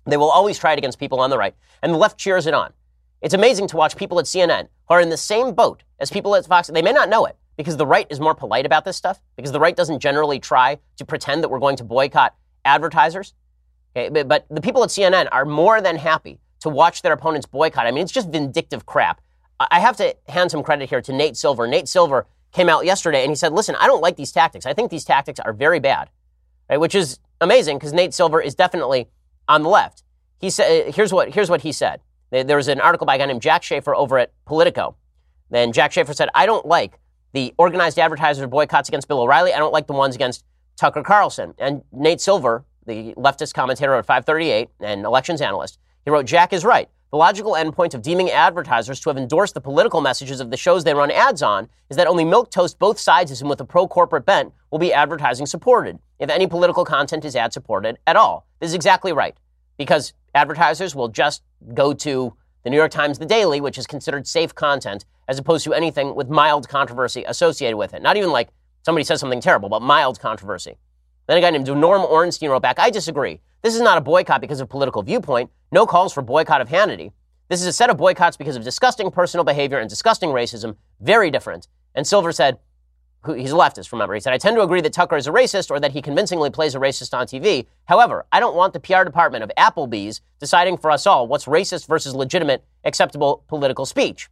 They 0.05 0.17
will 0.17 0.29
always 0.29 0.59
try 0.59 0.73
it 0.73 0.77
against 0.77 0.99
people 0.99 1.19
on 1.19 1.31
the 1.31 1.37
right. 1.37 1.55
And 1.81 1.93
the 1.93 1.97
left 1.97 2.19
cheers 2.19 2.45
it 2.45 2.53
on. 2.53 2.71
It's 3.21 3.33
amazing 3.33 3.67
to 3.67 3.77
watch 3.77 3.95
people 3.95 4.19
at 4.19 4.25
CNN 4.25 4.67
who 4.87 4.93
are 4.93 5.01
in 5.01 5.09
the 5.09 5.17
same 5.17 5.53
boat 5.53 5.83
as 5.99 6.11
people 6.11 6.35
at 6.35 6.45
Fox. 6.45 6.67
They 6.67 6.81
may 6.81 6.91
not 6.91 7.09
know 7.09 7.25
it 7.25 7.35
because 7.57 7.77
the 7.77 7.85
right 7.85 8.07
is 8.09 8.19
more 8.19 8.35
polite 8.35 8.65
about 8.65 8.85
this 8.85 8.97
stuff, 8.97 9.21
because 9.35 9.51
the 9.51 9.59
right 9.59 9.75
doesn't 9.75 9.99
generally 9.99 10.39
try 10.39 10.77
to 10.97 11.05
pretend 11.05 11.43
that 11.43 11.49
we're 11.49 11.59
going 11.59 11.77
to 11.77 11.83
boycott 11.83 12.35
advertisers. 12.65 13.33
Okay, 13.95 14.09
but, 14.09 14.27
but 14.27 14.45
the 14.49 14.61
people 14.61 14.83
at 14.83 14.89
CNN 14.89 15.27
are 15.31 15.45
more 15.45 15.81
than 15.81 15.97
happy 15.97 16.39
to 16.61 16.69
watch 16.69 17.01
their 17.01 17.13
opponents 17.13 17.45
boycott. 17.45 17.85
I 17.85 17.91
mean, 17.91 18.03
it's 18.03 18.11
just 18.11 18.29
vindictive 18.29 18.85
crap. 18.85 19.21
I 19.69 19.79
have 19.79 19.97
to 19.97 20.15
hand 20.27 20.51
some 20.51 20.63
credit 20.63 20.89
here 20.89 21.01
to 21.01 21.13
Nate 21.13 21.37
Silver. 21.37 21.67
Nate 21.67 21.87
Silver 21.87 22.27
came 22.51 22.69
out 22.69 22.85
yesterday 22.85 23.23
and 23.23 23.31
he 23.31 23.35
said, 23.35 23.53
listen, 23.53 23.75
I 23.79 23.87
don't 23.87 24.01
like 24.01 24.15
these 24.15 24.31
tactics. 24.31 24.65
I 24.65 24.73
think 24.73 24.91
these 24.91 25.05
tactics 25.05 25.39
are 25.39 25.53
very 25.53 25.79
bad, 25.79 26.09
right? 26.69 26.77
which 26.77 26.95
is 26.95 27.19
amazing 27.39 27.77
because 27.77 27.93
Nate 27.93 28.13
Silver 28.13 28.41
is 28.41 28.55
definitely 28.55 29.09
on 29.47 29.63
the 29.63 29.69
left. 29.69 30.03
He 30.39 30.49
said, 30.49 30.87
uh, 30.87 30.91
here's 30.91 31.13
what, 31.13 31.33
here's 31.33 31.49
what 31.49 31.61
he 31.61 31.71
said. 31.71 32.01
There 32.31 32.57
was 32.57 32.69
an 32.69 32.79
article 32.79 33.05
by 33.05 33.15
a 33.15 33.17
guy 33.17 33.25
named 33.25 33.41
Jack 33.41 33.61
Shafer 33.61 33.93
over 33.93 34.17
at 34.17 34.31
Politico. 34.45 34.95
Then 35.49 35.73
Jack 35.73 35.91
Shafer 35.91 36.13
said, 36.13 36.29
I 36.33 36.45
don't 36.45 36.65
like 36.65 36.97
the 37.33 37.53
organized 37.57 37.99
advertiser 37.99 38.47
boycotts 38.47 38.87
against 38.87 39.09
Bill 39.09 39.19
O'Reilly. 39.19 39.53
I 39.53 39.59
don't 39.59 39.73
like 39.73 39.87
the 39.87 39.93
ones 39.93 40.15
against 40.15 40.45
Tucker 40.77 41.03
Carlson. 41.03 41.53
And 41.57 41.83
Nate 41.91 42.21
Silver, 42.21 42.63
the 42.85 43.13
leftist 43.15 43.53
commentator 43.53 43.93
at 43.95 44.05
538 44.05 44.69
and 44.79 45.05
elections 45.05 45.41
analyst, 45.41 45.77
he 46.05 46.09
wrote, 46.11 46.25
Jack 46.25 46.53
is 46.53 46.63
right. 46.63 46.89
The 47.11 47.17
logical 47.17 47.53
endpoint 47.53 47.93
of 47.93 48.01
deeming 48.01 48.31
advertisers 48.31 49.01
to 49.01 49.09
have 49.09 49.17
endorsed 49.17 49.53
the 49.53 49.59
political 49.59 49.99
messages 49.99 50.39
of 50.39 50.49
the 50.49 50.55
shows 50.55 50.85
they 50.85 50.93
run 50.93 51.11
ads 51.11 51.43
on 51.43 51.67
is 51.89 51.97
that 51.97 52.07
only 52.07 52.23
milk 52.23 52.49
toast 52.49 52.79
both 52.79 52.97
sides 52.97 53.41
and 53.41 53.49
with 53.49 53.59
a 53.59 53.65
pro 53.65 53.85
corporate 53.85 54.25
bent 54.25 54.53
will 54.71 54.79
be 54.79 54.93
advertising 54.93 55.45
supported, 55.45 55.99
if 56.19 56.29
any 56.29 56.47
political 56.47 56.85
content 56.85 57.25
is 57.25 57.35
ad 57.35 57.51
supported 57.51 57.97
at 58.07 58.15
all. 58.15 58.47
This 58.61 58.69
is 58.69 58.75
exactly 58.75 59.11
right, 59.11 59.35
because 59.77 60.13
advertisers 60.33 60.95
will 60.95 61.09
just 61.09 61.43
go 61.73 61.91
to 61.91 62.33
the 62.63 62.69
New 62.69 62.77
York 62.77 62.91
Times 62.91 63.19
The 63.19 63.25
Daily, 63.25 63.59
which 63.59 63.77
is 63.77 63.85
considered 63.85 64.25
safe 64.25 64.55
content, 64.55 65.03
as 65.27 65.37
opposed 65.37 65.65
to 65.65 65.73
anything 65.73 66.15
with 66.15 66.29
mild 66.29 66.69
controversy 66.69 67.25
associated 67.25 67.75
with 67.75 67.93
it. 67.93 68.01
Not 68.01 68.15
even 68.15 68.31
like 68.31 68.51
somebody 68.83 69.03
says 69.03 69.19
something 69.19 69.41
terrible, 69.41 69.67
but 69.67 69.81
mild 69.81 70.21
controversy. 70.21 70.77
Then 71.27 71.37
a 71.37 71.41
guy 71.41 71.49
named 71.49 71.67
Norm 71.67 72.03
Ornstein 72.03 72.49
wrote 72.49 72.61
back, 72.61 72.79
I 72.79 72.89
disagree. 72.89 73.41
This 73.61 73.75
is 73.75 73.81
not 73.81 73.97
a 73.97 74.01
boycott 74.01 74.41
because 74.41 74.59
of 74.59 74.69
political 74.69 75.03
viewpoint. 75.03 75.51
No 75.71 75.85
calls 75.85 76.13
for 76.13 76.21
boycott 76.21 76.61
of 76.61 76.69
Hannity. 76.69 77.11
This 77.47 77.61
is 77.61 77.67
a 77.67 77.73
set 77.73 77.89
of 77.89 77.97
boycotts 77.97 78.37
because 78.37 78.55
of 78.55 78.63
disgusting 78.63 79.11
personal 79.11 79.43
behavior 79.43 79.77
and 79.77 79.89
disgusting 79.89 80.29
racism. 80.29 80.77
Very 80.99 81.29
different. 81.29 81.67
And 81.93 82.07
Silver 82.07 82.31
said, 82.31 82.57
he's 83.35 83.51
a 83.51 83.55
leftist, 83.55 83.91
remember. 83.91 84.15
He 84.15 84.19
said, 84.19 84.33
I 84.33 84.37
tend 84.37 84.55
to 84.55 84.63
agree 84.63 84.81
that 84.81 84.93
Tucker 84.93 85.15
is 85.15 85.27
a 85.27 85.31
racist 85.31 85.69
or 85.69 85.79
that 85.79 85.91
he 85.91 86.01
convincingly 86.01 86.49
plays 86.49 86.73
a 86.73 86.79
racist 86.79 87.15
on 87.15 87.27
TV. 87.27 87.67
However, 87.85 88.25
I 88.31 88.39
don't 88.39 88.55
want 88.55 88.73
the 88.73 88.79
PR 88.79 89.03
department 89.03 89.43
of 89.43 89.51
Applebee's 89.57 90.21
deciding 90.39 90.77
for 90.77 90.89
us 90.89 91.05
all 91.05 91.27
what's 91.27 91.45
racist 91.45 91.87
versus 91.87 92.15
legitimate, 92.15 92.63
acceptable 92.83 93.43
political 93.47 93.85
speech. 93.85 94.29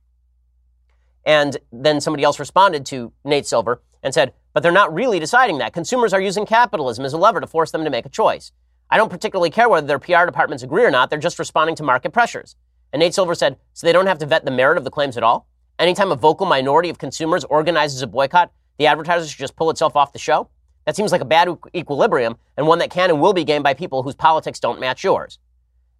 And 1.23 1.57
then 1.71 2.01
somebody 2.01 2.23
else 2.23 2.39
responded 2.39 2.85
to 2.87 3.11
Nate 3.23 3.45
Silver 3.45 3.81
and 4.01 4.13
said, 4.13 4.33
but 4.53 4.63
they're 4.63 4.71
not 4.71 4.93
really 4.93 5.19
deciding 5.19 5.59
that. 5.59 5.73
Consumers 5.73 6.13
are 6.13 6.21
using 6.21 6.45
capitalism 6.45 7.05
as 7.05 7.13
a 7.13 7.17
lever 7.17 7.41
to 7.41 7.47
force 7.47 7.69
them 7.71 7.83
to 7.83 7.89
make 7.89 8.05
a 8.05 8.09
choice. 8.09 8.51
I 8.89 8.97
don't 8.97 9.09
particularly 9.09 9.51
care 9.51 9.69
whether 9.69 9.85
their 9.85 9.99
PR 9.99 10.25
departments 10.25 10.63
agree 10.63 10.83
or 10.83 10.91
not. 10.91 11.09
They're 11.09 11.19
just 11.19 11.39
responding 11.39 11.75
to 11.75 11.83
market 11.83 12.11
pressures. 12.11 12.55
And 12.91 12.99
Nate 12.99 13.13
Silver 13.13 13.35
said, 13.35 13.57
so 13.73 13.85
they 13.85 13.93
don't 13.93 14.07
have 14.07 14.17
to 14.19 14.25
vet 14.25 14.45
the 14.45 14.51
merit 14.51 14.77
of 14.77 14.83
the 14.83 14.89
claims 14.89 15.15
at 15.15 15.23
all? 15.23 15.47
Anytime 15.77 16.11
a 16.11 16.15
vocal 16.15 16.45
minority 16.45 16.89
of 16.89 16.97
consumers 16.97 17.43
organizes 17.45 18.01
a 18.01 18.07
boycott, 18.07 18.51
the 18.77 18.87
advertiser 18.87 19.27
should 19.27 19.39
just 19.39 19.55
pull 19.55 19.69
itself 19.69 19.95
off 19.95 20.11
the 20.11 20.19
show? 20.19 20.49
That 20.85 20.95
seems 20.95 21.11
like 21.11 21.21
a 21.21 21.25
bad 21.25 21.55
equilibrium 21.75 22.37
and 22.57 22.65
one 22.65 22.79
that 22.79 22.89
can 22.89 23.11
and 23.11 23.21
will 23.21 23.33
be 23.33 23.43
gained 23.43 23.63
by 23.63 23.75
people 23.75 24.01
whose 24.01 24.15
politics 24.15 24.59
don't 24.59 24.79
match 24.79 25.03
yours. 25.03 25.37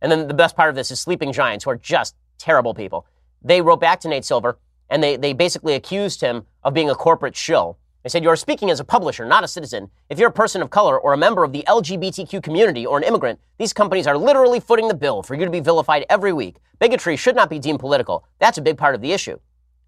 And 0.01 0.11
then 0.11 0.27
the 0.27 0.33
best 0.33 0.55
part 0.55 0.69
of 0.69 0.75
this 0.75 0.89
is 0.89 0.99
Sleeping 0.99 1.31
Giants, 1.31 1.65
who 1.65 1.71
are 1.71 1.77
just 1.77 2.15
terrible 2.39 2.73
people. 2.73 3.05
They 3.43 3.61
wrote 3.61 3.79
back 3.79 3.99
to 4.01 4.07
Nate 4.07 4.25
Silver 4.25 4.57
and 4.89 5.03
they, 5.03 5.15
they 5.15 5.33
basically 5.33 5.75
accused 5.75 6.21
him 6.21 6.47
of 6.63 6.73
being 6.73 6.89
a 6.89 6.95
corporate 6.95 7.35
shill 7.35 7.77
they 8.03 8.09
said, 8.09 8.23
You 8.23 8.29
are 8.29 8.35
speaking 8.35 8.69
as 8.69 8.79
a 8.79 8.83
publisher, 8.85 9.25
not 9.25 9.43
a 9.43 9.47
citizen. 9.47 9.89
If 10.09 10.19
you're 10.19 10.29
a 10.29 10.33
person 10.33 10.61
of 10.61 10.69
color 10.69 10.99
or 10.99 11.13
a 11.13 11.17
member 11.17 11.43
of 11.43 11.51
the 11.51 11.63
LGBTQ 11.67 12.41
community 12.41 12.85
or 12.85 12.97
an 12.97 13.03
immigrant, 13.03 13.39
these 13.57 13.73
companies 13.73 14.07
are 14.07 14.17
literally 14.17 14.59
footing 14.59 14.87
the 14.87 14.93
bill 14.93 15.21
for 15.21 15.35
you 15.35 15.45
to 15.45 15.51
be 15.51 15.59
vilified 15.59 16.05
every 16.09 16.31
week. 16.31 16.57
Bigotry 16.79 17.17
should 17.17 17.35
not 17.35 17.49
be 17.49 17.59
deemed 17.59 17.79
political. 17.79 18.25
That's 18.39 18.57
a 18.57 18.61
big 18.61 18.77
part 18.77 18.95
of 18.95 19.01
the 19.01 19.11
issue. 19.11 19.37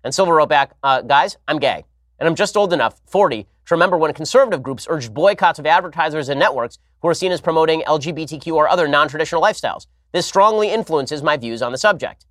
And 0.03 0.13
Silver 0.13 0.35
wrote 0.35 0.49
back, 0.49 0.75
uh, 0.83 1.01
Guys, 1.01 1.37
I'm 1.47 1.59
gay. 1.59 1.85
And 2.19 2.27
I'm 2.27 2.35
just 2.35 2.57
old 2.57 2.73
enough, 2.73 3.01
40, 3.07 3.43
to 3.43 3.47
remember 3.73 3.97
when 3.97 4.13
conservative 4.13 4.61
groups 4.61 4.85
urged 4.89 5.13
boycotts 5.13 5.57
of 5.57 5.65
advertisers 5.65 6.29
and 6.29 6.39
networks 6.39 6.77
who 7.01 7.07
are 7.07 7.13
seen 7.13 7.31
as 7.31 7.41
promoting 7.41 7.81
LGBTQ 7.81 8.53
or 8.53 8.67
other 8.67 8.87
non 8.87 9.07
traditional 9.07 9.41
lifestyles. 9.41 9.87
This 10.11 10.25
strongly 10.25 10.71
influences 10.71 11.23
my 11.23 11.37
views 11.37 11.61
on 11.61 11.71
the 11.71 11.77
subject. 11.77 12.25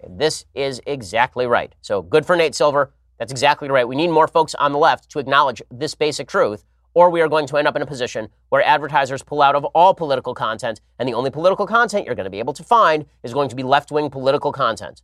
And 0.00 0.18
this 0.18 0.44
is 0.54 0.80
exactly 0.86 1.46
right. 1.46 1.74
So 1.80 2.02
good 2.02 2.26
for 2.26 2.36
Nate 2.36 2.54
Silver. 2.54 2.92
That's 3.22 3.30
exactly 3.30 3.68
right. 3.68 3.86
We 3.86 3.94
need 3.94 4.08
more 4.08 4.26
folks 4.26 4.52
on 4.56 4.72
the 4.72 4.78
left 4.78 5.08
to 5.10 5.20
acknowledge 5.20 5.62
this 5.70 5.94
basic 5.94 6.26
truth, 6.26 6.64
or 6.92 7.08
we 7.08 7.20
are 7.20 7.28
going 7.28 7.46
to 7.46 7.56
end 7.56 7.68
up 7.68 7.76
in 7.76 7.82
a 7.82 7.86
position 7.86 8.28
where 8.48 8.64
advertisers 8.64 9.22
pull 9.22 9.40
out 9.42 9.54
of 9.54 9.64
all 9.64 9.94
political 9.94 10.34
content, 10.34 10.80
and 10.98 11.08
the 11.08 11.14
only 11.14 11.30
political 11.30 11.64
content 11.64 12.04
you're 12.04 12.16
going 12.16 12.24
to 12.24 12.30
be 12.30 12.40
able 12.40 12.52
to 12.52 12.64
find 12.64 13.06
is 13.22 13.32
going 13.32 13.48
to 13.48 13.54
be 13.54 13.62
left 13.62 13.92
wing 13.92 14.10
political 14.10 14.50
content, 14.50 15.02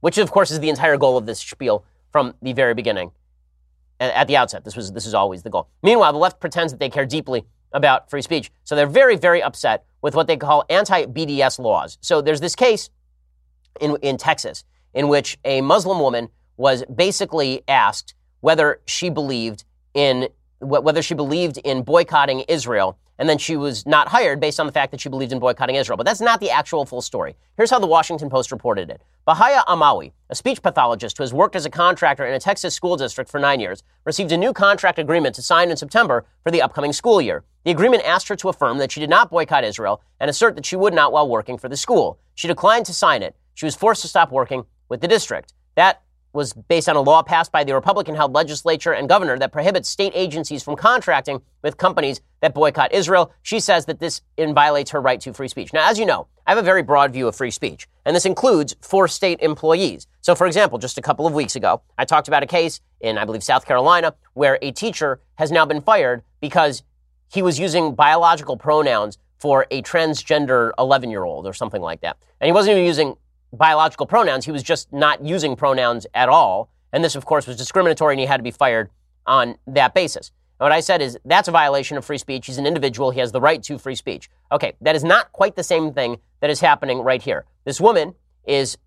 which, 0.00 0.16
of 0.16 0.30
course, 0.30 0.50
is 0.50 0.60
the 0.60 0.70
entire 0.70 0.96
goal 0.96 1.18
of 1.18 1.26
this 1.26 1.40
spiel 1.40 1.84
from 2.10 2.34
the 2.40 2.54
very 2.54 2.72
beginning. 2.72 3.10
At 4.00 4.28
the 4.28 4.38
outset, 4.38 4.64
this 4.64 4.74
was 4.74 4.92
this 4.92 5.04
is 5.04 5.12
always 5.12 5.42
the 5.42 5.50
goal. 5.50 5.68
Meanwhile, 5.82 6.14
the 6.14 6.18
left 6.18 6.40
pretends 6.40 6.72
that 6.72 6.80
they 6.80 6.88
care 6.88 7.04
deeply 7.04 7.44
about 7.72 8.08
free 8.08 8.22
speech, 8.22 8.50
so 8.64 8.76
they're 8.76 8.86
very, 8.86 9.16
very 9.16 9.42
upset 9.42 9.84
with 10.00 10.14
what 10.14 10.26
they 10.26 10.38
call 10.38 10.64
anti-BDS 10.70 11.58
laws. 11.58 11.98
So 12.00 12.22
there's 12.22 12.40
this 12.40 12.56
case 12.56 12.88
in 13.78 13.98
in 14.00 14.16
Texas 14.16 14.64
in 14.94 15.08
which 15.08 15.36
a 15.44 15.60
Muslim 15.60 16.00
woman 16.00 16.30
was 16.58 16.84
basically 16.94 17.62
asked 17.66 18.12
whether 18.40 18.80
she 18.86 19.08
believed 19.08 19.64
in 19.94 20.28
whether 20.60 21.02
she 21.02 21.14
believed 21.14 21.56
in 21.58 21.82
boycotting 21.82 22.40
Israel, 22.48 22.98
and 23.16 23.28
then 23.28 23.38
she 23.38 23.56
was 23.56 23.86
not 23.86 24.08
hired 24.08 24.40
based 24.40 24.58
on 24.58 24.66
the 24.66 24.72
fact 24.72 24.90
that 24.90 25.00
she 25.00 25.08
believed 25.08 25.30
in 25.30 25.38
boycotting 25.38 25.76
Israel. 25.76 25.96
But 25.96 26.04
that's 26.04 26.20
not 26.20 26.40
the 26.40 26.50
actual 26.50 26.84
full 26.84 27.00
story. 27.00 27.36
Here's 27.56 27.70
how 27.70 27.78
the 27.78 27.86
Washington 27.86 28.28
Post 28.28 28.50
reported 28.50 28.90
it. 28.90 29.00
Bahia 29.24 29.62
Amawi, 29.68 30.12
a 30.30 30.34
speech 30.34 30.60
pathologist 30.60 31.16
who 31.16 31.22
has 31.22 31.32
worked 31.32 31.54
as 31.54 31.64
a 31.64 31.70
contractor 31.70 32.26
in 32.26 32.34
a 32.34 32.40
Texas 32.40 32.74
school 32.74 32.96
district 32.96 33.30
for 33.30 33.38
nine 33.38 33.60
years, 33.60 33.84
received 34.04 34.32
a 34.32 34.36
new 34.36 34.52
contract 34.52 34.98
agreement 34.98 35.34
to 35.36 35.42
sign 35.42 35.70
in 35.70 35.76
September 35.76 36.26
for 36.42 36.50
the 36.50 36.62
upcoming 36.62 36.92
school 36.92 37.20
year. 37.20 37.44
The 37.64 37.70
agreement 37.70 38.04
asked 38.04 38.26
her 38.28 38.36
to 38.36 38.48
affirm 38.48 38.78
that 38.78 38.90
she 38.90 39.00
did 39.00 39.10
not 39.10 39.30
boycott 39.30 39.62
Israel 39.62 40.02
and 40.18 40.28
assert 40.28 40.56
that 40.56 40.66
she 40.66 40.74
would 40.76 40.94
not 40.94 41.12
while 41.12 41.28
working 41.28 41.56
for 41.56 41.68
the 41.68 41.76
school. 41.76 42.18
She 42.34 42.48
declined 42.48 42.86
to 42.86 42.94
sign 42.94 43.22
it. 43.22 43.36
She 43.54 43.66
was 43.66 43.76
forced 43.76 44.02
to 44.02 44.08
stop 44.08 44.32
working 44.32 44.64
with 44.88 45.00
the 45.00 45.08
district. 45.08 45.52
That 45.76 46.02
was 46.38 46.52
based 46.52 46.88
on 46.88 46.94
a 46.94 47.00
law 47.00 47.20
passed 47.20 47.50
by 47.50 47.64
the 47.64 47.74
Republican 47.74 48.14
held 48.14 48.32
legislature 48.32 48.92
and 48.92 49.08
governor 49.08 49.36
that 49.36 49.50
prohibits 49.50 49.88
state 49.88 50.12
agencies 50.14 50.62
from 50.62 50.76
contracting 50.76 51.42
with 51.62 51.76
companies 51.76 52.20
that 52.42 52.54
boycott 52.54 52.92
Israel. 52.92 53.32
She 53.42 53.58
says 53.58 53.86
that 53.86 53.98
this 53.98 54.22
violates 54.38 54.92
her 54.92 55.00
right 55.00 55.20
to 55.20 55.32
free 55.34 55.48
speech. 55.48 55.72
Now, 55.72 55.90
as 55.90 55.98
you 55.98 56.06
know, 56.06 56.28
I 56.46 56.52
have 56.52 56.58
a 56.58 56.62
very 56.62 56.82
broad 56.82 57.12
view 57.12 57.26
of 57.26 57.34
free 57.34 57.50
speech, 57.50 57.88
and 58.04 58.14
this 58.14 58.24
includes 58.24 58.76
for 58.80 59.08
state 59.08 59.40
employees. 59.40 60.06
So, 60.20 60.36
for 60.36 60.46
example, 60.46 60.78
just 60.78 60.96
a 60.96 61.02
couple 61.02 61.26
of 61.26 61.34
weeks 61.34 61.56
ago, 61.56 61.82
I 61.98 62.04
talked 62.04 62.28
about 62.28 62.44
a 62.44 62.46
case 62.46 62.80
in, 63.00 63.18
I 63.18 63.24
believe, 63.24 63.42
South 63.42 63.66
Carolina, 63.66 64.14
where 64.34 64.60
a 64.62 64.70
teacher 64.70 65.20
has 65.34 65.50
now 65.50 65.66
been 65.66 65.80
fired 65.80 66.22
because 66.40 66.84
he 67.28 67.42
was 67.42 67.58
using 67.58 67.96
biological 67.96 68.56
pronouns 68.56 69.18
for 69.40 69.66
a 69.72 69.82
transgender 69.82 70.70
11 70.78 71.10
year 71.10 71.24
old 71.24 71.48
or 71.48 71.52
something 71.52 71.82
like 71.82 72.00
that. 72.02 72.16
And 72.40 72.46
he 72.46 72.52
wasn't 72.52 72.76
even 72.76 72.86
using 72.86 73.16
biological 73.52 74.06
pronouns. 74.06 74.44
He 74.44 74.52
was 74.52 74.62
just 74.62 74.92
not 74.92 75.24
using 75.24 75.56
pronouns 75.56 76.06
at 76.14 76.28
all. 76.28 76.70
And 76.92 77.04
this, 77.04 77.14
of 77.14 77.24
course, 77.24 77.46
was 77.46 77.56
discriminatory 77.56 78.14
and 78.14 78.20
he 78.20 78.26
had 78.26 78.38
to 78.38 78.42
be 78.42 78.50
fired 78.50 78.90
on 79.26 79.56
that 79.66 79.94
basis. 79.94 80.32
And 80.58 80.64
what 80.64 80.72
I 80.72 80.80
said 80.80 81.00
is 81.02 81.18
that's 81.24 81.48
a 81.48 81.52
violation 81.52 81.96
of 81.96 82.04
free 82.04 82.18
speech. 82.18 82.46
He's 82.46 82.58
an 82.58 82.66
individual. 82.66 83.10
He 83.10 83.20
has 83.20 83.32
the 83.32 83.40
right 83.40 83.62
to 83.64 83.78
free 83.78 83.94
speech. 83.94 84.28
Okay, 84.50 84.74
that 84.80 84.96
is 84.96 85.04
not 85.04 85.32
quite 85.32 85.54
the 85.56 85.62
same 85.62 85.92
thing 85.92 86.18
that 86.40 86.50
is 86.50 86.60
happening 86.60 87.00
right 87.00 87.22
here. 87.22 87.44
This 87.64 87.80
woman 87.80 88.14
is 88.46 88.78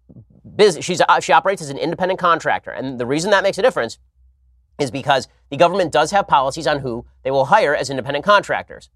busy. 0.56 0.82
She's, 0.82 1.02
uh, 1.02 1.20
she 1.20 1.32
operates 1.32 1.62
as 1.62 1.70
an 1.70 1.78
independent 1.78 2.20
contractor. 2.20 2.72
And 2.72 3.00
the 3.00 3.06
reason 3.06 3.32
that 3.32 3.44
makes 3.44 3.58
a 3.58 3.62
difference 3.62 4.00
is 4.80 4.92
because 4.92 5.28
the 5.50 5.58
government 5.58 5.92
does 5.92 6.12
have 6.12 6.28
policies 6.28 6.68
on 6.68 6.80
who 6.80 7.06
they 7.24 7.32
will 7.32 7.46
hire 7.46 7.76
as 7.76 7.90
independent 7.90 8.26
contractors. 8.26 8.90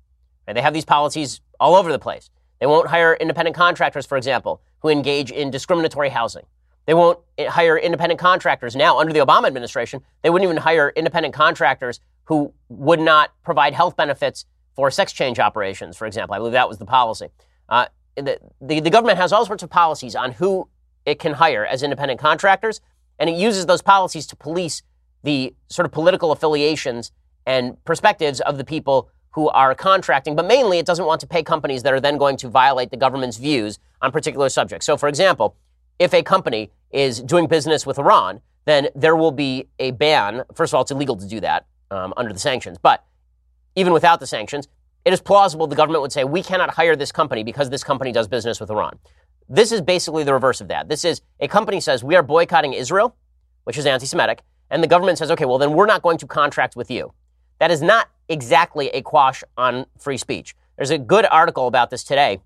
And 0.48 0.58
they 0.58 0.62
have 0.62 0.74
these 0.74 0.86
policies 0.86 1.42
all 1.60 1.76
over 1.76 1.92
the 1.92 2.00
place. 2.00 2.30
They 2.60 2.66
won't 2.66 2.88
hire 2.88 3.14
independent 3.14 3.56
contractors, 3.56 4.06
for 4.06 4.18
example, 4.18 4.62
who 4.80 4.90
engage 4.90 5.32
in 5.32 5.52
discriminatory 5.52 6.10
housing. 6.10 6.46
They 6.86 6.94
won't 6.94 7.20
hire 7.40 7.78
independent 7.78 8.20
contractors 8.20 8.76
now 8.76 9.00
under 9.00 9.12
the 9.12 9.20
Obama 9.20 9.48
administration. 9.48 10.02
They 10.22 10.30
wouldn't 10.30 10.50
even 10.50 10.62
hire 10.62 10.94
independent 10.96 11.34
contractors 11.34 12.00
who 12.26 12.54
would 12.70 13.00
not 13.00 13.32
provide 13.44 13.74
health 13.74 13.96
benefits 13.96 14.46
for 14.76 14.92
sex 14.92 15.12
change 15.12 15.40
operations, 15.40 15.98
for 15.98 16.06
example. 16.06 16.36
I 16.36 16.38
believe 16.38 16.54
that 16.54 16.70
was 16.70 16.78
the 16.78 16.86
policy. 16.86 17.30
Uh, 17.70 17.88
the, 18.16 18.40
the, 18.62 18.80
the 18.80 18.90
government 18.90 19.18
has 19.18 19.34
all 19.34 19.46
sorts 19.46 19.64
of 19.64 19.70
policies 19.70 20.16
on 20.16 20.32
who 20.34 20.70
it 21.06 21.20
can 21.20 21.34
hire 21.34 21.66
as 21.66 21.84
independent 21.84 22.20
contractors. 22.20 22.82
and 23.20 23.30
it 23.30 23.36
uses 23.36 23.66
those 23.66 23.82
policies 23.82 24.28
to 24.28 24.36
police 24.36 24.82
the 25.24 25.54
sort 25.70 25.86
of 25.86 25.92
political 25.92 26.32
affiliations 26.32 27.12
and 27.46 27.84
perspectives 27.86 28.42
of 28.42 28.58
the 28.58 28.64
people 28.64 29.10
who 29.36 29.50
are 29.50 29.76
contracting, 29.76 30.34
but 30.34 30.48
mainly 30.48 30.80
it 30.80 30.86
doesn't 30.86 31.06
want 31.06 31.20
to 31.20 31.28
pay 31.28 31.44
companies 31.44 31.84
that 31.84 31.92
are 31.92 32.00
then 32.00 32.18
going 32.18 32.38
to 32.38 32.48
violate 32.48 32.90
the 32.90 32.96
government's 32.96 33.36
views 33.36 33.80
on 34.02 34.10
particular 34.10 34.48
subjects. 34.48 34.86
So, 34.86 34.96
for 34.96 35.10
example, 35.10 35.58
if 36.00 36.14
a 36.14 36.24
company 36.24 36.72
is 36.92 37.22
doing 37.22 37.46
business 37.46 37.86
with 37.86 38.00
Iran, 38.00 38.40
then 38.64 38.88
there 38.96 39.14
will 39.18 39.34
be 39.34 39.68
a 39.78 39.92
ban. 39.92 40.44
First 40.54 40.72
of 40.72 40.76
all, 40.76 40.84
it's 40.84 40.92
illegal 40.92 41.18
to 41.18 41.28
do 41.28 41.42
that 41.42 41.66
um, 41.92 42.14
under 42.16 42.32
the 42.32 42.40
sanctions, 42.40 42.78
but 42.82 43.04
even 43.76 43.92
without 43.92 44.22
the 44.22 44.28
sanctions, 44.28 44.70
it 45.04 45.12
is 45.12 45.20
plausible 45.20 45.68
the 45.68 45.76
government 45.76 46.02
would 46.02 46.14
say, 46.14 46.24
we 46.24 46.42
cannot 46.42 46.70
hire 46.70 46.96
this 46.96 47.12
company 47.12 47.44
because 47.44 47.70
this 47.70 47.84
company 47.84 48.14
does 48.14 48.30
business 48.30 48.62
with 48.62 48.70
Iran. 48.70 48.98
This 49.50 49.74
is 49.74 49.82
basically 49.82 50.24
the 50.24 50.34
reverse 50.34 50.62
of 50.62 50.70
that. 50.70 50.88
This 50.88 51.04
is 51.04 51.22
a 51.42 51.50
company 51.50 51.82
says, 51.82 52.06
we 52.06 52.16
are 52.16 52.24
boycotting 52.24 52.72
Israel, 52.72 53.18
which 53.66 53.78
is 53.78 53.86
anti 53.86 54.06
Semitic, 54.06 54.44
and 54.70 54.82
the 54.82 54.88
government 54.88 55.18
says, 55.18 55.30
okay, 55.30 55.44
well, 55.44 55.58
then 55.58 55.74
we're 55.74 55.86
not 55.86 56.02
going 56.02 56.18
to 56.20 56.26
contract 56.26 56.78
with 56.78 56.90
you. 56.90 57.14
That 57.60 57.70
is 57.70 57.82
not 57.82 58.10
exactly 58.30 58.90
a 58.90 59.02
quash 59.02 59.44
on 59.58 59.86
free 59.98 60.18
speech. 60.18 60.56
There's 60.78 60.92
a 60.92 60.98
good 60.98 61.26
article 61.32 61.68
about 61.68 61.90
this 61.90 62.04
today 62.04 62.40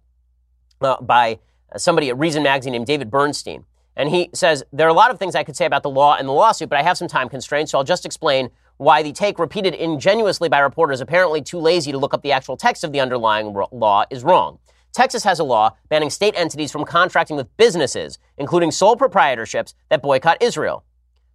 uh, 0.82 1.01
by 1.01 1.39
somebody 1.77 2.09
at 2.09 2.17
Reason 2.17 2.43
Magazine 2.43 2.73
named 2.73 2.86
David 2.86 3.09
Bernstein. 3.09 3.65
And 3.95 4.09
he 4.09 4.30
says, 4.34 4.63
There 4.71 4.88
are 4.88 4.89
a 4.89 4.93
lot 4.93 5.11
of 5.11 5.19
things 5.19 5.36
I 5.36 5.43
could 5.43 5.55
say 5.55 5.65
about 5.65 5.84
the 5.84 5.89
law 5.89 6.15
and 6.15 6.27
the 6.27 6.32
lawsuit, 6.32 6.69
but 6.69 6.77
I 6.77 6.84
have 6.84 6.97
some 6.97 7.07
time 7.07 7.27
constraints, 7.30 7.71
so 7.71 7.77
I'll 7.77 7.84
just 7.84 8.05
explain 8.05 8.49
why 8.77 9.03
the 9.03 9.11
take 9.11 9.39
repeated 9.39 9.73
ingenuously 9.73 10.47
by 10.47 10.59
reporters 10.59 11.01
apparently 11.01 11.41
too 11.41 11.59
lazy 11.59 11.91
to 11.91 11.97
look 11.97 12.13
up 12.13 12.21
the 12.21 12.32
actual 12.32 12.55
text 12.55 12.86
of 12.86 12.93
the 12.93 13.01
underlying 13.01 13.53
law 13.71 14.05
is 14.09 14.23
wrong. 14.23 14.57
Texas 14.93 15.23
has 15.23 15.39
a 15.39 15.43
law 15.43 15.75
banning 15.89 16.09
state 16.09 16.34
entities 16.38 16.71
from 16.71 16.86
contracting 16.86 17.36
with 17.36 17.55
businesses, 17.57 18.19
including 18.38 18.71
sole 18.71 18.95
proprietorships, 18.95 19.73
that 19.89 20.01
boycott 20.01 20.41
Israel. 20.41 20.84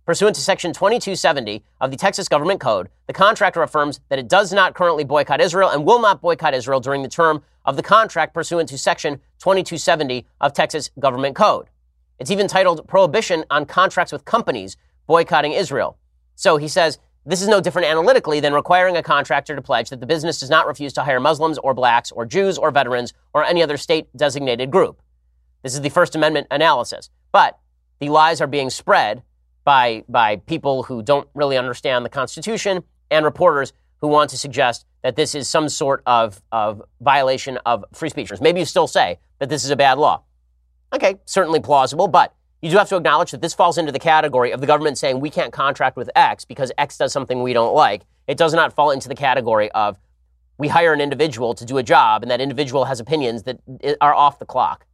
Pursuant 0.06 0.36
to 0.36 0.42
Section 0.42 0.74
2270 0.74 1.64
of 1.80 1.90
the 1.90 1.96
Texas 1.96 2.28
Government 2.28 2.60
Code, 2.60 2.90
the 3.06 3.14
contractor 3.14 3.62
affirms 3.62 4.00
that 4.10 4.18
it 4.18 4.28
does 4.28 4.52
not 4.52 4.74
currently 4.74 5.02
boycott 5.02 5.40
Israel 5.40 5.70
and 5.70 5.86
will 5.86 5.98
not 5.98 6.20
boycott 6.20 6.52
Israel 6.52 6.78
during 6.78 7.02
the 7.02 7.08
term 7.08 7.42
of 7.64 7.76
the 7.76 7.82
contract 7.82 8.34
pursuant 8.34 8.68
to 8.68 8.76
Section 8.76 9.14
2270 9.38 10.26
of 10.42 10.52
Texas 10.52 10.90
Government 10.98 11.34
Code. 11.34 11.68
It's 12.18 12.30
even 12.30 12.48
titled 12.48 12.86
Prohibition 12.86 13.46
on 13.48 13.64
Contracts 13.64 14.12
with 14.12 14.26
Companies 14.26 14.76
Boycotting 15.06 15.52
Israel. 15.52 15.96
So 16.34 16.58
he 16.58 16.68
says 16.68 16.98
this 17.24 17.40
is 17.40 17.48
no 17.48 17.62
different 17.62 17.88
analytically 17.88 18.40
than 18.40 18.52
requiring 18.52 18.98
a 18.98 19.02
contractor 19.02 19.56
to 19.56 19.62
pledge 19.62 19.88
that 19.88 20.00
the 20.00 20.06
business 20.06 20.38
does 20.38 20.50
not 20.50 20.66
refuse 20.66 20.92
to 20.92 21.02
hire 21.02 21.18
Muslims 21.18 21.56
or 21.56 21.72
blacks 21.72 22.12
or 22.12 22.26
Jews 22.26 22.58
or 22.58 22.70
veterans 22.70 23.14
or 23.32 23.42
any 23.42 23.62
other 23.62 23.78
state 23.78 24.14
designated 24.14 24.70
group. 24.70 25.00
This 25.62 25.72
is 25.72 25.80
the 25.80 25.88
First 25.88 26.14
Amendment 26.14 26.48
analysis. 26.50 27.08
But 27.32 27.58
the 28.00 28.10
lies 28.10 28.42
are 28.42 28.46
being 28.46 28.68
spread 28.68 29.22
by, 29.64 30.04
by 30.08 30.36
people 30.36 30.84
who 30.84 31.02
don't 31.02 31.28
really 31.34 31.56
understand 31.56 32.04
the 32.04 32.10
Constitution 32.10 32.84
and 33.10 33.24
reporters 33.24 33.72
who 34.00 34.08
want 34.08 34.30
to 34.30 34.38
suggest 34.38 34.84
that 35.02 35.16
this 35.16 35.34
is 35.34 35.48
some 35.48 35.68
sort 35.68 36.02
of, 36.06 36.42
of 36.52 36.82
violation 37.00 37.58
of 37.64 37.84
free 37.92 38.10
speech. 38.10 38.30
Maybe 38.40 38.60
you 38.60 38.66
still 38.66 38.86
say 38.86 39.18
that 39.38 39.48
this 39.48 39.64
is 39.64 39.70
a 39.70 39.76
bad 39.76 39.98
law. 39.98 40.22
Okay, 40.92 41.16
certainly 41.24 41.60
plausible, 41.60 42.08
but 42.08 42.34
you 42.62 42.70
do 42.70 42.78
have 42.78 42.88
to 42.88 42.96
acknowledge 42.96 43.30
that 43.32 43.42
this 43.42 43.52
falls 43.52 43.76
into 43.76 43.92
the 43.92 43.98
category 43.98 44.52
of 44.52 44.60
the 44.60 44.66
government 44.66 44.96
saying 44.96 45.20
we 45.20 45.28
can't 45.28 45.52
contract 45.52 45.96
with 45.96 46.08
X 46.14 46.44
because 46.44 46.72
X 46.78 46.96
does 46.96 47.12
something 47.12 47.42
we 47.42 47.52
don't 47.52 47.74
like. 47.74 48.02
It 48.26 48.38
does 48.38 48.54
not 48.54 48.72
fall 48.72 48.90
into 48.90 49.08
the 49.08 49.14
category 49.14 49.70
of 49.72 49.98
we 50.56 50.68
hire 50.68 50.92
an 50.92 51.00
individual 51.00 51.52
to 51.54 51.64
do 51.64 51.78
a 51.78 51.82
job 51.82 52.22
and 52.22 52.30
that 52.30 52.40
individual 52.40 52.84
has 52.84 53.00
opinions 53.00 53.42
that 53.42 53.60
are 54.00 54.14
off 54.14 54.38
the 54.38 54.46
clock. 54.46 54.86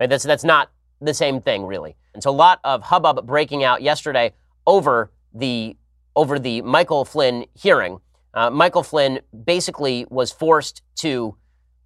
Right? 0.00 0.08
That's, 0.08 0.24
that's 0.24 0.42
not 0.42 0.70
the 1.04 1.14
same 1.14 1.40
thing, 1.40 1.64
really. 1.64 1.96
And 2.14 2.22
so 2.22 2.30
a 2.30 2.32
lot 2.32 2.60
of 2.64 2.84
hubbub 2.84 3.26
breaking 3.26 3.64
out 3.64 3.82
yesterday 3.82 4.34
over 4.66 5.10
the, 5.34 5.76
over 6.14 6.38
the 6.38 6.62
Michael 6.62 7.04
Flynn 7.04 7.46
hearing. 7.54 8.00
Uh, 8.34 8.50
Michael 8.50 8.82
Flynn 8.82 9.20
basically 9.44 10.06
was 10.10 10.30
forced 10.30 10.82
to 10.96 11.36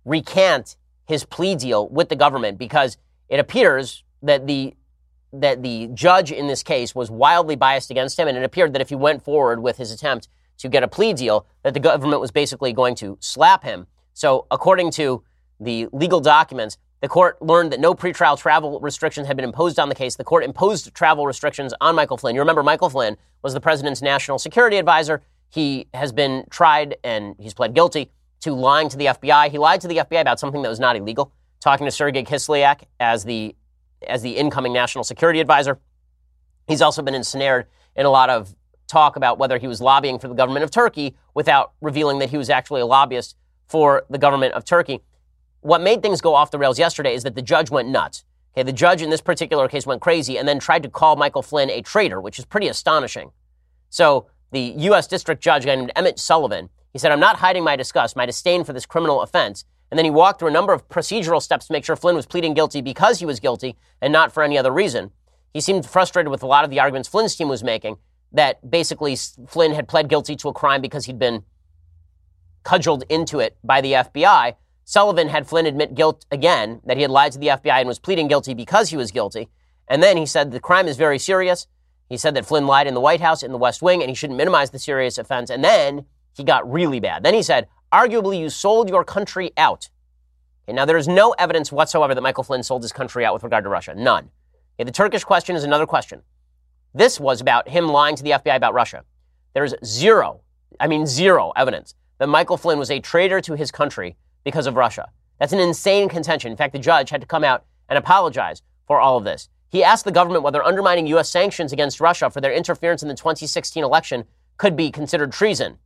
recant 0.05 0.77
his 1.07 1.25
plea 1.25 1.55
deal 1.55 1.89
with 1.89 2.09
the 2.09 2.17
government 2.17 2.59
because 2.59 2.97
it 3.29 3.41
appears 3.41 4.05
that 4.23 4.47
the 4.47 4.75
that 5.33 5.62
the 5.62 5.89
judge 5.93 6.33
in 6.33 6.47
this 6.47 6.62
case 6.62 6.95
was 6.95 7.11
wildly 7.11 7.57
biased 7.57 7.91
against 7.91 8.19
him, 8.19 8.29
and 8.29 8.39
it 8.39 8.45
appeared 8.45 8.73
that 8.73 8.81
if 8.81 8.89
he 8.89 8.95
went 8.95 9.23
forward 9.23 9.62
with 9.62 9.77
his 9.77 9.91
attempt 9.91 10.29
to 10.59 10.69
get 10.69 10.83
a 10.83 10.89
plea 10.89 11.12
deal, 11.12 11.47
that 11.62 11.75
the 11.75 11.81
government 11.81 12.21
was 12.21 12.31
basically 12.31 12.73
going 12.73 12.95
to 12.95 13.19
slap 13.21 13.62
him. 13.62 13.87
So, 14.14 14.47
according 14.51 14.93
to 14.93 15.23
the 15.61 15.89
legal 15.93 16.21
documents, 16.21 16.79
the 17.01 17.09
court 17.09 17.41
learned 17.43 17.73
that 17.73 17.81
no 17.81 17.95
pretrial 17.95 18.39
travel 18.39 18.81
restrictions 18.81 19.27
had 19.27 19.37
been 19.37 19.45
imposed 19.45 19.79
on 19.79 19.89
the 19.89 19.95
case. 19.95 20.17
The 20.17 20.25
court 20.25 20.45
imposed 20.45 20.95
travel 20.95 21.27
restrictions 21.27 21.75
on 21.81 21.95
Michael 21.95 22.17
Flynn. 22.17 22.35
You 22.35 22.41
remember 22.41 22.63
Michael 22.63 22.89
Flynn 22.89 23.17
was 23.43 23.53
the 23.53 23.61
president's 23.61 24.01
national 24.01 24.39
security 24.39 24.79
advisor. 24.79 25.23
He 25.49 25.89
has 25.93 26.13
been 26.13 26.45
tried 26.51 26.97
and 27.05 27.37
he's 27.39 27.55
pled 27.55 27.75
guilty 27.75 28.11
to 28.41 28.53
lying 28.53 28.89
to 28.89 28.97
the 28.97 29.07
FBI. 29.07 29.51
He 29.51 29.59
lied 29.59 29.81
to 29.83 29.89
the 29.89 29.99
FBI 29.99 30.21
about 30.21 30.41
something 30.41 30.63
that 30.63 30.69
was 30.69 30.81
not 30.81 30.97
illegal, 30.97 31.33
talking 31.61 31.87
to 31.87 31.91
Sergei 31.91 32.25
Kislyak 32.25 32.83
as 32.99 33.25
the 33.25 33.55
as 34.07 34.23
the 34.23 34.37
incoming 34.37 34.73
national 34.73 35.05
security 35.05 35.41
advisor. 35.41 35.79
He's 36.69 36.83
also 36.83 37.03
been 37.03 37.15
ensnared 37.15 37.67
in 37.95 38.07
a 38.07 38.11
lot 38.11 38.31
of 38.31 38.55
talk 38.89 39.17
about 39.17 39.39
whether 39.39 39.59
he 39.59 39.67
was 39.67 39.81
lobbying 39.81 40.19
for 40.19 40.29
the 40.29 40.35
government 40.35 40.65
of 40.65 40.71
Turkey 40.71 41.17
without 41.35 41.73
revealing 41.81 42.19
that 42.21 42.31
he 42.31 42.37
was 42.37 42.51
actually 42.51 42.81
a 42.81 42.87
lobbyist 42.87 43.37
for 43.67 44.05
the 44.11 44.19
government 44.19 44.55
of 44.55 44.65
Turkey. 44.65 45.03
What 45.61 45.81
made 45.81 46.03
things 46.03 46.21
go 46.21 46.35
off 46.35 46.51
the 46.51 46.59
rails 46.59 46.79
yesterday 46.79 47.15
is 47.15 47.23
that 47.25 47.35
the 47.35 47.43
judge 47.43 47.71
went 47.71 47.89
nuts. 47.89 48.25
Okay, 48.55 48.63
the 48.63 48.73
judge 48.73 49.03
in 49.03 49.11
this 49.11 49.21
particular 49.21 49.69
case 49.69 49.87
went 49.87 50.01
crazy 50.01 50.39
and 50.39 50.49
then 50.49 50.59
tried 50.59 50.83
to 50.83 50.89
call 50.89 51.17
Michael 51.17 51.43
Flynn 51.43 51.71
a 51.71 51.83
traitor, 51.83 52.21
which 52.21 52.39
is 52.39 52.45
pretty 52.45 52.69
astonishing. 52.69 53.31
So 53.91 54.27
the 54.53 54.75
U.S. 54.79 55.07
District 55.07 55.43
Judge 55.43 55.67
named 55.67 55.93
Emmett 55.95 56.19
Sullivan, 56.19 56.71
he 56.93 56.99
said, 56.99 57.13
I'm 57.13 57.21
not 57.21 57.37
hiding 57.37 57.65
my 57.65 57.77
disgust, 57.77 58.17
my 58.17 58.25
disdain 58.25 58.65
for 58.65 58.73
this 58.73 58.87
criminal 58.87 59.21
offense. 59.21 59.65
And 59.91 59.99
then 59.99 60.05
he 60.05 60.11
walked 60.11 60.41
through 60.41 60.49
a 60.49 60.53
number 60.53 60.73
of 60.73 60.89
procedural 60.89 61.43
steps 61.43 61.67
to 61.67 61.73
make 61.73 61.85
sure 61.85 61.97
Flynn 61.97 62.17
was 62.17 62.27
pleading 62.27 62.55
guilty 62.55 62.81
because 62.81 63.19
he 63.19 63.27
was 63.27 63.41
guilty 63.41 63.77
and 64.01 64.13
not 64.13 64.33
for 64.33 64.43
any 64.43 64.57
other 64.57 64.73
reason. 64.73 65.11
He 65.53 65.61
seemed 65.61 65.87
frustrated 65.87 66.31
with 66.31 66.43
a 66.43 66.47
lot 66.47 66.65
of 66.65 66.71
the 66.71 66.81
arguments 66.81 67.09
Flynn's 67.09 67.37
team 67.37 67.49
was 67.49 67.63
making 67.63 67.99
that 68.33 68.69
basically 68.69 69.17
Flynn 69.47 69.73
had 69.73 69.89
pled 69.89 70.09
guilty 70.09 70.37
to 70.37 70.49
a 70.49 70.53
crime 70.53 70.81
because 70.81 71.07
he'd 71.07 71.19
been 71.19 71.45
cudgeled 72.63 73.05
into 73.09 73.39
it 73.39 73.57
by 73.63 73.81
the 73.81 73.93
FBI. 73.93 74.55
Sullivan 74.89 75.28
had 75.28 75.49
Flynn 75.49 75.66
admit 75.66 75.97
guilt 75.97 76.24
again, 76.30 76.80
that 76.84 76.97
he 76.97 77.03
had 77.03 77.11
lied 77.11 77.32
to 77.32 77.39
the 77.39 77.49
FBI 77.49 77.80
and 77.80 77.89
was 77.89 77.99
pleading 77.99 78.28
guilty 78.28 78.55
because 78.55 78.91
he 78.91 78.97
was 78.97 79.11
guilty. 79.11 79.49
And 79.89 80.01
then 80.01 80.16
he 80.16 80.24
said 80.24 80.53
the 80.53 80.61
crime 80.61 80.87
is 80.87 80.97
very 80.97 81.18
serious. 81.18 81.66
He 82.09 82.16
said 82.16 82.34
that 82.34 82.47
Flynn 82.47 82.68
lied 82.68 82.87
in 82.87 82.95
the 82.95 83.01
White 83.01 83.20
House, 83.20 83.43
in 83.43 83.51
the 83.51 83.59
West 83.59 83.82
Wing, 83.82 84.01
and 84.01 84.09
he 84.09 84.14
shouldn't 84.14 84.37
minimize 84.37 84.70
the 84.70 84.78
serious 84.78 85.18
offense. 85.18 85.51
And 85.51 85.64
then 85.64 86.07
he 86.37 86.45
got 86.45 86.70
really 86.70 87.01
bad. 87.01 87.24
Then 87.24 87.34
he 87.34 87.43
said, 87.43 87.66
Arguably, 87.93 88.39
you 88.39 88.49
sold 88.49 88.89
your 88.89 89.03
country 89.03 89.51
out. 89.57 89.91
Okay, 90.68 90.74
now, 90.74 90.84
there 90.84 90.97
is 90.97 91.09
no 91.09 91.32
evidence 91.32 91.72
whatsoever 91.72 92.14
that 92.14 92.20
Michael 92.20 92.45
Flynn 92.45 92.62
sold 92.62 92.82
his 92.82 92.93
country 92.93 93.24
out 93.24 93.34
with 93.34 93.43
regard 93.43 93.64
to 93.64 93.70
Russia. 93.70 93.93
None. 93.97 94.30
Okay, 94.78 94.84
the 94.84 94.93
Turkish 94.93 95.24
question 95.24 95.57
is 95.57 95.64
another 95.64 95.87
question. 95.87 96.22
This 96.95 97.18
was 97.18 97.41
about 97.41 97.68
him 97.68 97.89
lying 97.89 98.14
to 98.14 98.22
the 98.22 98.30
FBI 98.30 98.55
about 98.55 98.74
Russia. 98.74 99.05
There's 99.53 99.74
zero, 99.84 100.43
I 100.78 100.87
mean, 100.87 101.07
zero 101.07 101.53
evidence 101.57 101.95
that 102.18 102.28
Michael 102.28 102.57
Flynn 102.57 102.78
was 102.78 102.91
a 102.91 103.01
traitor 103.01 103.41
to 103.41 103.55
his 103.57 103.72
country 103.72 104.16
because 104.47 104.69
of 104.69 104.77
Russia. 104.77 105.11
That's 105.41 105.53
an 105.53 105.59
insane 105.59 106.09
contention. 106.09 106.53
In 106.53 106.57
fact, 106.57 106.73
the 106.73 106.79
judge 106.79 107.11
had 107.11 107.21
to 107.21 107.27
come 107.27 107.43
out 107.43 107.65
and 107.89 107.99
apologize 107.99 108.63
for 108.87 109.01
all 109.01 109.17
of 109.19 109.25
this. 109.25 109.49
He 109.69 109.83
asked 109.83 110.05
the 110.05 110.13
government 110.13 110.45
whether 110.45 110.63
undermining 110.63 111.09
U.S. 111.09 111.29
sanctions 111.29 111.73
against 111.73 112.01
Russia 112.01 112.31
for 112.31 112.41
their 112.41 112.53
interference 112.53 113.03
in 113.03 113.09
the 113.09 113.17
2016 113.17 113.83
election 113.83 114.25
could 114.57 114.77
be 114.77 114.93
considered 114.93 115.33
treason. 115.33 115.79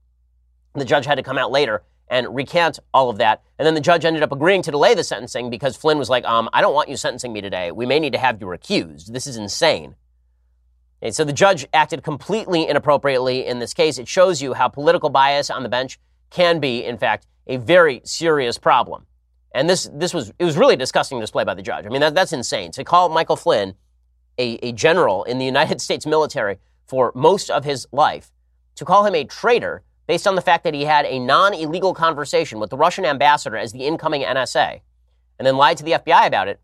The 0.75 0.85
judge 0.85 1.07
had 1.07 1.15
to 1.15 1.23
come 1.23 1.39
out 1.39 1.51
later 1.51 1.83
and 2.09 2.35
recant 2.35 2.79
all 2.93 3.09
of 3.09 3.17
that. 3.17 3.43
And 3.59 3.65
then 3.65 3.73
the 3.73 3.81
judge 3.81 4.05
ended 4.05 4.23
up 4.23 4.31
agreeing 4.31 4.61
to 4.63 4.71
delay 4.71 4.95
the 4.95 5.05
sentencing 5.05 5.49
because 5.49 5.75
Flynn 5.75 5.97
was 5.97 6.11
like, 6.11 6.27
um, 6.27 6.51
I 6.53 6.61
don't 6.61 6.75
want 6.75 6.91
you 6.91 6.99
sentencing 6.99 7.33
me 7.33 7.41
today. 7.41 7.73
We 7.73 7.87
may 7.87 7.99
need 7.99 8.13
to 8.13 8.19
have 8.19 8.43
you 8.43 8.47
recused. 8.47 9.07
This 9.07 9.27
is 9.27 9.39
insane. 9.39 9.95
Okay, 11.03 11.13
so 11.13 11.25
the 11.25 11.33
judge 11.33 11.67
acted 11.73 12.03
completely 12.03 12.69
inappropriately 12.69 13.47
in 13.47 13.59
this 13.59 13.73
case. 13.73 13.97
It 13.97 14.07
shows 14.07 14.43
you 14.43 14.53
how 14.53 14.69
political 14.69 15.09
bias 15.09 15.49
on 15.49 15.63
the 15.63 15.71
bench 15.71 15.99
can 16.29 16.61
be, 16.61 16.85
in 16.85 16.99
fact, 16.99 17.27
a 17.51 17.57
very 17.57 18.01
serious 18.05 18.59
problem. 18.59 19.07
And 19.53 19.69
this, 19.69 19.91
this 19.93 20.15
was, 20.15 20.33
it 20.39 20.45
was 20.45 20.57
really 20.57 20.77
disgusting 20.77 21.19
display 21.19 21.43
by 21.43 21.55
the 21.55 21.63
judge. 21.63 21.85
I 21.85 21.89
mean, 21.89 22.01
that, 22.01 22.15
that's 22.15 22.33
insane. 22.33 22.71
To 22.73 22.85
call 22.85 23.09
Michael 23.09 23.35
Flynn 23.35 23.75
a, 24.39 24.55
a 24.63 24.73
general 24.73 25.25
in 25.25 25.39
the 25.39 25.45
United 25.45 25.81
States 25.87 26.07
military 26.07 26.59
for 26.87 27.13
most 27.15 27.51
of 27.51 27.65
his 27.65 27.87
life, 27.93 28.31
to 28.77 28.85
call 28.85 29.05
him 29.05 29.15
a 29.15 29.25
traitor 29.25 29.83
based 30.07 30.27
on 30.27 30.37
the 30.37 30.43
fact 30.43 30.65
that 30.65 30.75
he 30.75 30.85
had 30.85 31.05
a 31.07 31.19
non 31.19 31.53
illegal 31.53 31.93
conversation 31.93 32.61
with 32.61 32.71
the 32.71 32.77
Russian 32.77 33.05
ambassador 33.05 33.57
as 33.57 33.73
the 33.73 33.85
incoming 33.85 34.23
NSA 34.23 34.81
and 35.39 35.47
then 35.47 35.57
lied 35.57 35.77
to 35.79 35.85
the 35.85 35.93
FBI 35.93 36.27
about 36.27 36.49
it, 36.49 36.61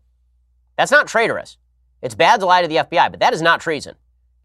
that's 0.77 0.91
not 0.91 1.07
traitorous. 1.07 1.57
It's 2.01 2.15
bad 2.15 2.39
to 2.39 2.45
lie 2.45 2.61
to 2.61 2.67
the 2.67 2.77
FBI, 2.77 3.11
but 3.11 3.19
that 3.19 3.33
is 3.33 3.41
not 3.41 3.59
treason. 3.59 3.95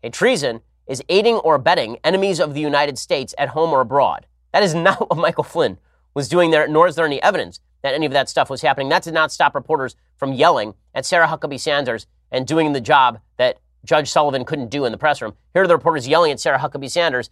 A 0.03 0.11
treason 0.11 0.61
is 0.89 1.03
aiding 1.09 1.37
or 1.37 1.55
abetting 1.55 1.99
enemies 2.03 2.41
of 2.41 2.55
the 2.55 2.61
United 2.61 2.99
States 2.99 3.33
at 3.39 3.51
home 3.51 3.71
or 3.71 3.81
abroad. 3.81 4.27
That 4.53 4.65
is 4.65 4.75
not 4.89 5.09
what 5.09 5.19
Michael 5.19 5.45
Flynn 5.45 5.79
was 6.15 6.29
doing 6.29 6.51
there, 6.51 6.69
nor 6.69 6.87
is 6.87 6.97
there 6.97 7.07
any 7.07 7.23
evidence 7.23 7.61
that 7.83 7.95
any 7.95 8.07
of 8.07 8.13
that 8.13 8.29
stuff 8.29 8.49
was 8.49 8.63
happening. 8.63 8.89
That 8.89 9.03
did 9.03 9.15
not 9.15 9.33
stop 9.33 9.55
reporters 9.55 9.97
from 10.17 10.33
yelling 10.33 10.75
at 10.95 11.05
Sarah 11.05 11.27
Huckabee 11.27 11.61
Sanders 11.61 12.07
and 12.31 12.47
doing 12.47 12.73
the 12.73 12.81
job 12.81 13.21
that 13.37 13.59
Judge 13.85 14.11
Sullivan 14.11 14.45
couldn't 14.45 14.71
do 14.71 14.85
in 14.85 14.93
the 14.93 14.99
press 14.99 15.21
room. 15.21 15.35
Here 15.53 15.63
are 15.63 15.67
the 15.67 15.77
reporters 15.77 16.07
yelling 16.07 16.31
at 16.31 16.41
Sarah 16.41 16.59
Huckabee 16.59 16.91
Sanders, 16.91 17.31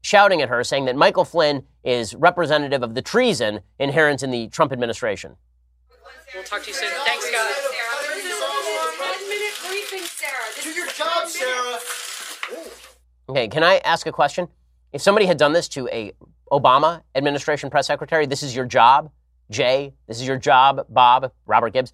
shouting 0.00 0.40
at 0.40 0.48
her, 0.48 0.64
saying 0.64 0.86
that 0.86 0.96
Michael 0.96 1.26
Flynn 1.26 1.64
is 1.84 2.14
representative 2.14 2.82
of 2.82 2.94
the 2.94 3.02
treason 3.02 3.60
inherent 3.78 4.22
in 4.22 4.30
the 4.30 4.48
Trump 4.48 4.72
administration. 4.72 5.36
We'll 6.34 6.44
talk 6.44 6.62
to 6.62 6.68
you 6.68 6.74
soon. 6.74 6.88
Thanks, 7.04 7.30
guys. 7.30 7.54
One 8.98 9.28
minute 9.28 9.54
briefing, 9.66 10.04
Sarah. 10.04 10.32
Do 10.62 10.70
your 10.70 10.86
job, 10.86 11.28
Sarah. 11.28 11.78
Okay, 13.28 13.48
can 13.48 13.62
I 13.62 13.78
ask 13.78 14.06
a 14.06 14.12
question? 14.12 14.48
If 14.92 15.02
somebody 15.02 15.26
had 15.26 15.36
done 15.36 15.52
this 15.52 15.68
to 15.68 15.88
a 15.88 16.12
Obama 16.50 17.02
administration 17.14 17.70
press 17.70 17.86
secretary, 17.86 18.26
this 18.26 18.42
is 18.42 18.54
your 18.54 18.64
job, 18.64 19.10
Jay, 19.50 19.94
this 20.06 20.20
is 20.20 20.26
your 20.26 20.36
job, 20.36 20.86
Bob, 20.88 21.32
Robert 21.46 21.72
Gibbs. 21.72 21.92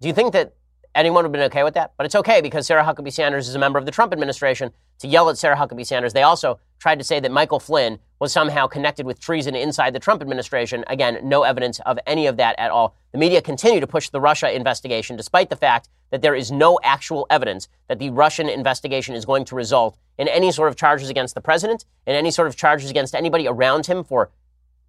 Do 0.00 0.08
you 0.08 0.14
think 0.14 0.32
that 0.32 0.54
anyone 0.94 1.22
would 1.22 1.28
have 1.28 1.32
been 1.32 1.42
okay 1.52 1.62
with 1.62 1.74
that? 1.74 1.92
But 1.96 2.06
it's 2.06 2.14
okay 2.14 2.40
because 2.40 2.66
Sarah 2.66 2.84
Huckabee 2.84 3.12
Sanders 3.12 3.48
is 3.48 3.54
a 3.54 3.58
member 3.58 3.78
of 3.78 3.86
the 3.86 3.92
Trump 3.92 4.12
administration 4.12 4.72
to 4.98 5.08
yell 5.08 5.28
at 5.30 5.38
Sarah 5.38 5.56
Huckabee 5.56 5.86
Sanders. 5.86 6.12
They 6.12 6.22
also 6.22 6.58
tried 6.78 6.98
to 6.98 7.04
say 7.04 7.20
that 7.20 7.30
Michael 7.30 7.60
Flynn 7.60 7.98
was 8.18 8.32
somehow 8.32 8.66
connected 8.66 9.06
with 9.06 9.20
treason 9.20 9.54
inside 9.54 9.94
the 9.94 10.00
Trump 10.00 10.22
administration. 10.22 10.84
Again, 10.88 11.18
no 11.22 11.42
evidence 11.42 11.80
of 11.80 11.98
any 12.06 12.26
of 12.26 12.36
that 12.36 12.58
at 12.58 12.70
all. 12.70 12.96
The 13.12 13.18
media 13.18 13.42
continue 13.42 13.80
to 13.80 13.86
push 13.86 14.10
the 14.10 14.20
Russia 14.20 14.54
investigation 14.54 15.16
despite 15.16 15.50
the 15.50 15.56
fact 15.56 15.88
that 16.12 16.22
there 16.22 16.34
is 16.34 16.52
no 16.52 16.78
actual 16.84 17.26
evidence 17.30 17.68
that 17.88 17.98
the 17.98 18.10
Russian 18.10 18.48
investigation 18.48 19.14
is 19.14 19.24
going 19.24 19.44
to 19.46 19.56
result 19.56 19.98
in 20.18 20.28
any 20.28 20.52
sort 20.52 20.68
of 20.68 20.76
charges 20.76 21.08
against 21.08 21.34
the 21.34 21.40
president 21.40 21.86
and 22.06 22.16
any 22.16 22.30
sort 22.30 22.46
of 22.46 22.54
charges 22.54 22.90
against 22.90 23.14
anybody 23.14 23.48
around 23.48 23.86
him 23.86 24.04
for 24.04 24.30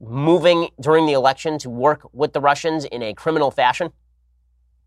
moving 0.01 0.69
during 0.81 1.05
the 1.05 1.13
election 1.13 1.57
to 1.57 1.69
work 1.69 2.07
with 2.13 2.33
the 2.33 2.41
Russians 2.41 2.83
in 2.83 3.01
a 3.01 3.13
criminal 3.13 3.51
fashion. 3.51 3.91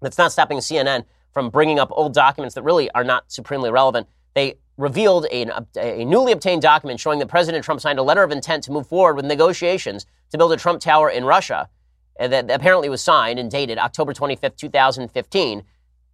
That's 0.03 0.19
not 0.19 0.31
stopping 0.31 0.59
CNN 0.59 1.07
from 1.33 1.49
bringing 1.49 1.79
up 1.79 1.89
old 1.91 2.13
documents 2.13 2.55
that 2.55 2.63
really 2.63 2.91
are 2.91 3.05
not 3.05 3.33
supremely 3.33 3.71
relevant. 3.71 4.07
They 4.35 4.57
revealed 4.77 5.27
a, 5.33 5.47
a, 5.79 6.05
newly 6.05 6.33
obtained 6.33 6.61
document 6.61 7.01
showing 7.01 7.19
that 7.21 7.29
President 7.29 7.65
Trump 7.65 7.81
signed 7.81 7.99
a 7.99 8.03
letter 8.03 8.23
of 8.23 8.31
intent 8.31 8.65
to 8.65 8.73
move 8.73 8.87
forward 8.87 9.17
with 9.17 9.25
negotiations 9.25 10.05
to 10.31 10.37
build 10.37 10.53
a 10.53 10.59
Trump 10.59 10.83
Tower 10.83 11.09
in 11.09 11.25
Russia. 11.25 11.71
And 12.21 12.31
that 12.31 12.51
apparently 12.51 12.91
was 12.91 13.03
signed 13.03 13.39
and 13.39 13.51
dated 13.51 13.79
October 13.79 14.13
25th, 14.13 14.57
2015. 14.57 15.63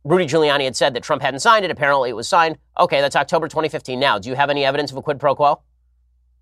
Rudy 0.04 0.26
Giuliani 0.26 0.64
had 0.64 0.74
said 0.74 0.94
that 0.94 1.02
Trump 1.02 1.22
hadn't 1.22 1.40
signed 1.40 1.64
it. 1.64 1.70
Apparently 1.70 2.10
it 2.10 2.16
was 2.16 2.28
signed. 2.28 2.58
Okay, 2.78 3.00
that's 3.00 3.14
October 3.14 3.46
2015 3.46 3.98
now. 4.00 4.18
Do 4.18 4.28
you 4.28 4.34
have 4.34 4.50
any 4.50 4.64
evidence 4.64 4.90
of 4.90 4.96
a 4.96 5.02
quid 5.02 5.20
pro 5.20 5.34
quo? 5.34 5.62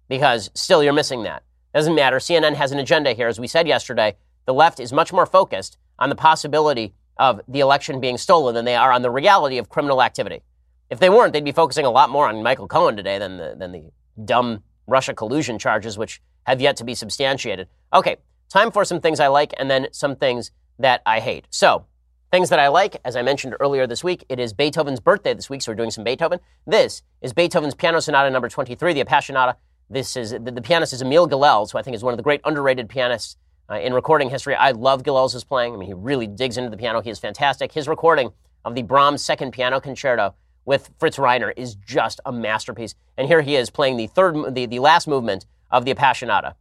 Because 0.09 0.51
still 0.55 0.83
you're 0.83 0.93
missing 0.93 1.25
that. 1.25 1.43
Doesn't 1.75 1.95
matter. 1.95 2.17
CNN 2.17 2.55
has 2.55 2.73
an 2.73 2.79
agenda 2.79 3.13
here. 3.13 3.29
As 3.29 3.39
we 3.39 3.47
said 3.47 3.69
yesterday, 3.69 4.17
the 4.47 4.55
left 4.55 4.81
is 4.81 4.93
much 4.93 5.13
more 5.13 5.27
focused 5.27 5.77
on 5.99 6.09
the 6.09 6.17
possibility 6.17 6.95
of 7.19 7.41
the 7.47 7.61
election 7.61 8.01
being 8.01 8.17
stolen 8.17 8.55
than 8.55 8.65
they 8.65 8.75
are 8.75 8.93
on 8.93 9.03
the 9.03 9.11
reality 9.11 9.59
of 9.59 9.69
criminal 9.69 10.03
activity. 10.03 10.43
If 10.89 10.99
they 10.99 11.11
weren't, 11.11 11.33
they'd 11.33 11.45
be 11.45 11.53
focusing 11.53 11.85
a 11.85 11.91
lot 11.91 12.11
more 12.11 12.29
on 12.29 12.43
Michael 12.43 12.67
Cohen 12.67 12.97
today 12.97 13.19
than 13.19 13.37
the, 13.37 13.55
than 13.57 13.73
the 13.73 13.91
dumb 14.25 14.63
Russia 14.87 15.15
collusion 15.15 15.59
charges, 15.59 15.99
which 15.99 16.21
have 16.45 16.61
yet 16.61 16.77
to 16.79 16.85
be 16.85 16.95
substantiated. 16.95 17.69
Okay, 17.93 18.17
time 18.49 18.71
for 18.71 18.85
some 18.85 19.01
things 19.01 19.21
I 19.21 19.29
like 19.29 19.53
and 19.59 19.71
then 19.71 19.89
some 19.93 20.17
things 20.17 20.51
that 20.79 21.03
I 21.05 21.21
hate. 21.21 21.47
So, 21.51 21.85
things 22.31 22.49
that 22.49 22.61
I 22.61 22.69
like, 22.69 22.97
as 23.05 23.17
I 23.17 23.23
mentioned 23.23 23.57
earlier 23.59 23.87
this 23.87 24.05
week, 24.05 24.25
it 24.29 24.39
is 24.39 24.53
Beethoven's 24.53 25.01
birthday 25.01 25.35
this 25.35 25.51
week, 25.51 25.63
so 25.63 25.73
we're 25.73 25.77
doing 25.77 25.91
some 25.91 26.05
Beethoven. 26.05 26.39
This 26.65 27.03
is 27.21 27.33
Beethoven's 27.33 27.75
Piano 27.75 28.01
Sonata 28.01 28.31
number 28.31 28.49
23, 28.49 28.93
the 28.93 29.05
Appassionata. 29.05 29.55
This 29.89 30.17
is 30.17 30.31
the, 30.31 30.39
the 30.39 30.63
pianist 30.63 30.93
is 30.93 31.03
Emil 31.03 31.29
Gilels, 31.29 31.73
who 31.73 31.79
I 31.79 31.83
think 31.83 31.97
is 31.97 32.05
one 32.05 32.13
of 32.13 32.17
the 32.17 32.23
great 32.23 32.41
underrated 32.45 32.89
pianists 32.89 33.37
uh, 33.69 33.81
in 33.81 33.93
recording 33.93 34.31
history. 34.31 34.55
I 34.55 34.71
love 34.71 35.03
Gilels' 35.03 35.45
playing. 35.47 35.75
I 35.75 35.77
mean, 35.77 35.89
he 35.89 35.95
really 35.95 36.29
digs 36.29 36.57
into 36.57 36.71
the 36.71 36.77
piano. 36.77 37.01
He 37.01 37.11
is 37.11 37.19
fantastic. 37.19 37.73
His 37.73 37.89
recording 37.89 38.31
of 38.65 38.77
the 38.77 38.83
Brahms 38.83 39.25
Second 39.25 39.51
Piano 39.51 39.81
Concerto 39.81 40.35
with 40.65 40.91
Fritz 40.99 41.17
Reiner 41.17 41.53
is 41.57 41.75
just 41.75 42.21
a 42.25 42.31
masterpiece. 42.31 42.95
And 43.17 43.27
here 43.27 43.41
he 43.41 43.57
is 43.57 43.71
playing 43.71 43.97
the 43.97 44.07
third, 44.07 44.55
the, 44.55 44.67
the 44.67 44.79
last 44.79 45.09
movement 45.09 45.47
of 45.73 45.85
the 45.85 45.93
Appassionata. 45.93 46.55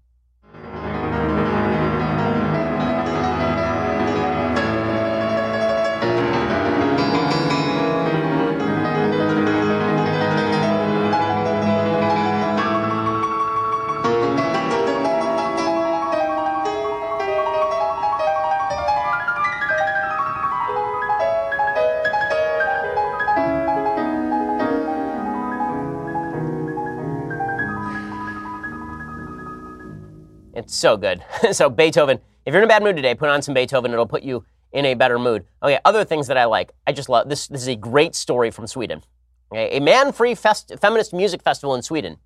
So 30.73 30.97
good. 30.97 31.23
so 31.51 31.69
Beethoven, 31.69 32.19
if 32.45 32.53
you're 32.53 32.61
in 32.61 32.65
a 32.65 32.67
bad 32.67 32.83
mood 32.83 32.95
today, 32.95 33.15
put 33.15 33.29
on 33.29 33.41
some 33.41 33.53
Beethoven. 33.53 33.91
It'll 33.91 34.05
put 34.05 34.23
you 34.23 34.45
in 34.71 34.85
a 34.85 34.93
better 34.93 35.17
mood. 35.17 35.45
Okay, 35.63 35.79
other 35.85 36.03
things 36.03 36.27
that 36.27 36.37
I 36.37 36.45
like. 36.45 36.71
I 36.85 36.91
just 36.91 37.09
love 37.09 37.29
this. 37.29 37.47
This 37.47 37.61
is 37.61 37.67
a 37.67 37.75
great 37.75 38.15
story 38.15 38.51
from 38.51 38.67
Sweden. 38.67 39.03
Okay, 39.51 39.75
a 39.75 39.81
man-free 39.81 40.35
fest, 40.35 40.71
feminist 40.79 41.13
music 41.13 41.41
festival 41.41 41.73
in 41.73 41.81
Sweden 41.81 42.17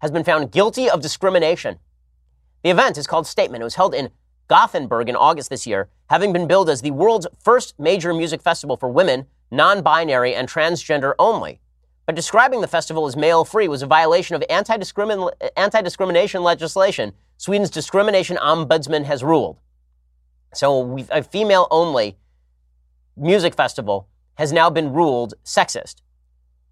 has 0.00 0.10
been 0.10 0.24
found 0.24 0.50
guilty 0.50 0.88
of 0.88 1.02
discrimination. 1.02 1.78
The 2.62 2.70
event 2.70 2.96
is 2.96 3.06
called 3.06 3.26
Statement. 3.26 3.60
It 3.60 3.64
was 3.64 3.74
held 3.74 3.94
in 3.94 4.10
Gothenburg 4.48 5.08
in 5.08 5.16
August 5.16 5.50
this 5.50 5.66
year, 5.66 5.88
having 6.08 6.32
been 6.32 6.46
billed 6.46 6.70
as 6.70 6.80
the 6.80 6.90
world's 6.90 7.26
first 7.38 7.78
major 7.78 8.12
music 8.14 8.42
festival 8.42 8.76
for 8.76 8.88
women, 8.88 9.26
non-binary, 9.50 10.34
and 10.34 10.48
transgender 10.48 11.14
only. 11.18 11.60
But 12.10 12.16
describing 12.16 12.60
the 12.60 12.66
festival 12.66 13.06
as 13.06 13.14
male-free 13.14 13.68
was 13.68 13.82
a 13.82 13.86
violation 13.86 14.34
of 14.34 14.42
anti-discrimin- 14.50 15.30
anti-discrimination 15.56 16.42
legislation 16.42 17.12
Sweden's 17.36 17.70
discrimination 17.70 18.36
ombudsman 18.36 19.04
has 19.04 19.22
ruled. 19.22 19.60
So 20.52 20.98
a 21.12 21.22
female 21.22 21.68
only 21.70 22.18
music 23.16 23.54
festival 23.54 24.08
has 24.34 24.50
now 24.50 24.68
been 24.70 24.92
ruled 24.92 25.34
sexist, 25.44 26.02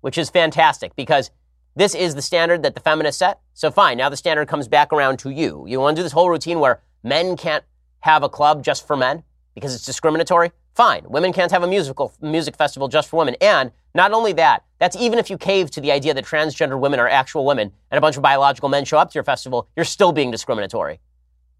which 0.01 0.19
is 0.19 0.29
fantastic 0.29 0.97
because 0.97 1.31
this 1.77 1.95
is 1.95 2.17
the 2.17 2.23
standard 2.23 2.65
that 2.65 2.75
the 2.75 2.81
feminists 2.81 3.21
set. 3.21 3.39
So 3.55 3.71
fine, 3.71 3.99
now 3.99 4.09
the 4.09 4.17
standard 4.17 4.49
comes 4.49 4.67
back 4.67 4.93
around 4.93 5.21
to 5.21 5.31
you. 5.31 5.65
You 5.69 5.79
want 5.79 5.95
to 5.95 6.01
do 6.01 6.03
this 6.03 6.11
whole 6.11 6.31
routine 6.31 6.59
where 6.59 6.83
men 7.05 7.37
can't 7.37 7.63
have 8.01 8.25
a 8.25 8.29
club 8.29 8.65
just 8.65 8.85
for 8.89 8.97
men 8.97 9.23
because 9.55 9.73
it's 9.73 9.87
discriminatory? 9.87 10.51
Fine. 10.79 11.07
Women 11.09 11.33
can't 11.33 11.51
have 11.51 11.65
a 11.65 11.67
musical 11.67 12.13
music 12.21 12.55
festival 12.55 12.87
just 12.87 13.09
for 13.09 13.17
women. 13.17 13.35
And 13.41 13.73
not 13.97 14.13
only 14.13 14.33
that, 14.35 14.63
that's 14.79 14.95
even 14.95 15.19
if 15.19 15.29
you 15.29 15.37
cave 15.37 15.73
to 15.73 15.81
the 15.81 15.91
idea 15.91 16.15
that 16.15 16.25
transgender 16.25 16.79
women 16.79 17.01
are 17.01 17.09
actual 17.09 17.45
women 17.45 17.73
and 17.91 17.99
a 17.99 18.01
bunch 18.01 18.17
of 18.17 18.23
biological 18.23 18.69
men 18.69 18.85
show 18.85 18.97
up 18.97 19.11
to 19.11 19.15
your 19.17 19.25
festival, 19.25 19.67
you're 19.75 19.85
still 19.85 20.13
being 20.13 20.31
discriminatory. 20.31 21.01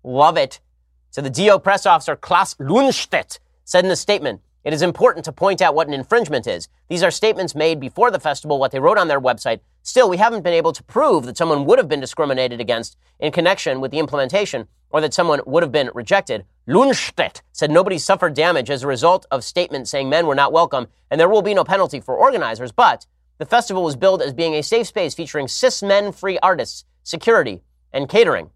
Love 0.05 0.37
it. 0.37 0.61
So 1.11 1.21
the 1.21 1.31
DO 1.31 1.59
press 1.59 1.85
officer 1.85 2.15
Klaus 2.15 2.55
Lundstedt 2.61 3.41
said 3.65 3.85
in 3.85 3.91
a 3.91 3.97
statement, 3.97 4.41
it 4.63 4.73
is 4.73 4.83
important 4.83 5.25
to 5.25 5.33
point 5.33 5.61
out 5.61 5.75
what 5.75 5.89
an 5.89 5.95
infringement 5.95 6.47
is. 6.47 6.69
These 6.89 7.03
are 7.03 7.11
statements 7.11 7.57
made 7.57 7.81
before 7.81 8.13
the 8.13 8.21
festival, 8.21 8.61
what 8.61 8.71
they 8.71 8.79
wrote 8.79 8.99
on 8.99 9.09
their 9.09 9.21
website. 9.21 9.59
Still, 9.83 10.09
we 10.09 10.19
haven't 10.19 10.45
been 10.45 10.55
able 10.55 10.73
to 10.73 10.83
prove 10.85 11.27
that 11.27 11.37
someone 11.37 11.65
would 11.65 11.81
have 11.81 11.89
been 11.89 11.99
discriminated 11.99 12.61
against 12.61 12.97
in 13.19 13.33
connection 13.33 13.81
with 13.81 13.91
the 13.91 13.99
implementation 13.99 14.69
or 14.91 15.01
that 15.01 15.15
someone 15.15 15.41
would 15.47 15.63
have 15.63 15.73
been 15.73 15.91
rejected. 15.95 16.45
Lundstedt 16.69 17.43
said 17.53 17.71
nobody 17.71 17.99
suffered 17.99 18.35
damage 18.35 18.71
as 18.71 18.83
a 18.83 18.87
result 18.87 19.27
of 19.31 19.45
statements 19.45 19.91
saying 19.91 20.09
men 20.09 20.27
were 20.27 20.35
not 20.35 20.53
welcome 20.53 20.89
and 21.11 21.21
there 21.21 21.29
will 21.29 21.43
be 21.43 21.55
no 21.55 21.65
penalty 21.65 22.01
for 22.01 22.15
organizers, 22.15 22.73
but 22.73 23.07
the 23.39 23.47
festival 23.47 23.83
was 23.83 23.97
billed 23.97 24.21
as 24.21 24.33
being 24.33 24.55
a 24.55 24.63
safe 24.63 24.87
space 24.87 25.15
featuring 25.15 25.49
cis 25.49 25.83
men 25.83 26.13
free 26.13 26.39
artists, 26.41 26.85
security, 27.03 27.63
and 27.93 28.09
catering. 28.09 28.51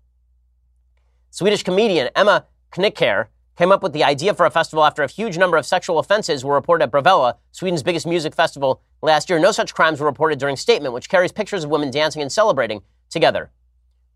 Swedish 1.30 1.62
comedian 1.62 2.10
Emma 2.14 2.46
Knyckare 2.72 3.28
came 3.56 3.72
up 3.72 3.82
with 3.82 3.92
the 3.92 4.04
idea 4.04 4.34
for 4.34 4.46
a 4.46 4.50
festival 4.50 4.84
after 4.84 5.02
a 5.02 5.10
huge 5.10 5.38
number 5.38 5.56
of 5.56 5.66
sexual 5.66 5.98
offenses 5.98 6.44
were 6.44 6.54
reported 6.54 6.84
at 6.84 6.90
Bravalla, 6.90 7.36
Sweden's 7.52 7.82
biggest 7.82 8.06
music 8.06 8.34
festival 8.34 8.82
last 9.02 9.30
year. 9.30 9.38
No 9.38 9.52
such 9.52 9.74
crimes 9.74 10.00
were 10.00 10.06
reported 10.06 10.38
during 10.38 10.56
Statement, 10.56 10.94
which 10.94 11.08
carries 11.08 11.32
pictures 11.32 11.64
of 11.64 11.70
women 11.70 11.90
dancing 11.90 12.22
and 12.22 12.32
celebrating 12.32 12.82
together. 13.10 13.50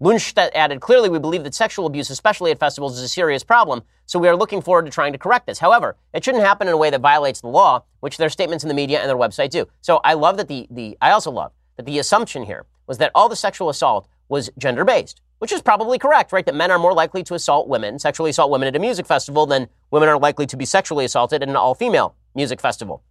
Lundstedt 0.00 0.50
added, 0.54 0.80
clearly 0.80 1.08
we 1.08 1.18
believe 1.18 1.42
that 1.44 1.54
sexual 1.54 1.86
abuse, 1.86 2.10
especially 2.10 2.50
at 2.50 2.58
festivals, 2.58 2.98
is 2.98 3.02
a 3.02 3.08
serious 3.08 3.42
problem, 3.42 3.82
so 4.04 4.18
we 4.18 4.28
are 4.28 4.36
looking 4.36 4.60
forward 4.60 4.84
to 4.84 4.90
trying 4.90 5.12
to 5.12 5.18
correct 5.18 5.46
this. 5.46 5.58
However, 5.58 5.96
it 6.12 6.22
shouldn't 6.22 6.44
happen 6.44 6.68
in 6.68 6.74
a 6.74 6.76
way 6.76 6.90
that 6.90 7.00
violates 7.00 7.40
the 7.40 7.46
law, 7.48 7.82
which 8.00 8.18
their 8.18 8.28
statements 8.28 8.62
in 8.62 8.68
the 8.68 8.74
media 8.74 9.00
and 9.00 9.08
their 9.08 9.16
website 9.16 9.50
do. 9.50 9.66
So 9.80 10.00
I 10.04 10.12
love 10.12 10.36
that 10.36 10.48
the, 10.48 10.66
the 10.70 10.98
I 11.00 11.12
also 11.12 11.30
love 11.30 11.52
that 11.76 11.86
the 11.86 11.98
assumption 11.98 12.44
here 12.44 12.66
was 12.86 12.98
that 12.98 13.10
all 13.14 13.30
the 13.30 13.36
sexual 13.36 13.70
assault 13.70 14.06
was 14.28 14.50
gender 14.58 14.84
based, 14.84 15.22
which 15.38 15.50
is 15.50 15.62
probably 15.62 15.98
correct, 15.98 16.30
right? 16.30 16.44
That 16.44 16.54
men 16.54 16.70
are 16.70 16.78
more 16.78 16.92
likely 16.92 17.22
to 17.24 17.34
assault 17.34 17.66
women, 17.66 17.98
sexually 17.98 18.30
assault 18.30 18.50
women 18.50 18.68
at 18.68 18.76
a 18.76 18.78
music 18.78 19.06
festival 19.06 19.46
than 19.46 19.68
women 19.90 20.10
are 20.10 20.18
likely 20.18 20.46
to 20.46 20.56
be 20.58 20.66
sexually 20.66 21.06
assaulted 21.06 21.42
at 21.42 21.48
an 21.48 21.56
all 21.56 21.74
female 21.74 22.14
music 22.34 22.60
festival. 22.60 23.02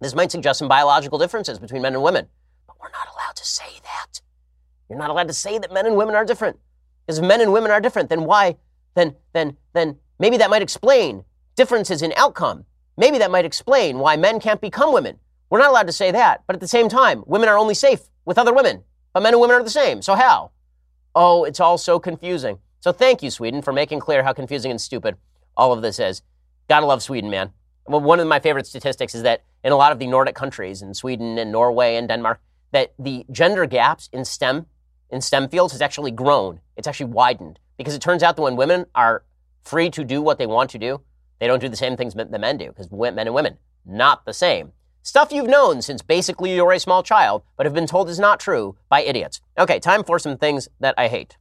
This 0.00 0.14
might 0.14 0.30
suggest 0.30 0.60
some 0.60 0.68
biological 0.68 1.18
differences 1.18 1.58
between 1.58 1.82
men 1.82 1.94
and 1.94 2.02
women, 2.02 2.28
but 2.66 2.76
we're 2.80 2.90
not 2.90 3.08
allowed 3.12 3.34
to 3.36 3.44
say 3.44 3.80
that. 3.82 4.20
You're 4.88 4.98
not 4.98 5.10
allowed 5.10 5.28
to 5.28 5.34
say 5.34 5.58
that 5.58 5.72
men 5.72 5.86
and 5.86 5.96
women 5.96 6.14
are 6.14 6.24
different. 6.24 6.58
Because 7.06 7.18
if 7.18 7.24
men 7.24 7.40
and 7.40 7.52
women 7.52 7.70
are 7.70 7.80
different, 7.80 8.08
then 8.08 8.24
why? 8.24 8.56
Then, 8.94 9.14
then, 9.32 9.56
then 9.72 9.96
maybe 10.18 10.36
that 10.38 10.50
might 10.50 10.62
explain 10.62 11.24
differences 11.56 12.02
in 12.02 12.12
outcome. 12.16 12.64
Maybe 12.96 13.18
that 13.18 13.30
might 13.30 13.44
explain 13.44 13.98
why 13.98 14.16
men 14.16 14.40
can't 14.40 14.60
become 14.60 14.92
women 14.92 15.18
We're 15.50 15.58
not 15.58 15.70
allowed 15.70 15.86
to 15.86 15.92
say 15.92 16.10
that. 16.10 16.42
But 16.46 16.56
at 16.56 16.60
the 16.60 16.68
same 16.68 16.88
time, 16.88 17.22
women 17.26 17.48
are 17.48 17.58
only 17.58 17.74
safe 17.74 18.00
with 18.24 18.38
other 18.38 18.52
women. 18.52 18.82
But 19.12 19.22
men 19.22 19.34
and 19.34 19.40
women 19.40 19.56
are 19.56 19.62
the 19.62 19.70
same. 19.70 20.02
So 20.02 20.14
how? 20.14 20.50
Oh, 21.14 21.44
it's 21.44 21.60
all 21.60 21.78
so 21.78 21.98
confusing. 21.98 22.58
So 22.80 22.92
thank 22.92 23.22
you, 23.22 23.30
Sweden, 23.30 23.62
for 23.62 23.72
making 23.72 24.00
clear 24.00 24.22
how 24.22 24.32
confusing 24.32 24.70
and 24.70 24.80
stupid 24.80 25.16
all 25.56 25.72
of 25.72 25.82
this 25.82 25.98
is. 25.98 26.22
Gotta 26.68 26.86
love 26.86 27.02
Sweden, 27.02 27.30
man. 27.30 27.52
Well, 27.86 28.00
one 28.00 28.20
of 28.20 28.26
my 28.26 28.40
favorite 28.40 28.66
statistics 28.66 29.14
is 29.14 29.22
that 29.22 29.44
in 29.62 29.72
a 29.72 29.76
lot 29.76 29.92
of 29.92 29.98
the 29.98 30.06
Nordic 30.06 30.34
countries, 30.34 30.82
in 30.82 30.92
Sweden 30.94 31.38
and 31.38 31.52
Norway 31.52 31.96
and 31.96 32.08
Denmark, 32.08 32.40
that 32.72 32.92
the 32.98 33.24
gender 33.30 33.66
gaps 33.66 34.08
in 34.12 34.24
STEM 34.24 34.66
in 35.10 35.20
STEM 35.20 35.48
fields 35.48 35.72
has 35.72 35.82
actually 35.82 36.10
grown. 36.10 36.60
It's 36.76 36.88
actually 36.88 37.10
widened 37.12 37.58
because 37.76 37.94
it 37.94 38.02
turns 38.02 38.22
out 38.22 38.36
that 38.36 38.42
when 38.42 38.56
women 38.56 38.86
are 38.94 39.24
free 39.62 39.90
to 39.90 40.04
do 40.04 40.22
what 40.22 40.38
they 40.38 40.46
want 40.46 40.70
to 40.70 40.78
do, 40.78 41.00
they 41.38 41.46
don't 41.46 41.60
do 41.60 41.68
the 41.68 41.76
same 41.76 41.96
things 41.96 42.14
that 42.14 42.30
men 42.30 42.56
do 42.56 42.68
because 42.68 42.90
men 42.90 43.18
and 43.18 43.34
women 43.34 43.58
not 43.86 44.24
the 44.24 44.32
same. 44.32 44.72
Stuff 45.02 45.30
you've 45.30 45.48
known 45.48 45.80
since 45.80 46.02
basically 46.02 46.54
you're 46.54 46.72
a 46.72 46.80
small 46.80 47.02
child, 47.02 47.42
but 47.56 47.64
have 47.64 47.74
been 47.74 47.86
told 47.86 48.08
is 48.08 48.18
not 48.18 48.40
true 48.40 48.76
by 48.88 49.02
idiots. 49.02 49.40
Okay, 49.56 49.78
time 49.78 50.02
for 50.02 50.18
some 50.18 50.36
things 50.36 50.68
that 50.80 50.94
I 50.98 51.06
hate. 51.06 51.36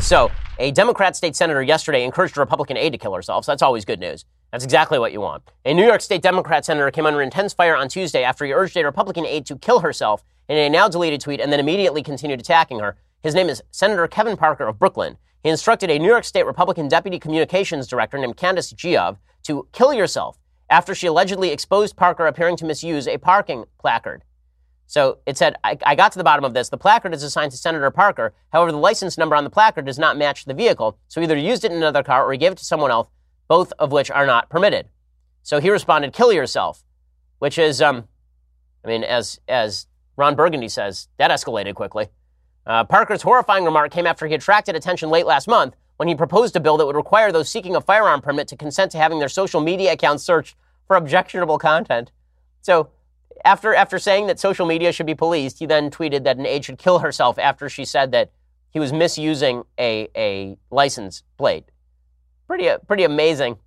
So, 0.00 0.30
a 0.58 0.70
Democrat 0.70 1.16
state 1.16 1.34
senator 1.34 1.62
yesterday 1.62 2.04
encouraged 2.04 2.36
a 2.36 2.40
Republican 2.40 2.76
aide 2.76 2.90
to 2.90 2.98
kill 2.98 3.14
herself, 3.14 3.44
so 3.44 3.52
that's 3.52 3.62
always 3.62 3.84
good 3.84 4.00
news. 4.00 4.24
That's 4.50 4.64
exactly 4.64 4.98
what 4.98 5.12
you 5.12 5.20
want. 5.20 5.42
A 5.64 5.72
New 5.72 5.86
York 5.86 6.02
State 6.02 6.20
Democrat 6.20 6.64
senator 6.64 6.90
came 6.90 7.06
under 7.06 7.22
intense 7.22 7.54
fire 7.54 7.74
on 7.74 7.88
Tuesday 7.88 8.22
after 8.22 8.44
he 8.44 8.52
urged 8.52 8.76
a 8.76 8.84
Republican 8.84 9.24
aide 9.24 9.46
to 9.46 9.56
kill 9.56 9.80
herself 9.80 10.22
in 10.48 10.58
a 10.58 10.68
now 10.68 10.88
deleted 10.88 11.22
tweet 11.22 11.40
and 11.40 11.50
then 11.50 11.58
immediately 11.58 12.02
continued 12.02 12.40
attacking 12.40 12.80
her. 12.80 12.96
His 13.22 13.34
name 13.34 13.48
is 13.48 13.62
Senator 13.70 14.06
Kevin 14.06 14.36
Parker 14.36 14.68
of 14.68 14.78
Brooklyn. 14.78 15.16
He 15.42 15.48
instructed 15.48 15.90
a 15.90 15.98
New 15.98 16.08
York 16.08 16.24
State 16.24 16.44
Republican 16.44 16.86
deputy 16.86 17.18
communications 17.18 17.86
director 17.86 18.18
named 18.18 18.36
Candice 18.36 18.74
Giove 18.74 19.16
to 19.44 19.66
kill 19.72 19.94
yourself 19.94 20.38
after 20.68 20.94
she 20.94 21.06
allegedly 21.06 21.50
exposed 21.50 21.96
Parker 21.96 22.26
appearing 22.26 22.56
to 22.58 22.66
misuse 22.66 23.08
a 23.08 23.16
parking 23.16 23.64
placard. 23.78 24.22
So 24.92 25.20
it 25.24 25.38
said, 25.38 25.56
I, 25.64 25.78
I, 25.86 25.94
got 25.94 26.12
to 26.12 26.18
the 26.18 26.22
bottom 26.22 26.44
of 26.44 26.52
this. 26.52 26.68
The 26.68 26.76
placard 26.76 27.14
is 27.14 27.22
assigned 27.22 27.50
to 27.52 27.56
Senator 27.56 27.90
Parker. 27.90 28.34
However, 28.52 28.72
the 28.72 28.76
license 28.76 29.16
number 29.16 29.34
on 29.34 29.42
the 29.42 29.48
placard 29.48 29.86
does 29.86 29.98
not 29.98 30.18
match 30.18 30.44
the 30.44 30.52
vehicle. 30.52 30.98
So 31.08 31.22
either 31.22 31.34
he 31.34 31.48
used 31.48 31.64
it 31.64 31.70
in 31.70 31.78
another 31.78 32.02
car 32.02 32.26
or 32.26 32.32
he 32.32 32.36
gave 32.36 32.52
it 32.52 32.58
to 32.58 32.64
someone 32.66 32.90
else, 32.90 33.08
both 33.48 33.72
of 33.78 33.90
which 33.90 34.10
are 34.10 34.26
not 34.26 34.50
permitted. 34.50 34.90
So 35.42 35.60
he 35.60 35.70
responded, 35.70 36.12
kill 36.12 36.30
yourself, 36.30 36.84
which 37.38 37.56
is, 37.56 37.80
um, 37.80 38.06
I 38.84 38.88
mean, 38.88 39.02
as, 39.02 39.40
as 39.48 39.86
Ron 40.16 40.34
Burgundy 40.34 40.68
says, 40.68 41.08
that 41.16 41.30
escalated 41.30 41.74
quickly. 41.74 42.08
Uh, 42.66 42.84
Parker's 42.84 43.22
horrifying 43.22 43.64
remark 43.64 43.92
came 43.92 44.06
after 44.06 44.26
he 44.26 44.34
attracted 44.34 44.76
attention 44.76 45.08
late 45.08 45.24
last 45.24 45.48
month 45.48 45.74
when 45.96 46.06
he 46.06 46.14
proposed 46.14 46.54
a 46.54 46.60
bill 46.60 46.76
that 46.76 46.84
would 46.84 46.96
require 46.96 47.32
those 47.32 47.48
seeking 47.48 47.74
a 47.74 47.80
firearm 47.80 48.20
permit 48.20 48.46
to 48.48 48.58
consent 48.58 48.92
to 48.92 48.98
having 48.98 49.20
their 49.20 49.30
social 49.30 49.62
media 49.62 49.94
accounts 49.94 50.22
searched 50.22 50.54
for 50.86 50.96
objectionable 50.96 51.56
content. 51.56 52.12
So, 52.60 52.90
after, 53.44 53.74
after 53.74 53.98
saying 53.98 54.26
that 54.26 54.38
social 54.38 54.66
media 54.66 54.92
should 54.92 55.06
be 55.06 55.14
policed, 55.14 55.58
he 55.58 55.66
then 55.66 55.90
tweeted 55.90 56.24
that 56.24 56.36
an 56.36 56.46
aide 56.46 56.64
should 56.64 56.78
kill 56.78 57.00
herself 57.00 57.38
after 57.38 57.68
she 57.68 57.84
said 57.84 58.12
that 58.12 58.30
he 58.70 58.80
was 58.80 58.92
misusing 58.92 59.64
a, 59.78 60.08
a 60.16 60.56
license 60.70 61.22
plate. 61.36 61.64
Pretty, 62.46 62.68
uh, 62.68 62.78
pretty 62.78 63.04
amazing. 63.04 63.58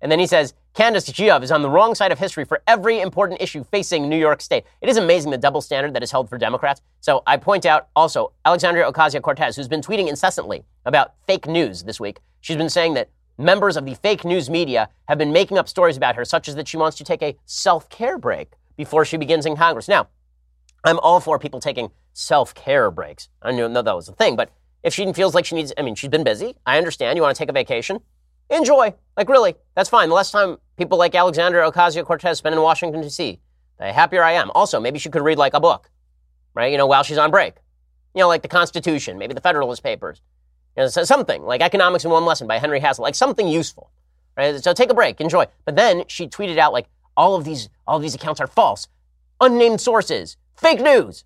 And 0.00 0.12
then 0.12 0.18
he 0.18 0.26
says, 0.26 0.54
Candice 0.74 1.10
Giove 1.10 1.42
is 1.42 1.50
on 1.50 1.62
the 1.62 1.70
wrong 1.70 1.94
side 1.94 2.12
of 2.12 2.18
history 2.18 2.44
for 2.44 2.62
every 2.66 3.00
important 3.00 3.40
issue 3.40 3.64
facing 3.64 4.10
New 4.10 4.18
York 4.18 4.42
State. 4.42 4.64
It 4.82 4.90
is 4.90 4.98
amazing 4.98 5.30
the 5.30 5.38
double 5.38 5.62
standard 5.62 5.94
that 5.94 6.02
is 6.02 6.10
held 6.10 6.28
for 6.28 6.36
Democrats. 6.36 6.82
So 7.00 7.22
I 7.26 7.38
point 7.38 7.64
out 7.64 7.88
also 7.96 8.32
Alexandria 8.44 8.90
Ocasio 8.90 9.22
Cortez, 9.22 9.56
who's 9.56 9.68
been 9.68 9.80
tweeting 9.80 10.08
incessantly 10.08 10.64
about 10.84 11.14
fake 11.26 11.46
news 11.46 11.84
this 11.84 11.98
week. 11.98 12.20
She's 12.42 12.58
been 12.58 12.68
saying 12.68 12.92
that 12.94 13.08
members 13.38 13.78
of 13.78 13.86
the 13.86 13.94
fake 13.94 14.24
news 14.24 14.50
media 14.50 14.90
have 15.08 15.16
been 15.16 15.32
making 15.32 15.56
up 15.56 15.66
stories 15.66 15.96
about 15.96 16.14
her, 16.14 16.26
such 16.26 16.46
as 16.46 16.54
that 16.56 16.68
she 16.68 16.76
wants 16.76 16.98
to 16.98 17.04
take 17.04 17.22
a 17.22 17.36
self 17.46 17.88
care 17.88 18.18
break 18.18 18.52
before 18.76 19.04
she 19.04 19.16
begins 19.16 19.46
in 19.46 19.56
Congress. 19.56 19.88
Now, 19.88 20.08
I'm 20.84 20.98
all 21.00 21.20
for 21.20 21.38
people 21.38 21.60
taking 21.60 21.90
self 22.12 22.54
care 22.54 22.90
breaks. 22.90 23.28
I 23.42 23.52
know 23.52 23.68
that 23.82 23.96
was 23.96 24.08
a 24.08 24.12
thing, 24.12 24.36
but 24.36 24.50
if 24.82 24.94
she 24.94 25.12
feels 25.12 25.34
like 25.34 25.44
she 25.44 25.54
needs, 25.54 25.72
I 25.76 25.82
mean, 25.82 25.94
she's 25.94 26.10
been 26.10 26.24
busy. 26.24 26.56
I 26.64 26.78
understand. 26.78 27.16
You 27.16 27.22
want 27.22 27.34
to 27.34 27.38
take 27.38 27.48
a 27.48 27.52
vacation? 27.52 28.00
Enjoy. 28.50 28.94
Like, 29.16 29.28
really, 29.28 29.56
that's 29.74 29.88
fine. 29.88 30.08
The 30.08 30.14
less 30.14 30.30
time 30.30 30.58
people 30.76 30.96
like 30.98 31.14
Alexandria 31.14 31.68
Ocasio 31.68 32.04
Cortez 32.04 32.38
spend 32.38 32.54
in 32.54 32.60
Washington, 32.60 33.02
D.C., 33.02 33.40
the 33.78 33.92
happier 33.92 34.22
I 34.22 34.32
am. 34.32 34.50
Also, 34.54 34.80
maybe 34.80 34.98
she 34.98 35.10
could 35.10 35.22
read 35.22 35.38
like 35.38 35.54
a 35.54 35.60
book, 35.60 35.90
right? 36.54 36.70
You 36.70 36.78
know, 36.78 36.86
while 36.86 37.02
she's 37.02 37.18
on 37.18 37.30
break. 37.30 37.54
You 38.14 38.20
know, 38.20 38.28
like 38.28 38.42
the 38.42 38.48
Constitution, 38.48 39.18
maybe 39.18 39.34
the 39.34 39.40
Federalist 39.40 39.82
Papers. 39.82 40.22
You 40.76 40.84
know, 40.84 40.88
something 40.88 41.42
like 41.42 41.60
Economics 41.60 42.04
in 42.04 42.10
One 42.10 42.24
Lesson 42.24 42.46
by 42.46 42.58
Henry 42.58 42.80
Hazlitt, 42.80 43.02
like 43.02 43.14
something 43.14 43.48
useful, 43.48 43.90
right? 44.36 44.62
So 44.62 44.72
take 44.72 44.90
a 44.90 44.94
break, 44.94 45.20
enjoy. 45.20 45.46
But 45.64 45.76
then 45.76 46.04
she 46.06 46.28
tweeted 46.28 46.58
out 46.58 46.72
like, 46.72 46.86
all 47.16 47.34
of 47.34 47.44
these, 47.44 47.68
all 47.86 47.96
of 47.96 48.02
these 48.02 48.14
accounts 48.14 48.40
are 48.40 48.46
false, 48.46 48.88
unnamed 49.40 49.80
sources, 49.80 50.36
fake 50.56 50.80
news. 50.80 51.24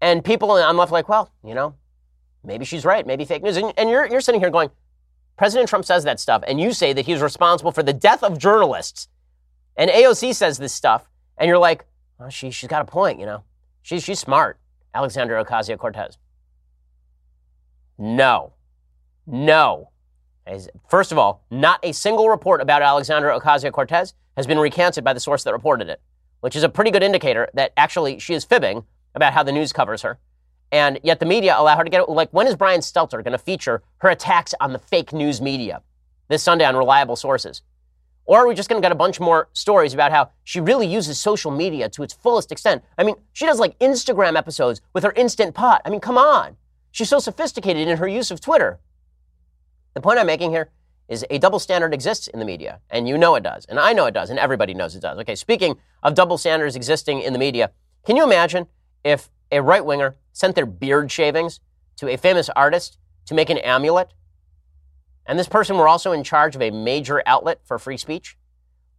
And 0.00 0.24
people, 0.24 0.50
I'm 0.52 0.76
left 0.76 0.92
like, 0.92 1.08
well, 1.08 1.32
you 1.44 1.54
know, 1.54 1.74
maybe 2.44 2.64
she's 2.64 2.84
right, 2.84 3.06
maybe 3.06 3.24
fake 3.24 3.42
news. 3.42 3.56
And, 3.56 3.72
and 3.76 3.88
you're, 3.88 4.06
you're 4.06 4.20
sitting 4.20 4.40
here 4.40 4.50
going, 4.50 4.70
President 5.36 5.68
Trump 5.68 5.84
says 5.84 6.04
that 6.04 6.20
stuff, 6.20 6.42
and 6.46 6.60
you 6.60 6.72
say 6.72 6.92
that 6.92 7.06
he's 7.06 7.20
responsible 7.20 7.72
for 7.72 7.82
the 7.82 7.92
death 7.92 8.22
of 8.22 8.38
journalists. 8.38 9.08
And 9.76 9.90
AOC 9.90 10.34
says 10.34 10.58
this 10.58 10.72
stuff, 10.72 11.08
and 11.38 11.48
you're 11.48 11.58
like, 11.58 11.86
she, 12.28 12.50
she's 12.50 12.68
got 12.68 12.82
a 12.82 12.84
point, 12.84 13.18
you 13.18 13.26
know. 13.26 13.42
She's, 13.82 14.04
she's 14.04 14.20
smart, 14.20 14.58
Alexandra 14.94 15.44
Ocasio 15.44 15.78
Cortez. 15.78 16.18
No. 17.98 18.52
No. 19.26 19.90
First 20.88 21.12
of 21.12 21.18
all, 21.18 21.44
not 21.50 21.80
a 21.82 21.92
single 21.92 22.28
report 22.28 22.60
about 22.60 22.82
Alexandra 22.82 23.38
Ocasio 23.38 23.72
Cortez 23.72 24.14
has 24.36 24.46
been 24.46 24.58
recanted 24.58 25.04
by 25.04 25.12
the 25.12 25.20
source 25.20 25.44
that 25.44 25.52
reported 25.52 25.88
it, 25.88 26.00
which 26.40 26.56
is 26.56 26.62
a 26.62 26.68
pretty 26.68 26.90
good 26.90 27.02
indicator 27.02 27.48
that 27.54 27.72
actually 27.76 28.18
she 28.18 28.34
is 28.34 28.44
fibbing 28.44 28.84
about 29.14 29.32
how 29.32 29.42
the 29.42 29.52
news 29.52 29.72
covers 29.72 30.02
her. 30.02 30.18
And 30.70 30.98
yet 31.02 31.20
the 31.20 31.26
media 31.26 31.54
allow 31.56 31.76
her 31.76 31.84
to 31.84 31.90
get, 31.90 32.00
it. 32.00 32.08
like, 32.08 32.30
when 32.30 32.46
is 32.46 32.56
Brian 32.56 32.80
Stelter 32.80 33.22
going 33.22 33.32
to 33.32 33.38
feature 33.38 33.82
her 33.98 34.08
attacks 34.08 34.54
on 34.58 34.72
the 34.72 34.78
fake 34.78 35.12
news 35.12 35.40
media 35.40 35.82
this 36.28 36.42
Sunday 36.42 36.64
on 36.64 36.74
reliable 36.76 37.16
sources? 37.16 37.60
Or 38.24 38.38
are 38.38 38.48
we 38.48 38.54
just 38.54 38.68
going 38.68 38.80
to 38.80 38.84
get 38.84 38.92
a 38.92 38.96
bunch 38.96 39.20
more 39.20 39.48
stories 39.52 39.92
about 39.92 40.12
how 40.12 40.30
she 40.44 40.60
really 40.60 40.86
uses 40.86 41.20
social 41.20 41.50
media 41.50 41.88
to 41.90 42.02
its 42.02 42.14
fullest 42.14 42.52
extent? 42.52 42.82
I 42.96 43.04
mean, 43.04 43.16
she 43.32 43.44
does 43.44 43.58
like 43.58 43.78
Instagram 43.80 44.36
episodes 44.36 44.80
with 44.94 45.04
her 45.04 45.12
instant 45.12 45.54
pot. 45.54 45.82
I 45.84 45.90
mean, 45.90 46.00
come 46.00 46.16
on. 46.16 46.56
She's 46.92 47.08
so 47.08 47.18
sophisticated 47.18 47.88
in 47.88 47.98
her 47.98 48.08
use 48.08 48.30
of 48.30 48.40
Twitter. 48.40 48.78
The 49.94 50.00
point 50.00 50.18
I'm 50.18 50.26
making 50.26 50.52
here 50.52 50.70
is 51.12 51.26
a 51.28 51.38
double 51.38 51.58
standard 51.58 51.92
exists 51.92 52.26
in 52.26 52.38
the 52.38 52.44
media, 52.44 52.80
and 52.88 53.06
you 53.06 53.18
know 53.18 53.34
it 53.34 53.42
does, 53.42 53.66
and 53.66 53.78
I 53.78 53.92
know 53.92 54.06
it 54.06 54.14
does, 54.14 54.30
and 54.30 54.38
everybody 54.38 54.72
knows 54.72 54.96
it 54.96 55.02
does. 55.02 55.18
Okay, 55.18 55.34
speaking 55.34 55.76
of 56.02 56.14
double 56.14 56.38
standards 56.38 56.74
existing 56.74 57.20
in 57.20 57.34
the 57.34 57.38
media, 57.38 57.70
can 58.06 58.16
you 58.16 58.24
imagine 58.24 58.66
if 59.04 59.30
a 59.50 59.60
right 59.60 59.84
winger 59.84 60.16
sent 60.32 60.56
their 60.56 60.64
beard 60.64 61.12
shavings 61.12 61.60
to 61.96 62.08
a 62.08 62.16
famous 62.16 62.48
artist 62.56 62.96
to 63.26 63.34
make 63.34 63.50
an 63.50 63.58
amulet, 63.58 64.14
and 65.26 65.38
this 65.38 65.48
person 65.48 65.76
were 65.76 65.86
also 65.86 66.12
in 66.12 66.24
charge 66.24 66.56
of 66.56 66.62
a 66.62 66.70
major 66.70 67.22
outlet 67.26 67.60
for 67.62 67.78
free 67.78 67.98
speech? 67.98 68.38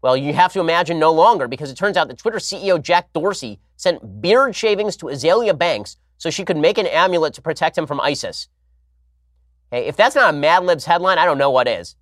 Well, 0.04 0.16
you 0.16 0.34
have 0.34 0.54
to 0.54 0.60
imagine 0.60 1.00
no 1.00 1.12
longer 1.12 1.48
because 1.48 1.72
it 1.72 1.78
turns 1.78 1.98
out 1.98 2.10
that 2.10 2.20
Twitter 2.20 2.38
CEO 2.38 2.80
Jack 2.80 3.12
Dorsey 3.14 3.60
sent 3.76 4.22
beard 4.22 4.56
shavings 4.56 4.96
to 4.98 5.08
Azealia 5.08 5.58
Banks 5.58 5.98
so 6.20 6.30
she 6.30 6.46
could 6.46 6.58
make 6.58 6.78
an 6.78 6.86
amulet 6.86 7.34
to 7.34 7.42
protect 7.42 7.76
him 7.76 7.88
from 7.88 8.00
ISIS. 8.00 8.50
Hey, 9.72 9.88
if 9.88 9.96
that's 9.96 10.14
not 10.14 10.32
a 10.32 10.38
Mad 10.38 10.64
Libs 10.64 10.86
headline, 10.86 11.18
I 11.18 11.26
don't 11.26 11.40
know 11.40 11.50
what 11.50 11.68
is. 11.68 11.96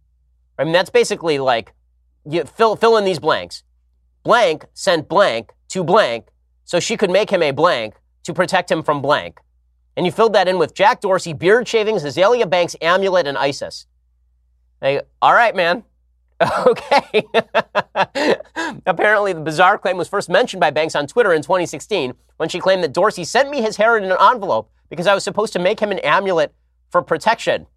I 0.62 0.64
mean, 0.64 0.74
that's 0.74 0.92
basically 0.92 1.40
like 1.40 1.74
you 2.24 2.44
fill, 2.44 2.76
fill 2.76 2.96
in 2.98 3.04
these 3.04 3.18
blanks. 3.18 3.64
Blank 4.22 4.66
sent 4.76 5.10
blank 5.10 5.54
to 5.70 5.84
blank 5.84 6.28
so 6.66 6.80
she 6.80 6.96
could 6.96 7.10
make 7.10 7.32
him 7.32 7.42
a 7.42 7.50
blank 7.50 7.96
to 8.26 8.34
protect 8.34 8.70
him 8.70 8.84
from 8.84 9.02
blank. 9.02 9.40
And 9.98 10.06
you 10.06 10.12
filled 10.12 10.34
that 10.34 10.48
in 10.48 10.60
with 10.60 10.76
Jack 10.76 11.02
Dorsey, 11.02 11.34
beard 11.34 11.68
shavings, 11.68 12.04
Azealia 12.04 12.48
Banks, 12.48 12.76
amulet, 12.80 13.26
and 13.26 13.40
ISIS. 13.40 13.88
They, 14.82 15.02
all 15.20 15.34
right, 15.34 15.56
man. 15.56 15.84
Okay. 16.66 17.24
Apparently, 18.88 19.32
the 19.34 19.42
bizarre 19.42 19.78
claim 19.78 19.98
was 19.98 20.08
first 20.08 20.28
mentioned 20.28 20.60
by 20.60 20.72
Banks 20.72 20.96
on 20.96 21.06
Twitter 21.06 21.34
in 21.34 21.44
2016 21.44 22.16
when 22.38 22.50
she 22.50 22.60
claimed 22.60 22.84
that 22.84 22.94
Dorsey 22.94 23.24
sent 23.24 23.52
me 23.52 23.62
his 23.62 23.78
hair 23.78 23.96
in 23.96 24.04
an 24.04 24.18
envelope 24.20 24.72
because 24.90 25.06
I 25.06 25.14
was 25.14 25.24
supposed 25.24 25.54
to 25.54 25.60
make 25.60 25.80
him 25.80 25.92
an 25.92 26.00
amulet 26.00 26.52
for 26.90 27.04
protection. 27.04 27.68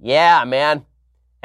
Yeah, 0.00 0.44
man. 0.44 0.84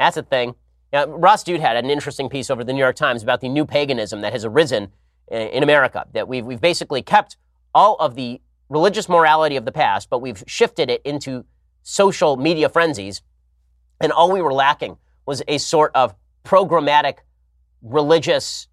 That's 0.04 0.18
a 0.18 0.22
thing. 0.22 0.54
Now, 0.92 1.06
Ross 1.06 1.44
Douthat 1.44 1.60
had 1.60 1.76
an 1.78 1.88
interesting 1.88 2.28
piece 2.28 2.50
over 2.50 2.62
the 2.62 2.74
New 2.74 2.78
York 2.78 2.94
Times 2.94 3.22
about 3.22 3.40
the 3.40 3.48
new 3.48 3.64
paganism 3.64 4.20
that 4.20 4.34
has 4.34 4.44
arisen 4.44 4.92
in 5.30 5.62
America, 5.62 6.04
that 6.12 6.28
we've, 6.28 6.44
we've 6.44 6.60
basically 6.60 7.00
kept 7.00 7.38
all 7.74 7.96
of 7.96 8.14
the 8.14 8.42
religious 8.68 9.08
morality 9.08 9.56
of 9.56 9.64
the 9.64 9.72
past, 9.72 10.10
but 10.10 10.18
we've 10.18 10.44
shifted 10.46 10.90
it 10.90 11.00
into 11.06 11.46
social 11.82 12.36
media 12.36 12.68
frenzies. 12.68 13.22
And 13.98 14.12
all 14.12 14.30
we 14.30 14.42
were 14.42 14.52
lacking 14.52 14.98
was 15.24 15.42
a 15.48 15.56
sort 15.56 15.90
of 15.94 16.14
programmatic 16.44 17.20
religious 17.80 18.68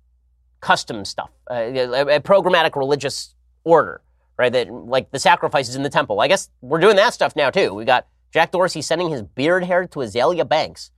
custom 0.59 1.05
stuff, 1.05 1.29
uh, 1.49 1.55
a, 1.55 2.19
programmatic 2.19 2.75
religious 2.75 3.35
order, 3.63 4.01
right? 4.37 4.51
That 4.51 4.69
like 4.69 5.11
the 5.11 5.19
sacrifices 5.19 5.77
in 5.77 5.83
the 5.83 5.89
temple. 5.89 6.19
I 6.19 6.27
guess 6.27 6.49
we're 6.59 6.81
doing 6.81 6.97
that 6.97 7.13
stuff 7.13 7.37
now 7.37 7.49
too. 7.51 7.73
We 7.73 7.85
got 7.85 8.05
Jack 8.33 8.51
Dorsey 8.51 8.81
sending 8.81 9.09
his 9.09 9.21
beard 9.21 9.63
hair 9.63 9.87
to 9.87 9.99
Azealia 9.99 10.47
Banks 10.47 10.91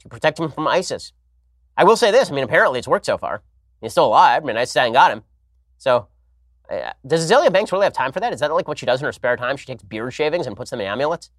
to 0.00 0.08
protect 0.08 0.38
him 0.38 0.50
from 0.50 0.66
ISIS. 0.66 1.12
I 1.76 1.84
will 1.84 1.96
say 1.96 2.10
this. 2.10 2.30
I 2.30 2.34
mean, 2.34 2.44
apparently 2.44 2.78
it's 2.78 2.88
worked 2.88 3.06
so 3.06 3.16
far. 3.16 3.42
He's 3.80 3.92
still 3.92 4.06
alive. 4.06 4.42
I 4.42 4.46
mean, 4.46 4.56
I 4.56 4.64
sat 4.64 4.86
and 4.86 4.94
got 4.94 5.12
him. 5.12 5.22
So, 5.78 6.08
uh, 6.70 6.92
does 7.06 7.30
Azealia 7.30 7.52
Banks 7.52 7.72
really 7.72 7.84
have 7.84 7.92
time 7.92 8.12
for 8.12 8.20
that? 8.20 8.32
Is 8.32 8.40
that 8.40 8.52
like 8.52 8.68
what 8.68 8.78
she 8.78 8.86
does 8.86 9.00
in 9.00 9.06
her 9.06 9.12
spare 9.12 9.36
time? 9.36 9.56
She 9.56 9.66
takes 9.66 9.82
beard 9.82 10.12
shavings 10.12 10.46
and 10.46 10.56
puts 10.56 10.70
them 10.70 10.80
in 10.80 10.86
amulets? 10.86 11.30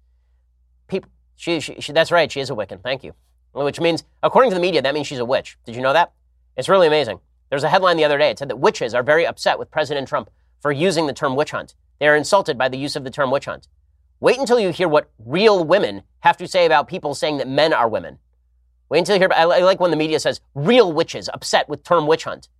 People, 0.88 1.10
she, 1.36 1.60
she, 1.60 1.80
she, 1.80 1.92
that's 1.92 2.10
right. 2.10 2.30
She 2.30 2.40
is 2.40 2.50
a 2.50 2.54
Wiccan. 2.54 2.82
Thank 2.82 3.04
you. 3.04 3.14
Which 3.52 3.80
means, 3.80 4.04
according 4.22 4.50
to 4.50 4.54
the 4.54 4.60
media, 4.60 4.82
that 4.82 4.94
means 4.94 5.06
she's 5.06 5.18
a 5.18 5.24
witch. 5.24 5.58
Did 5.64 5.76
you 5.76 5.82
know 5.82 5.92
that? 5.92 6.12
It's 6.56 6.68
really 6.68 6.86
amazing. 6.86 7.20
There's 7.50 7.64
a 7.64 7.68
headline 7.68 7.98
the 7.98 8.04
other 8.04 8.18
day. 8.18 8.30
It 8.30 8.38
said 8.38 8.48
that 8.48 8.58
witches 8.58 8.94
are 8.94 9.02
very 9.02 9.26
upset 9.26 9.58
with 9.58 9.70
President 9.70 10.08
Trump 10.08 10.30
for 10.60 10.72
using 10.72 11.06
the 11.06 11.12
term 11.12 11.36
witch 11.36 11.50
hunt. 11.50 11.74
They 12.00 12.08
are 12.08 12.16
insulted 12.16 12.56
by 12.56 12.68
the 12.68 12.78
use 12.78 12.96
of 12.96 13.04
the 13.04 13.10
term 13.10 13.30
witch 13.30 13.44
hunt. 13.44 13.68
Wait 14.20 14.38
until 14.38 14.58
you 14.58 14.70
hear 14.70 14.88
what 14.88 15.10
real 15.18 15.64
women 15.64 16.02
have 16.20 16.36
to 16.38 16.48
say 16.48 16.64
about 16.64 16.88
people 16.88 17.14
saying 17.14 17.38
that 17.38 17.48
men 17.48 17.72
are 17.72 17.88
women. 17.88 18.18
Wait 18.92 18.98
until 18.98 19.16
you 19.16 19.20
hear. 19.20 19.30
I 19.34 19.44
like 19.62 19.80
when 19.80 19.90
the 19.90 19.96
media 19.96 20.20
says 20.20 20.42
real 20.54 20.92
witches 20.92 21.30
upset 21.32 21.66
with 21.66 21.82
term 21.82 22.06
witch 22.06 22.24
hunt. 22.24 22.50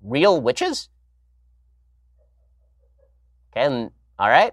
Real 0.00 0.40
witches? 0.40 0.88
Okay, 3.50 3.66
and, 3.66 3.90
all 4.16 4.28
right. 4.28 4.52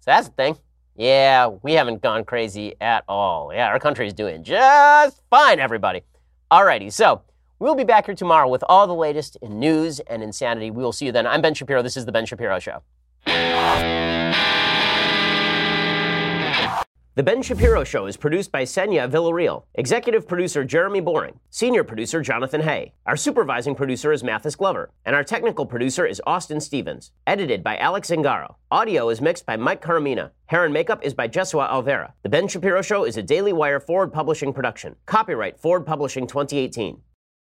So 0.00 0.10
that's 0.10 0.26
the 0.26 0.34
thing. 0.34 0.56
Yeah, 0.96 1.46
we 1.62 1.74
haven't 1.74 2.02
gone 2.02 2.24
crazy 2.24 2.74
at 2.80 3.04
all. 3.06 3.54
Yeah, 3.54 3.68
our 3.68 3.78
country 3.78 4.08
is 4.08 4.12
doing 4.12 4.42
just 4.42 5.22
fine, 5.30 5.60
everybody. 5.60 6.02
Alrighty, 6.50 6.92
so 6.92 7.22
we'll 7.60 7.76
be 7.76 7.84
back 7.84 8.06
here 8.06 8.16
tomorrow 8.16 8.48
with 8.48 8.64
all 8.68 8.88
the 8.88 8.92
latest 8.92 9.36
in 9.40 9.60
news 9.60 10.00
and 10.00 10.20
insanity. 10.20 10.72
We 10.72 10.82
will 10.82 10.90
see 10.90 11.06
you 11.06 11.12
then. 11.12 11.28
I'm 11.28 11.42
Ben 11.42 11.54
Shapiro. 11.54 11.80
This 11.80 11.96
is 11.96 12.06
The 12.06 12.12
Ben 12.12 12.26
Shapiro 12.26 12.58
Show. 12.58 12.82
The 17.16 17.22
Ben 17.22 17.42
Shapiro 17.42 17.84
Show 17.84 18.06
is 18.06 18.16
produced 18.16 18.50
by 18.50 18.64
Senya 18.64 19.08
Villarreal, 19.08 19.66
executive 19.76 20.26
producer 20.26 20.64
Jeremy 20.64 20.98
Boring, 20.98 21.38
senior 21.48 21.84
producer 21.84 22.20
Jonathan 22.20 22.62
Hay. 22.62 22.92
Our 23.06 23.16
supervising 23.16 23.76
producer 23.76 24.12
is 24.12 24.24
Mathis 24.24 24.56
Glover, 24.56 24.90
and 25.04 25.14
our 25.14 25.22
technical 25.22 25.64
producer 25.64 26.04
is 26.04 26.20
Austin 26.26 26.60
Stevens. 26.60 27.12
Edited 27.24 27.62
by 27.62 27.76
Alex 27.76 28.10
Zingaro. 28.10 28.56
Audio 28.68 29.10
is 29.10 29.20
mixed 29.20 29.46
by 29.46 29.56
Mike 29.56 29.80
Caramina. 29.80 30.32
Hair 30.46 30.64
and 30.64 30.74
makeup 30.74 31.04
is 31.04 31.14
by 31.14 31.28
Jesua 31.28 31.70
Alvera. 31.70 32.14
The 32.24 32.28
Ben 32.28 32.48
Shapiro 32.48 32.82
Show 32.82 33.04
is 33.04 33.16
a 33.16 33.22
Daily 33.22 33.52
Wire 33.52 33.78
Forward 33.78 34.12
Publishing 34.12 34.52
production. 34.52 34.96
Copyright 35.06 35.60
Forward 35.60 35.86
Publishing 35.86 36.26
2018. 36.26 37.00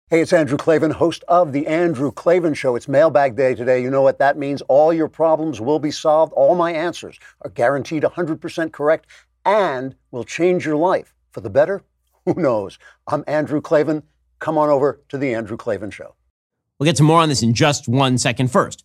Hey, 0.08 0.22
it's 0.22 0.32
Andrew 0.32 0.58
Klavan, 0.58 0.90
host 0.90 1.22
of 1.28 1.52
The 1.52 1.68
Andrew 1.68 2.10
Klavan 2.10 2.54
Show. 2.54 2.74
It's 2.74 2.88
mailbag 2.88 3.36
day 3.36 3.54
today. 3.54 3.80
You 3.80 3.90
know 3.90 4.02
what 4.02 4.18
that 4.18 4.36
means. 4.36 4.60
All 4.62 4.92
your 4.92 5.06
problems 5.06 5.60
will 5.60 5.78
be 5.78 5.92
solved. 5.92 6.32
All 6.32 6.56
my 6.56 6.72
answers 6.72 7.20
are 7.42 7.50
guaranteed 7.50 8.02
100% 8.02 8.72
correct 8.72 9.06
and 9.44 9.94
will 10.10 10.24
change 10.24 10.66
your 10.66 10.76
life 10.76 11.14
for 11.30 11.40
the 11.40 11.50
better? 11.50 11.82
Who 12.26 12.34
knows? 12.34 12.78
I'm 13.06 13.24
Andrew 13.26 13.60
Klavan. 13.60 14.02
Come 14.38 14.58
on 14.58 14.68
over 14.68 15.02
to 15.08 15.18
The 15.18 15.34
Andrew 15.34 15.56
Klavan 15.56 15.90
Show. 15.90 16.14
We'll 16.78 16.86
get 16.86 16.96
to 16.96 17.02
more 17.02 17.20
on 17.20 17.28
this 17.28 17.42
in 17.42 17.52
just 17.52 17.88
one 17.88 18.16
second. 18.16 18.50
First, 18.50 18.84